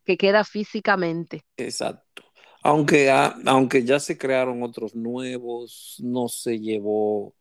que 0.04 0.18
queda 0.18 0.44
físicamente. 0.44 1.42
Exacto. 1.56 2.29
Aunque, 2.62 3.10
aunque 3.46 3.84
ya 3.84 3.98
se 4.00 4.18
crearon 4.18 4.62
otros 4.62 4.94
nuevos, 4.94 5.96
no 6.02 6.28
se 6.28 6.58
llevó 6.58 7.34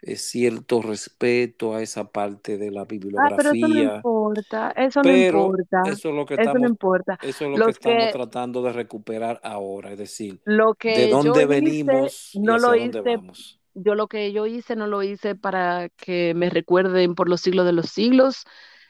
eh, 0.00 0.14
cierto 0.14 0.80
respeto 0.80 1.74
a 1.74 1.82
esa 1.82 2.08
parte 2.10 2.56
de 2.56 2.70
la 2.70 2.84
bibliografía. 2.84 3.34
Ah, 3.34 3.36
pero 3.36 3.50
eso 3.50 3.68
no 3.68 3.94
importa, 3.94 4.70
eso 4.76 5.02
no 5.02 5.10
importa. 5.10 5.82
Eso 5.86 6.08
es 6.08 6.14
lo 6.14 6.24
que 6.24 6.34
estamos, 6.34 6.68
importa. 6.68 7.18
Eso 7.20 7.44
es 7.44 7.58
lo 7.58 7.64
que 7.64 7.70
estamos 7.72 8.12
tratando 8.12 8.62
de 8.62 8.72
recuperar 8.72 9.40
ahora, 9.42 9.90
es 9.90 9.98
decir, 9.98 10.40
lo 10.44 10.74
que 10.74 10.96
de 10.96 11.08
dónde 11.08 11.46
venimos 11.46 12.30
no 12.34 12.56
y 12.56 12.60
lo 12.60 12.74
hice, 12.76 13.00
vamos. 13.00 13.60
Yo 13.74 13.94
lo 13.96 14.06
que 14.06 14.32
yo 14.32 14.46
hice 14.46 14.76
no 14.76 14.86
lo 14.86 15.02
hice 15.02 15.34
para 15.34 15.88
que 15.90 16.32
me 16.34 16.48
recuerden 16.48 17.14
por 17.14 17.28
los 17.28 17.40
siglos 17.40 17.66
de 17.66 17.72
los 17.72 17.90
siglos 17.90 18.44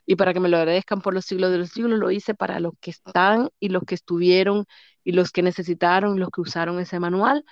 y 0.05 0.17
para 0.17 0.33
que 0.33 0.41
me 0.41 0.49
lo 0.49 0.57
agradezcan 0.59 1.01
por 1.01 1.15
los 1.15 1.25
siglos 1.25 1.51
de 1.51 1.59
los 1.59 1.71
siglos, 1.71 1.99
lo 1.99 2.11
hice 2.11 2.35
para 2.35 2.61
los 2.61 2.73
que 2.81 2.91
están 2.91 3.49
y 3.61 3.69
los 3.69 3.83
que 3.85 3.95
estuvieron 3.95 4.67
y 5.09 5.13
los 5.13 5.33
que 5.33 5.41
necesitaron, 5.41 6.21
los 6.21 6.29
que 6.29 6.43
usaron 6.43 6.79
ese 6.81 7.01
manual, 7.01 7.43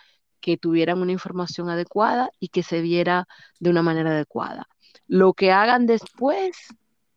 que 0.42 0.58
tuvieran 0.58 1.00
una 1.00 1.12
información 1.12 1.70
adecuada 1.70 2.28
y 2.38 2.48
que 2.48 2.62
se 2.62 2.82
viera 2.82 3.26
de 3.60 3.70
una 3.70 3.80
manera 3.80 4.10
adecuada. 4.10 4.68
Lo 5.06 5.32
que 5.32 5.52
hagan 5.52 5.86
después, 5.86 6.54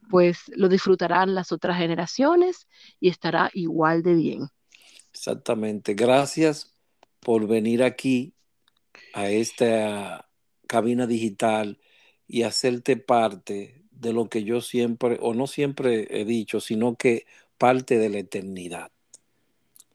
pues 0.09 0.43
lo 0.55 0.69
disfrutarán 0.69 1.35
las 1.35 1.51
otras 1.51 1.77
generaciones 1.77 2.69
y 3.01 3.09
estará 3.09 3.49
igual 3.53 4.01
de 4.01 4.13
bien. 4.13 4.47
Exactamente. 5.11 5.93
Gracias 5.93 6.73
por 7.19 7.45
venir 7.45 7.83
aquí 7.83 8.33
a 9.13 9.29
esta 9.29 10.29
cabina 10.67 11.05
digital 11.05 11.81
y 12.27 12.43
hacerte 12.43 12.95
parte 12.95 13.83
de 13.91 14.13
lo 14.13 14.29
que 14.29 14.45
yo 14.45 14.61
siempre, 14.61 15.17
o 15.19 15.33
no 15.33 15.47
siempre 15.47 16.07
he 16.09 16.23
dicho, 16.23 16.61
sino 16.61 16.95
que 16.95 17.25
parte 17.57 17.97
de 17.97 18.07
la 18.07 18.19
eternidad 18.19 18.89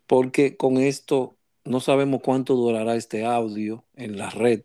porque 0.07 0.57
con 0.57 0.79
esto 0.79 1.37
no 1.65 1.81
sabemos 1.81 2.21
cuánto 2.23 2.55
durará 2.55 2.95
este 2.95 3.25
audio 3.25 3.85
en 3.95 4.19
la 4.19 4.31
red, 4.31 4.63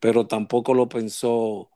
pero 0.00 0.26
tampoco 0.26 0.74
lo 0.74 0.88
pensó 0.88 1.70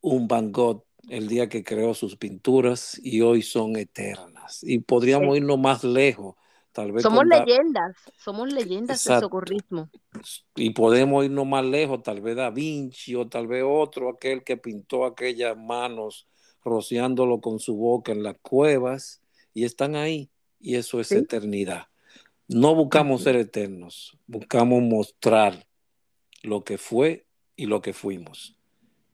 un 0.00 0.28
Van 0.28 0.52
Gogh 0.52 0.84
el 1.08 1.28
día 1.28 1.48
que 1.48 1.64
creó 1.64 1.94
sus 1.94 2.16
pinturas 2.16 3.00
y 3.02 3.20
hoy 3.20 3.42
son 3.42 3.76
eternas. 3.76 4.60
Y 4.62 4.80
podríamos 4.80 5.36
irnos 5.36 5.58
más 5.58 5.84
lejos. 5.84 6.36
Tal 6.72 6.92
vez 6.92 7.02
somos 7.02 7.26
leyendas, 7.26 7.96
somos 8.18 8.52
leyendas 8.52 9.02
del 9.02 9.20
socorrismo. 9.20 9.90
Y 10.54 10.70
podemos 10.70 11.24
irnos 11.24 11.46
más 11.46 11.64
lejos, 11.64 12.02
tal 12.02 12.20
vez 12.20 12.36
Da 12.36 12.50
Vinci 12.50 13.14
o 13.14 13.26
tal 13.26 13.48
vez 13.48 13.64
otro, 13.66 14.10
aquel 14.10 14.44
que 14.44 14.56
pintó 14.56 15.04
aquellas 15.04 15.56
manos 15.56 16.28
rociándolo 16.62 17.40
con 17.40 17.58
su 17.58 17.74
boca 17.76 18.12
en 18.12 18.22
las 18.22 18.36
cuevas 18.40 19.22
y 19.54 19.64
están 19.64 19.96
ahí. 19.96 20.30
Y 20.60 20.76
eso 20.76 21.00
es 21.00 21.10
eternidad. 21.12 21.86
No 22.50 22.74
buscamos 22.74 23.24
ser 23.24 23.36
eternos, 23.36 24.16
buscamos 24.26 24.82
mostrar 24.82 25.66
lo 26.42 26.64
que 26.64 26.78
fue 26.78 27.26
y 27.56 27.66
lo 27.66 27.82
que 27.82 27.92
fuimos. 27.92 28.56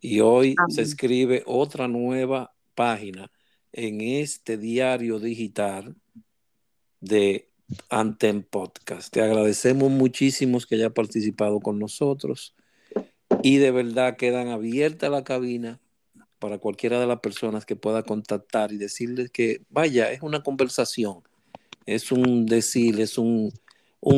Y 0.01 0.21
hoy 0.21 0.55
se 0.69 0.83
escribe 0.83 1.43
otra 1.45 1.89
nueva 1.89 2.55
página 2.77 3.33
en 3.73 4.01
este 4.03 4.57
diario 4.57 5.19
digital 5.19 5.97
de 7.01 7.51
Antem 7.89 8.45
Podcast. 8.45 9.13
Te 9.13 9.21
agradecemos 9.21 9.91
muchísimo 9.91 10.61
que 10.61 10.77
haya 10.77 10.91
participado 10.91 11.59
con 11.59 11.81
nosotros 11.81 12.55
y 13.43 13.57
de 13.57 13.73
verdad 13.73 14.17
quedan 14.17 14.47
abierta 14.47 15.11
la 15.11 15.25
cabina 15.25 15.81
para 16.39 16.59
cualquiera 16.59 17.01
de 17.01 17.09
las 17.09 17.19
personas 17.19 17.67
que 17.67 17.75
pueda 17.75 18.05
contactar 18.05 18.71
y 18.71 18.77
decirles 18.77 19.33
que 19.33 19.63
vaya, 19.71 20.13
es 20.13 20.23
una 20.23 20.45
conversación 20.45 21.25
es 21.87 22.13
un 22.13 22.47
decir, 22.47 23.01
es 23.01 23.19
un, 23.19 23.53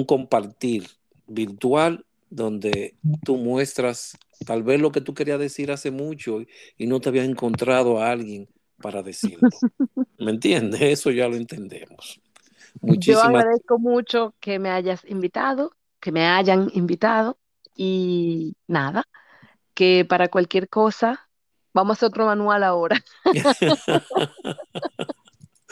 compartir 0.06 0.88
virtual 1.26 2.04
donde 2.28 2.94
tú 3.24 3.36
muestras 3.36 4.18
tal 4.44 4.62
vez 4.62 4.80
lo 4.80 4.92
que 4.92 5.00
tú 5.00 5.14
querías 5.14 5.38
decir 5.38 5.70
hace 5.70 5.90
mucho 5.90 6.40
y 6.76 6.86
no 6.86 7.00
te 7.00 7.08
había 7.08 7.24
encontrado 7.24 8.00
a 8.00 8.10
alguien 8.10 8.48
para 8.82 9.02
decirlo. 9.02 9.48
¿Me 10.18 10.32
entiendes? 10.32 10.82
Eso 10.82 11.10
ya 11.10 11.28
lo 11.28 11.36
entendemos. 11.36 12.20
Yo 12.82 13.22
agradezco 13.22 13.78
mucho 13.78 14.34
que 14.40 14.58
me 14.58 14.70
hayas 14.70 15.04
invitado, 15.06 15.72
que 16.00 16.12
me 16.12 16.26
hayan 16.26 16.70
invitado 16.74 17.38
y 17.74 18.54
nada, 18.66 19.04
que 19.74 20.04
para 20.04 20.28
cualquier 20.28 20.68
cosa, 20.68 21.28
vamos 21.72 21.94
a 21.94 21.96
hacer 21.98 22.08
otro 22.08 22.26
manual 22.26 22.64
ahora. 22.64 23.02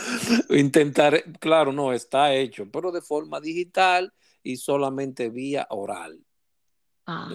Intentar, 0.50 1.22
claro, 1.38 1.72
no, 1.72 1.92
está 1.92 2.34
hecho, 2.34 2.68
pero 2.70 2.92
de 2.92 3.00
forma 3.00 3.40
digital 3.40 4.12
y 4.42 4.56
solamente 4.56 5.30
vía 5.30 5.66
oral. 5.70 6.18
Ah, 7.06 7.30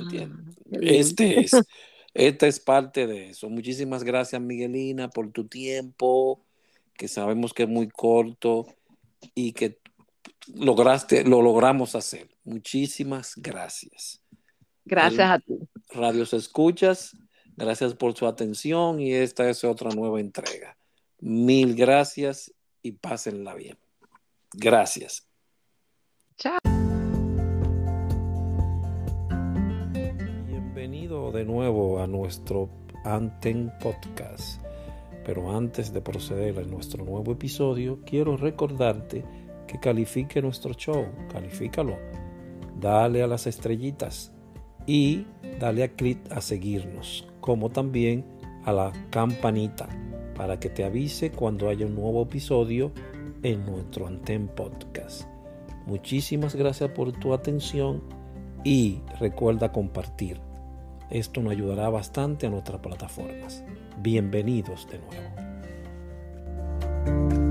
este 0.72 1.40
es, 1.42 1.52
esta 2.14 2.48
es 2.48 2.60
parte 2.60 3.08
de 3.08 3.30
eso. 3.30 3.50
Muchísimas 3.50 4.04
gracias, 4.04 4.42
Miguelina, 4.42 5.10
por 5.10 5.32
tu 5.32 5.48
tiempo, 5.48 6.46
que 6.94 7.08
sabemos 7.08 7.54
que 7.54 7.64
es 7.64 7.70
muy 7.70 7.88
corto 7.90 8.68
y 9.36 9.54
que 9.54 9.80
lograste, 10.54 11.24
lo 11.24 11.42
logramos 11.42 11.96
hacer. 11.96 12.30
Muchísimas 12.44 13.34
gracias. 13.36 14.22
Gracias 14.86 15.30
a 15.30 15.40
ti. 15.40 15.60
Radios 15.92 16.34
Escuchas, 16.34 17.16
gracias 17.56 17.94
por 17.94 18.16
su 18.16 18.26
atención 18.26 19.00
y 19.00 19.14
esta 19.14 19.50
es 19.50 19.64
otra 19.64 19.92
nueva 19.92 20.20
entrega. 20.20 20.78
Mil 21.20 21.76
gracias 21.76 22.52
y 22.82 22.94
pásenla 22.94 23.56
bien. 23.56 23.78
Gracias. 24.54 25.28
Chao. 26.38 26.58
Bienvenido 30.48 31.32
de 31.32 31.46
nuevo 31.46 32.02
a 32.02 32.08
nuestro 32.08 32.70
Anten 33.04 33.72
Podcast. 33.82 34.62
Pero 35.26 35.56
antes 35.56 35.94
de 35.94 36.02
proceder 36.02 36.58
a 36.60 36.64
nuestro 36.64 37.04
nuevo 37.04 37.34
episodio, 37.34 38.02
quiero 38.06 38.38
recordarte 38.38 39.24
que 39.68 39.80
califique 39.80 40.42
nuestro 40.42 40.74
show, 40.74 41.06
califícalo, 41.32 41.98
dale 42.80 43.22
a 43.22 43.28
las 43.28 43.46
estrellitas 43.46 44.34
y 44.88 45.28
dale 45.60 45.84
a 45.84 45.90
clic 45.90 46.20
a 46.32 46.42
seguirnos, 46.42 47.28
como 47.42 47.70
también 47.70 48.26
a 48.66 48.72
la 48.72 48.92
campanita 49.12 49.88
para 50.40 50.58
que 50.58 50.70
te 50.70 50.86
avise 50.86 51.32
cuando 51.32 51.68
haya 51.68 51.86
un 51.86 51.96
nuevo 51.96 52.24
episodio 52.24 52.94
en 53.44 53.66
nuestro 53.66 54.08
Anten 54.08 54.48
Podcast. 54.48 55.24
Muchísimas 55.86 56.56
gracias 56.56 56.92
por 56.92 57.12
tu 57.12 57.34
atención 57.34 58.02
y 58.64 59.02
recuerda 59.20 59.74
compartir. 59.74 60.40
Esto 61.10 61.42
nos 61.42 61.52
ayudará 61.52 61.90
bastante 61.90 62.48
a 62.48 62.50
nuestras 62.52 62.80
plataformas. 62.80 63.66
Bienvenidos 64.02 64.88
de 64.90 65.00
nuevo. 67.06 67.49